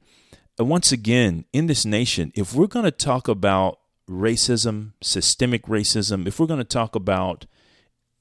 uh, 0.61 0.65
once 0.65 0.91
again 0.91 1.45
in 1.53 1.69
this 1.69 1.85
nation 1.85 2.33
if 2.35 2.53
we're 2.53 2.67
going 2.67 2.85
to 2.85 2.91
talk 2.91 3.29
about 3.29 3.79
racism, 4.11 4.93
systemic 5.01 5.67
racism, 5.67 6.27
if 6.27 6.41
we're 6.41 6.47
going 6.47 6.59
to 6.59 6.65
talk 6.65 6.97
about 6.97 7.47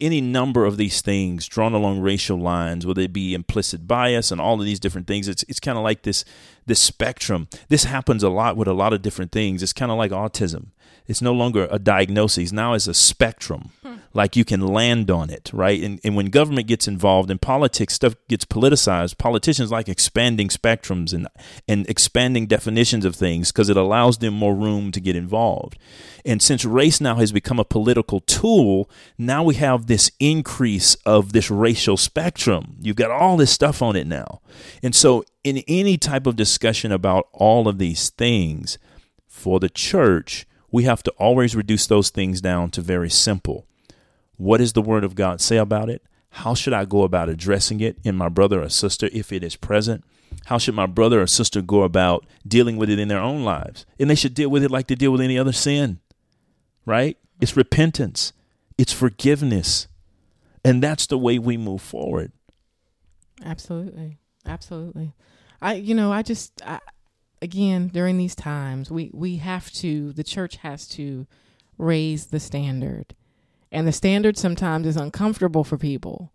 any 0.02 0.20
number 0.20 0.66
of 0.66 0.78
these 0.78 1.02
things 1.02 1.48
drawn 1.48 1.74
along 1.74 2.02
racial 2.02 2.38
lines, 2.38 2.86
whether 2.86 3.02
it 3.02 3.14
be 3.14 3.34
implicit 3.34 3.88
bias 3.88 4.32
and 4.32 4.42
all 4.42 4.60
of 4.60 4.66
these 4.66 4.80
different 4.80 5.08
things. 5.08 5.28
It's 5.28 5.44
it's 5.48 5.60
kind 5.60 5.78
of 5.78 5.84
like 5.84 6.04
this 6.04 6.26
this 6.66 6.80
spectrum. 6.80 7.48
This 7.70 7.86
happens 7.86 8.24
a 8.24 8.30
lot 8.30 8.58
with 8.58 8.68
a 8.68 8.74
lot 8.74 8.94
of 8.94 9.02
different 9.02 9.32
things. 9.32 9.64
It's 9.64 9.74
kind 9.74 9.92
of 9.92 9.98
like 9.98 10.12
autism. 10.12 10.68
It's 11.08 11.22
no 11.22 11.34
longer 11.34 11.68
a 11.72 11.80
diagnosis. 11.80 12.52
Now 12.52 12.74
it's 12.74 12.88
a 12.88 12.94
spectrum. 12.94 13.72
Hmm. 13.84 13.96
Like 14.14 14.36
you 14.36 14.44
can 14.44 14.66
land 14.66 15.10
on 15.10 15.30
it, 15.30 15.50
right? 15.54 15.82
And, 15.82 16.00
and 16.04 16.16
when 16.16 16.28
government 16.28 16.68
gets 16.68 16.88
involved 16.88 17.32
in 17.32 17.38
politics, 17.38 17.94
stuff 17.94 18.16
gets 18.28 18.46
politicized. 18.46 19.18
Politicians 19.18 19.72
like 19.72 19.88
expanding 19.88 20.50
spectrums 20.50 21.14
and, 21.14 21.28
and 21.68 21.90
expanding 21.90 22.48
definitions 22.48 23.06
of 23.06 23.16
things 23.16 23.52
because 23.52 23.70
it 23.70 23.78
allows 23.78 24.18
them 24.18 24.34
more 24.34 24.56
room 24.56 24.92
to 24.92 25.00
get 25.00 25.16
involved. 25.16 25.78
And 26.26 26.42
since 26.42 26.66
race 26.66 27.00
now 27.00 27.16
has 27.16 27.32
become 27.32 27.60
a 27.60 27.66
political 27.66 28.20
tool, 28.20 28.90
now 29.18 29.44
we 29.44 29.56
have 29.56 29.88
this 29.88 30.12
increase 30.20 30.96
of 31.06 31.34
this 31.34 31.50
racial 31.50 31.98
spectrum. 31.98 32.76
You've 32.82 32.96
got 32.96 33.12
all 33.12 33.38
this 33.38 33.52
stuff 33.52 33.82
on 33.82 33.96
it 33.96 34.08
now. 34.08 34.42
And 34.84 34.96
so, 34.96 35.24
in 35.44 35.64
any 35.68 35.98
type 35.98 36.28
of 36.28 36.36
discussion 36.36 36.92
about 36.92 37.28
all 37.34 37.68
of 37.68 37.80
these 37.80 38.12
things 38.12 38.78
for 39.28 39.60
the 39.60 39.70
church, 39.70 40.46
we 40.72 40.84
have 40.84 41.04
to 41.04 41.12
always 41.12 41.56
reduce 41.56 41.88
those 41.88 42.10
things 42.10 42.42
down 42.42 42.70
to 42.72 42.82
very 42.82 43.10
simple. 43.10 43.68
What 44.42 44.58
does 44.58 44.74
the 44.74 44.82
Word 44.82 45.04
of 45.04 45.14
God 45.14 45.40
say 45.40 45.58
about 45.58 45.88
it? 45.88 46.02
How 46.30 46.56
should 46.56 46.74
I 46.74 46.86
go 46.86 47.04
about 47.04 47.30
addressing 47.30 47.80
it 47.80 48.00
in 48.04 48.16
my 48.16 48.28
brother 48.28 48.64
or 48.64 48.70
sister 48.70 49.08
if 49.14 49.32
it 49.32 49.44
is 49.44 49.56
present? 49.56 50.04
How 50.46 50.58
should 50.58 50.74
my 50.74 50.88
brother 50.88 51.22
or 51.22 51.28
sister 51.28 51.62
go 51.62 51.84
about 51.84 52.26
dealing 52.48 52.78
with 52.78 52.90
it 52.90 52.98
in 52.98 53.08
their 53.08 53.20
own 53.20 53.44
lives? 53.44 53.86
And 54.00 54.10
they 54.10 54.16
should 54.16 54.34
deal 54.34 54.50
with 54.50 54.64
it 54.64 54.72
like 54.72 54.88
they 54.88 54.96
deal 54.96 55.12
with 55.12 55.22
any 55.22 55.38
other 55.38 55.52
sin, 55.52 56.00
right? 56.88 57.20
It's 57.40 57.56
repentance, 57.56 58.34
it's 58.80 58.92
forgiveness. 58.92 59.88
And 60.66 60.82
that's 60.82 61.06
the 61.06 61.20
way 61.20 61.38
we 61.38 61.56
move 61.56 61.84
forward. 61.84 62.32
Absolutely. 63.46 64.18
Absolutely. 64.44 65.14
I, 65.62 65.76
you 65.76 65.94
know, 65.94 66.12
I 66.12 66.24
just, 66.24 66.64
I, 66.66 66.80
again 67.44 67.90
during 67.90 68.18
these 68.18 68.36
times 68.36 68.90
we 68.92 69.10
we 69.14 69.38
have 69.38 69.72
to 69.72 70.14
the 70.14 70.24
church 70.24 70.58
has 70.58 70.88
to 70.88 71.26
raise 71.78 72.28
the 72.28 72.40
standard 72.40 73.16
and 73.72 73.88
the 73.88 73.92
standard 73.92 74.38
sometimes 74.38 74.86
is 74.86 74.98
uncomfortable 74.98 75.64
for 75.64 75.78
people. 75.78 76.32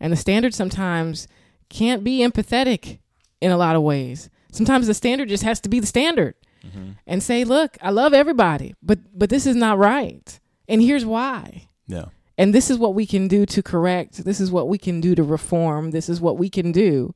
And 0.00 0.12
the 0.12 0.16
standard 0.16 0.54
sometimes 0.54 1.26
can't 1.68 2.04
be 2.04 2.20
empathetic 2.20 2.98
in 3.40 3.50
a 3.50 3.56
lot 3.56 3.76
of 3.76 3.82
ways. 3.82 4.30
Sometimes 4.52 4.86
the 4.86 4.94
standard 4.94 5.28
just 5.28 5.42
has 5.42 5.60
to 5.60 5.68
be 5.68 5.80
the 5.80 5.86
standard 5.86 6.34
mm-hmm. 6.64 6.92
and 7.06 7.22
say 7.22 7.44
look 7.44 7.76
i 7.82 7.90
love 7.90 8.14
everybody 8.14 8.74
but 8.82 8.98
but 9.14 9.30
this 9.30 9.46
is 9.46 9.56
not 9.56 9.78
right. 9.78 10.40
And 10.68 10.82
here's 10.82 11.04
why. 11.04 11.68
Yeah. 11.86 12.06
And 12.36 12.54
this 12.54 12.70
is 12.70 12.78
what 12.78 12.94
we 12.94 13.06
can 13.06 13.26
do 13.26 13.46
to 13.46 13.62
correct. 13.62 14.24
This 14.24 14.38
is 14.38 14.50
what 14.50 14.68
we 14.68 14.78
can 14.78 15.00
do 15.00 15.14
to 15.14 15.22
reform. 15.22 15.90
This 15.90 16.08
is 16.08 16.20
what 16.20 16.38
we 16.38 16.48
can 16.48 16.70
do 16.72 17.14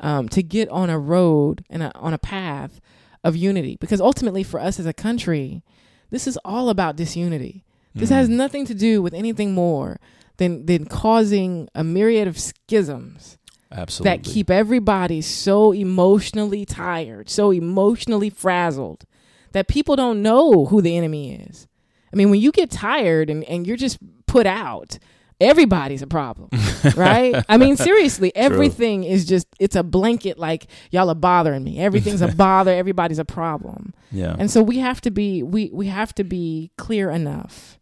um, 0.00 0.28
to 0.30 0.42
get 0.42 0.68
on 0.70 0.90
a 0.90 0.98
road 0.98 1.64
and 1.70 1.82
a, 1.82 1.96
on 1.96 2.12
a 2.12 2.18
path 2.18 2.80
of 3.22 3.36
unity. 3.36 3.76
Because 3.80 4.00
ultimately, 4.00 4.42
for 4.42 4.58
us 4.58 4.80
as 4.80 4.86
a 4.86 4.92
country, 4.92 5.62
this 6.10 6.26
is 6.26 6.38
all 6.44 6.68
about 6.68 6.96
disunity. 6.96 7.64
This 7.96 8.10
mm 8.10 8.14
has 8.14 8.28
nothing 8.28 8.66
to 8.66 8.74
do 8.74 9.02
with 9.02 9.14
anything 9.14 9.54
more 9.54 9.98
than 10.36 10.66
than 10.66 10.84
causing 10.84 11.68
a 11.74 11.82
myriad 11.82 12.28
of 12.28 12.38
schisms. 12.38 13.38
Absolutely. 13.72 14.16
That 14.16 14.22
keep 14.22 14.50
everybody 14.50 15.20
so 15.20 15.72
emotionally 15.72 16.64
tired, 16.64 17.28
so 17.28 17.50
emotionally 17.50 18.30
frazzled 18.30 19.04
that 19.52 19.68
people 19.68 19.96
don't 19.96 20.22
know 20.22 20.66
who 20.66 20.80
the 20.80 20.96
enemy 20.96 21.34
is. 21.34 21.66
I 22.12 22.16
mean, 22.16 22.30
when 22.30 22.40
you 22.40 22.52
get 22.52 22.70
tired 22.70 23.28
and, 23.28 23.42
and 23.44 23.66
you're 23.66 23.76
just 23.76 23.98
put 24.26 24.46
out, 24.46 24.98
everybody's 25.40 26.02
a 26.02 26.06
problem, 26.06 26.50
right? 26.96 27.44
I 27.48 27.56
mean, 27.56 27.76
seriously, 27.76 28.34
everything 28.36 29.02
True. 29.02 29.10
is 29.10 29.24
just, 29.24 29.46
it's 29.58 29.76
a 29.76 29.82
blanket 29.82 30.38
like, 30.38 30.66
y'all 30.90 31.10
are 31.10 31.14
bothering 31.14 31.64
me. 31.64 31.78
Everything's 31.80 32.22
a 32.22 32.28
bother. 32.36 32.72
Everybody's 32.72 33.18
a 33.18 33.24
problem. 33.24 33.94
Yeah. 34.12 34.36
And 34.38 34.50
so 34.50 34.62
we 34.62 34.78
have 34.78 35.00
to 35.02 35.10
be, 35.10 35.42
we, 35.42 35.70
we 35.72 35.86
have 35.86 36.14
to 36.14 36.24
be 36.24 36.70
clear 36.76 37.10
enough 37.10 37.78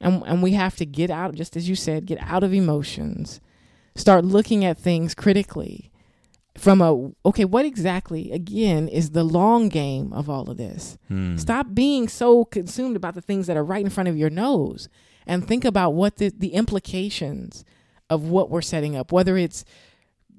and, 0.00 0.22
and 0.26 0.42
we 0.42 0.52
have 0.52 0.76
to 0.76 0.86
get 0.86 1.10
out, 1.10 1.34
just 1.34 1.56
as 1.56 1.68
you 1.68 1.74
said, 1.74 2.06
get 2.06 2.18
out 2.22 2.42
of 2.42 2.54
emotions, 2.54 3.40
start 3.94 4.24
looking 4.24 4.64
at 4.64 4.78
things 4.78 5.14
critically 5.14 5.90
from 6.56 6.80
a, 6.80 7.10
okay, 7.24 7.44
what 7.44 7.64
exactly, 7.64 8.32
again, 8.32 8.88
is 8.88 9.10
the 9.10 9.24
long 9.24 9.68
game 9.68 10.12
of 10.12 10.28
all 10.28 10.50
of 10.50 10.56
this? 10.56 10.98
Hmm. 11.08 11.36
Stop 11.36 11.68
being 11.74 12.08
so 12.08 12.44
consumed 12.44 12.96
about 12.96 13.14
the 13.14 13.20
things 13.20 13.46
that 13.46 13.56
are 13.56 13.64
right 13.64 13.84
in 13.84 13.90
front 13.90 14.08
of 14.08 14.16
your 14.16 14.30
nose 14.30 14.88
and 15.26 15.46
think 15.46 15.64
about 15.64 15.94
what 15.94 16.16
the, 16.16 16.32
the 16.36 16.54
implications 16.54 17.64
of 18.08 18.24
what 18.24 18.50
we're 18.50 18.62
setting 18.62 18.96
up, 18.96 19.12
whether 19.12 19.36
it's 19.36 19.64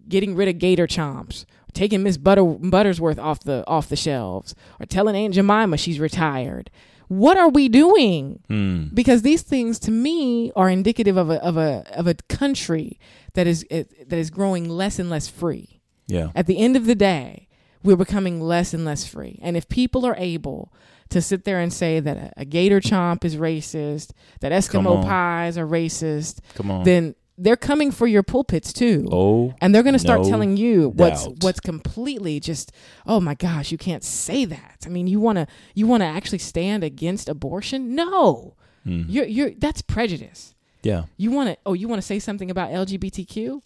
getting 0.08 0.36
rid 0.36 0.50
of 0.50 0.60
gator 0.60 0.88
chomps, 0.88 1.46
taking 1.74 2.04
Miss 2.04 2.18
Butter, 2.18 2.44
Buttersworth 2.44 3.18
off 3.18 3.40
the 3.40 3.64
off 3.68 3.88
the 3.90 3.96
shelves, 3.96 4.54
or 4.80 4.86
telling 4.86 5.16
Aunt 5.16 5.34
Jemima 5.34 5.78
she's 5.78 6.00
retired. 6.00 6.70
What 7.12 7.36
are 7.36 7.50
we 7.50 7.68
doing? 7.68 8.40
Hmm. 8.48 8.86
Because 8.94 9.22
these 9.22 9.42
things, 9.42 9.80
to 9.80 9.92
me, 9.92 10.54
are 10.56 10.70
indicative 10.70 11.18
of 11.18 11.30
a 11.30 11.44
of 11.44 11.58
a 11.58 11.84
of 11.94 12.08
a 12.08 12.14
country 12.30 12.98
that 13.34 13.48
is 13.48 13.66
it, 13.70 14.10
that 14.10 14.18
is 14.18 14.30
growing 14.30 14.70
less 14.70 14.98
and 14.98 15.10
less 15.10 15.28
free. 15.28 15.82
Yeah. 16.08 16.30
At 16.36 16.48
the 16.48 16.58
end 16.58 16.78
of 16.78 16.86
the 16.86 16.96
day, 16.96 17.50
we're 17.84 17.98
becoming 17.98 18.40
less 18.40 18.74
and 18.74 18.86
less 18.86 19.06
free. 19.06 19.40
And 19.42 19.58
if 19.58 19.68
people 19.68 20.06
are 20.06 20.16
able 20.18 20.72
to 21.10 21.22
sit 21.22 21.44
there 21.44 21.60
and 21.60 21.74
say 21.74 22.00
that 22.00 22.16
a, 22.16 22.32
a 22.38 22.46
gator 22.46 22.80
chomp 22.80 23.26
is 23.26 23.36
racist, 23.36 24.12
that 24.40 24.54
Eskimo 24.54 25.04
pies 25.04 25.58
are 25.58 25.68
racist, 25.68 26.40
Come 26.56 26.72
on. 26.72 26.84
then 26.86 27.16
they're 27.42 27.58
coming 27.58 27.92
for 27.92 28.08
your 28.08 28.24
pulpits 28.24 28.72
too. 28.72 29.08
Oh, 29.12 29.54
and 29.62 29.74
they're 29.74 29.84
going 29.84 29.94
to 29.94 30.00
start 30.00 30.22
no 30.22 30.30
telling 30.30 30.58
you 30.58 30.90
what's 30.90 31.26
doubt. 31.26 31.38
what's 31.42 31.60
completely 31.60 32.40
just 32.40 32.72
oh 33.06 33.20
my 33.20 33.36
gosh, 33.36 33.72
you 33.72 33.78
can't 33.78 34.04
say 34.04 34.46
that. 34.46 34.84
I 34.86 34.90
mean, 34.90 35.08
you 35.08 35.20
want 35.20 35.38
to 35.38 35.48
you 35.74 35.88
want 35.88 36.02
to 36.02 36.08
actually 36.08 36.40
stand 36.40 36.84
against 36.84 37.28
abortion? 37.28 37.96
No. 37.96 38.56
Mm. 38.86 39.06
You're 39.10 39.26
you're 39.26 39.52
that's 39.52 39.82
prejudice. 39.82 40.56
Yeah. 40.84 41.04
You 41.18 41.32
want 41.32 41.50
to 41.50 41.58
oh, 41.66 41.74
you 41.74 41.88
want 41.88 42.02
to 42.02 42.06
say 42.06 42.20
something 42.20 42.52
about 42.52 42.70
LGBTQ? 42.70 43.62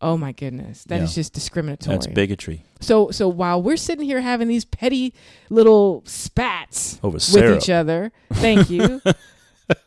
Oh 0.00 0.18
my 0.18 0.32
goodness, 0.32 0.84
that 0.84 0.98
yeah. 0.98 1.04
is 1.04 1.14
just 1.14 1.32
discriminatory. 1.32 1.94
That's 1.94 2.06
bigotry. 2.06 2.64
So 2.80 3.10
so 3.10 3.28
while 3.28 3.62
we're 3.62 3.76
sitting 3.76 4.04
here 4.04 4.20
having 4.20 4.48
these 4.48 4.64
petty 4.64 5.14
little 5.48 6.02
spats 6.04 6.98
with 7.02 7.56
each 7.56 7.70
other, 7.70 8.12
thank 8.32 8.70
you. 8.70 9.00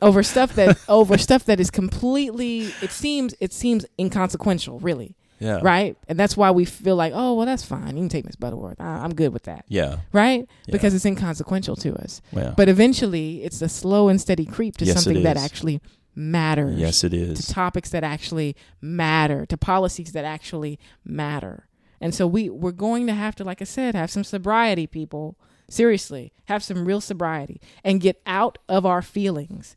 over 0.01 0.23
stuff 0.23 0.53
that 0.53 0.77
over 0.87 1.17
stuff 1.17 1.45
that 1.45 1.59
is 1.59 1.69
completely 1.69 2.73
it 2.81 2.91
seems 2.91 3.35
it 3.39 3.53
seems 3.53 3.85
inconsequential, 3.99 4.79
really. 4.79 5.15
Yeah. 5.39 5.59
Right? 5.61 5.95
And 6.07 6.19
that's 6.19 6.35
why 6.35 6.49
we 6.51 6.65
feel 6.65 6.95
like, 6.95 7.13
oh, 7.15 7.35
well, 7.35 7.45
that's 7.45 7.63
fine. 7.63 7.95
You 7.95 8.01
can 8.01 8.09
take 8.09 8.25
Miss 8.25 8.35
Butterworth. 8.35 8.81
I, 8.81 9.05
am 9.05 9.13
good 9.13 9.33
with 9.33 9.43
that. 9.43 9.65
Yeah. 9.67 9.97
Right? 10.11 10.47
Yeah. 10.65 10.71
Because 10.71 10.95
it's 10.95 11.05
inconsequential 11.05 11.75
to 11.75 11.93
us. 11.95 12.21
Yeah. 12.31 12.55
But 12.57 12.69
eventually, 12.69 13.43
it's 13.43 13.61
a 13.61 13.69
slow 13.69 14.09
and 14.09 14.19
steady 14.19 14.45
creep 14.45 14.77
to 14.77 14.85
yes, 14.85 15.03
something 15.03 15.21
that 15.23 15.37
actually 15.37 15.79
matters. 16.15 16.79
Yes, 16.79 17.03
it 17.03 17.13
is. 17.13 17.45
To 17.45 17.53
topics 17.53 17.91
that 17.91 18.03
actually 18.03 18.55
matter, 18.81 19.45
to 19.45 19.57
policies 19.57 20.11
that 20.13 20.25
actually 20.25 20.79
matter. 21.05 21.67
And 22.01 22.13
so 22.13 22.27
we 22.27 22.49
we're 22.49 22.71
going 22.71 23.07
to 23.07 23.13
have 23.13 23.35
to, 23.35 23.43
like 23.43 23.61
I 23.61 23.65
said, 23.65 23.95
have 23.95 24.09
some 24.09 24.23
sobriety, 24.23 24.87
people. 24.87 25.37
Seriously, 25.69 26.31
have 26.45 26.63
some 26.63 26.85
real 26.85 27.01
sobriety 27.01 27.59
and 27.83 28.01
get 28.01 28.21
out 28.25 28.57
of 28.69 28.85
our 28.85 29.01
feelings. 29.01 29.75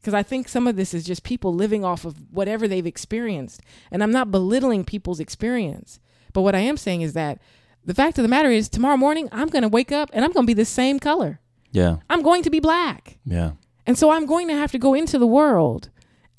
Because 0.00 0.14
I 0.14 0.22
think 0.22 0.48
some 0.48 0.66
of 0.66 0.76
this 0.76 0.92
is 0.92 1.04
just 1.04 1.22
people 1.22 1.54
living 1.54 1.84
off 1.84 2.04
of 2.04 2.30
whatever 2.30 2.68
they've 2.68 2.86
experienced. 2.86 3.62
And 3.90 4.02
I'm 4.02 4.12
not 4.12 4.30
belittling 4.30 4.84
people's 4.84 5.18
experience. 5.18 5.98
But 6.32 6.42
what 6.42 6.54
I 6.54 6.58
am 6.58 6.76
saying 6.76 7.00
is 7.00 7.14
that 7.14 7.40
the 7.84 7.94
fact 7.94 8.18
of 8.18 8.22
the 8.22 8.28
matter 8.28 8.50
is, 8.50 8.68
tomorrow 8.68 8.96
morning, 8.96 9.28
I'm 9.32 9.48
going 9.48 9.62
to 9.62 9.68
wake 9.68 9.92
up 9.92 10.10
and 10.12 10.24
I'm 10.24 10.32
going 10.32 10.44
to 10.44 10.50
be 10.50 10.54
the 10.54 10.64
same 10.64 10.98
color. 10.98 11.40
Yeah. 11.72 11.96
I'm 12.08 12.22
going 12.22 12.42
to 12.42 12.50
be 12.50 12.60
black. 12.60 13.18
Yeah. 13.24 13.52
And 13.86 13.98
so 13.98 14.10
I'm 14.10 14.26
going 14.26 14.48
to 14.48 14.54
have 14.54 14.72
to 14.72 14.78
go 14.78 14.94
into 14.94 15.18
the 15.18 15.26
world 15.26 15.90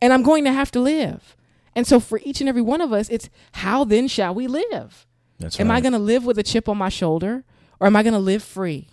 and 0.02 0.14
I'm 0.14 0.24
going 0.24 0.43
to 0.46 0.54
have 0.54 0.72
to 0.72 0.80
live. 0.80 1.36
And 1.76 1.86
so 1.86 2.00
for 2.00 2.22
each 2.24 2.39
and 2.39 2.48
every 2.48 2.62
one 2.62 2.82
of 2.82 2.93
us, 2.93 3.10
it's 3.10 3.30
how 3.54 3.84
then 3.84 4.08
shall 4.08 4.34
we 4.34 4.48
live? 4.48 5.06
That's 5.39 5.60
am 5.60 5.70
right. 5.70 5.78
I 5.78 5.82
going 5.82 5.93
to 5.93 6.00
live 6.00 6.26
with 6.26 6.39
a 6.39 6.43
chip 6.43 6.70
on 6.70 6.78
my 6.78 6.89
shoulder 6.89 7.43
or 7.80 7.88
am 7.88 7.95
I 7.95 8.03
going 8.03 8.13
to 8.13 8.19
live 8.19 8.43
free? 8.43 8.89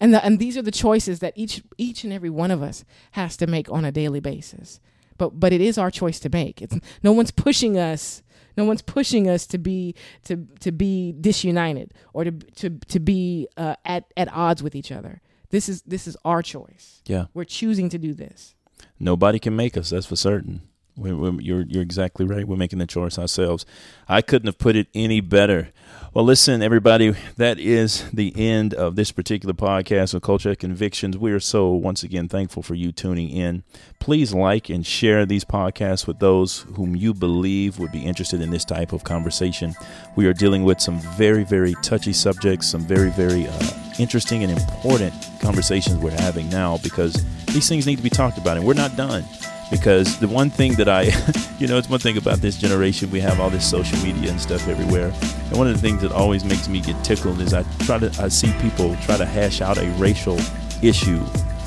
And 0.00 0.14
the, 0.14 0.24
and 0.24 0.38
these 0.38 0.56
are 0.56 0.62
the 0.62 0.70
choices 0.70 1.18
that 1.20 1.32
each 1.36 1.62
each 1.76 2.04
and 2.04 2.12
every 2.12 2.30
one 2.30 2.50
of 2.50 2.62
us 2.62 2.84
has 3.12 3.36
to 3.38 3.46
make 3.46 3.70
on 3.70 3.84
a 3.84 3.92
daily 3.92 4.20
basis. 4.20 4.80
But 5.16 5.40
but 5.40 5.52
it 5.52 5.60
is 5.60 5.76
our 5.76 5.90
choice 5.90 6.20
to 6.20 6.30
make. 6.30 6.62
It's 6.62 6.76
no 7.02 7.12
one's 7.12 7.32
pushing 7.32 7.76
us. 7.76 8.22
No 8.56 8.64
one's 8.64 8.82
pushing 8.82 9.28
us 9.28 9.46
to 9.48 9.58
be 9.58 9.94
to 10.24 10.46
to 10.60 10.72
be 10.72 11.14
disunited 11.20 11.94
or 12.12 12.24
to 12.24 12.30
to 12.30 12.70
to 12.70 13.00
be 13.00 13.48
uh, 13.56 13.74
at 13.84 14.04
at 14.16 14.32
odds 14.32 14.62
with 14.62 14.74
each 14.74 14.92
other. 14.92 15.20
This 15.50 15.68
is 15.68 15.82
this 15.82 16.06
is 16.06 16.16
our 16.24 16.42
choice. 16.42 17.02
Yeah. 17.06 17.26
We're 17.34 17.44
choosing 17.44 17.88
to 17.90 17.98
do 17.98 18.14
this. 18.14 18.54
Nobody 19.00 19.38
can 19.38 19.56
make 19.56 19.76
us. 19.76 19.90
That's 19.90 20.06
for 20.06 20.16
certain. 20.16 20.62
We, 20.96 21.12
we, 21.12 21.44
you're 21.44 21.62
you're 21.62 21.82
exactly 21.82 22.26
right. 22.26 22.46
We're 22.46 22.56
making 22.56 22.80
the 22.80 22.86
choice 22.86 23.18
ourselves. 23.18 23.64
I 24.08 24.20
couldn't 24.20 24.46
have 24.46 24.58
put 24.58 24.76
it 24.76 24.88
any 24.94 25.20
better. 25.20 25.70
Well, 26.14 26.24
listen, 26.24 26.62
everybody. 26.62 27.14
That 27.36 27.58
is 27.58 28.08
the 28.12 28.32
end 28.34 28.72
of 28.72 28.96
this 28.96 29.12
particular 29.12 29.52
podcast 29.52 30.14
of 30.14 30.22
Culture 30.22 30.54
Convictions. 30.54 31.18
We 31.18 31.32
are 31.32 31.40
so 31.40 31.68
once 31.68 32.02
again 32.02 32.28
thankful 32.28 32.62
for 32.62 32.74
you 32.74 32.92
tuning 32.92 33.28
in. 33.28 33.62
Please 33.98 34.32
like 34.32 34.70
and 34.70 34.86
share 34.86 35.26
these 35.26 35.44
podcasts 35.44 36.06
with 36.06 36.18
those 36.18 36.60
whom 36.76 36.96
you 36.96 37.12
believe 37.12 37.78
would 37.78 37.92
be 37.92 38.06
interested 38.06 38.40
in 38.40 38.50
this 38.50 38.64
type 38.64 38.94
of 38.94 39.04
conversation. 39.04 39.74
We 40.16 40.26
are 40.26 40.32
dealing 40.32 40.64
with 40.64 40.80
some 40.80 40.98
very 41.18 41.44
very 41.44 41.74
touchy 41.82 42.14
subjects, 42.14 42.70
some 42.70 42.86
very 42.86 43.10
very 43.10 43.46
uh, 43.46 43.70
interesting 43.98 44.42
and 44.42 44.50
important 44.50 45.12
conversations 45.42 45.98
we're 45.98 46.10
having 46.10 46.48
now 46.48 46.78
because 46.78 47.22
these 47.48 47.68
things 47.68 47.86
need 47.86 47.96
to 47.96 48.02
be 48.02 48.10
talked 48.10 48.38
about, 48.38 48.56
and 48.56 48.66
we're 48.66 48.72
not 48.72 48.96
done 48.96 49.24
because 49.70 50.18
the 50.18 50.28
one 50.28 50.50
thing 50.50 50.74
that 50.74 50.88
I, 50.88 51.02
you 51.58 51.66
know, 51.66 51.76
it's 51.78 51.88
one 51.88 52.00
thing 52.00 52.16
about 52.16 52.38
this 52.38 52.56
generation, 52.56 53.10
we 53.10 53.20
have 53.20 53.40
all 53.40 53.50
this 53.50 53.68
social 53.68 53.98
media 53.98 54.30
and 54.30 54.40
stuff 54.40 54.66
everywhere. 54.68 55.12
And 55.48 55.58
one 55.58 55.66
of 55.66 55.74
the 55.74 55.80
things 55.80 56.02
that 56.02 56.12
always 56.12 56.44
makes 56.44 56.68
me 56.68 56.80
get 56.80 57.02
tickled 57.04 57.40
is 57.40 57.52
I 57.54 57.62
try 57.80 57.98
to, 57.98 58.10
I 58.20 58.28
see 58.28 58.52
people 58.60 58.96
try 59.02 59.16
to 59.16 59.26
hash 59.26 59.60
out 59.60 59.78
a 59.78 59.86
racial 59.92 60.38
issue 60.82 61.20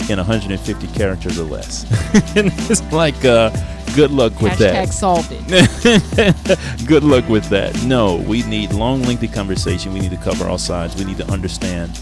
in 0.09 0.17
150 0.17 0.87
characters 0.87 1.39
or 1.39 1.43
less. 1.43 1.85
and 2.35 2.51
it's 2.69 2.81
like, 2.91 3.23
uh, 3.23 3.49
good 3.95 4.11
luck 4.11 4.39
with 4.41 4.53
Hashtag 4.53 4.57
that. 4.57 4.89
solved 4.89 5.29
it. 5.31 6.87
Good 6.87 7.03
luck 7.03 7.27
with 7.29 7.49
that. 7.49 7.83
No, 7.83 8.15
we 8.15 8.43
need 8.43 8.73
long, 8.73 9.03
lengthy 9.03 9.27
conversation. 9.27 9.93
We 9.93 9.99
need 9.99 10.11
to 10.11 10.17
cover 10.17 10.47
all 10.47 10.57
sides. 10.57 10.95
We 10.95 11.05
need 11.05 11.17
to 11.17 11.31
understand 11.31 11.95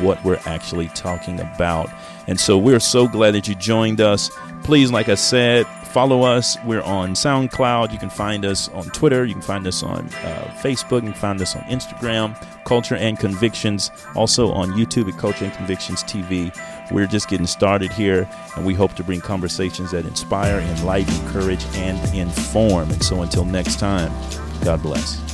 what 0.00 0.22
we're 0.24 0.40
actually 0.46 0.88
talking 0.88 1.40
about. 1.40 1.88
And 2.26 2.38
so 2.38 2.56
we're 2.58 2.80
so 2.80 3.06
glad 3.08 3.34
that 3.34 3.48
you 3.48 3.54
joined 3.54 4.00
us. 4.00 4.30
Please, 4.62 4.90
like 4.90 5.08
I 5.08 5.14
said, 5.14 5.66
follow 5.94 6.22
us. 6.22 6.56
We're 6.64 6.82
on 6.82 7.12
SoundCloud. 7.12 7.92
You 7.92 7.98
can 7.98 8.10
find 8.10 8.44
us 8.44 8.68
on 8.70 8.86
Twitter. 8.86 9.24
You 9.24 9.34
can 9.34 9.42
find 9.42 9.66
us 9.66 9.82
on 9.82 10.06
uh, 10.06 10.52
Facebook. 10.60 11.02
You 11.02 11.12
can 11.12 11.14
find 11.14 11.40
us 11.40 11.54
on 11.54 11.62
Instagram, 11.62 12.34
Culture 12.64 12.96
and 12.96 13.18
Convictions. 13.18 13.90
Also 14.16 14.50
on 14.50 14.70
YouTube 14.72 15.12
at 15.12 15.18
Culture 15.18 15.44
and 15.44 15.54
Convictions 15.54 16.02
TV. 16.02 16.52
We're 16.90 17.06
just 17.06 17.28
getting 17.28 17.46
started 17.46 17.92
here, 17.92 18.28
and 18.56 18.66
we 18.66 18.74
hope 18.74 18.94
to 18.94 19.04
bring 19.04 19.20
conversations 19.20 19.92
that 19.92 20.04
inspire, 20.04 20.58
enlighten, 20.58 21.14
encourage, 21.26 21.64
and 21.76 22.14
inform. 22.14 22.90
And 22.90 23.02
so 23.02 23.22
until 23.22 23.44
next 23.44 23.78
time, 23.78 24.12
God 24.64 24.82
bless. 24.82 25.33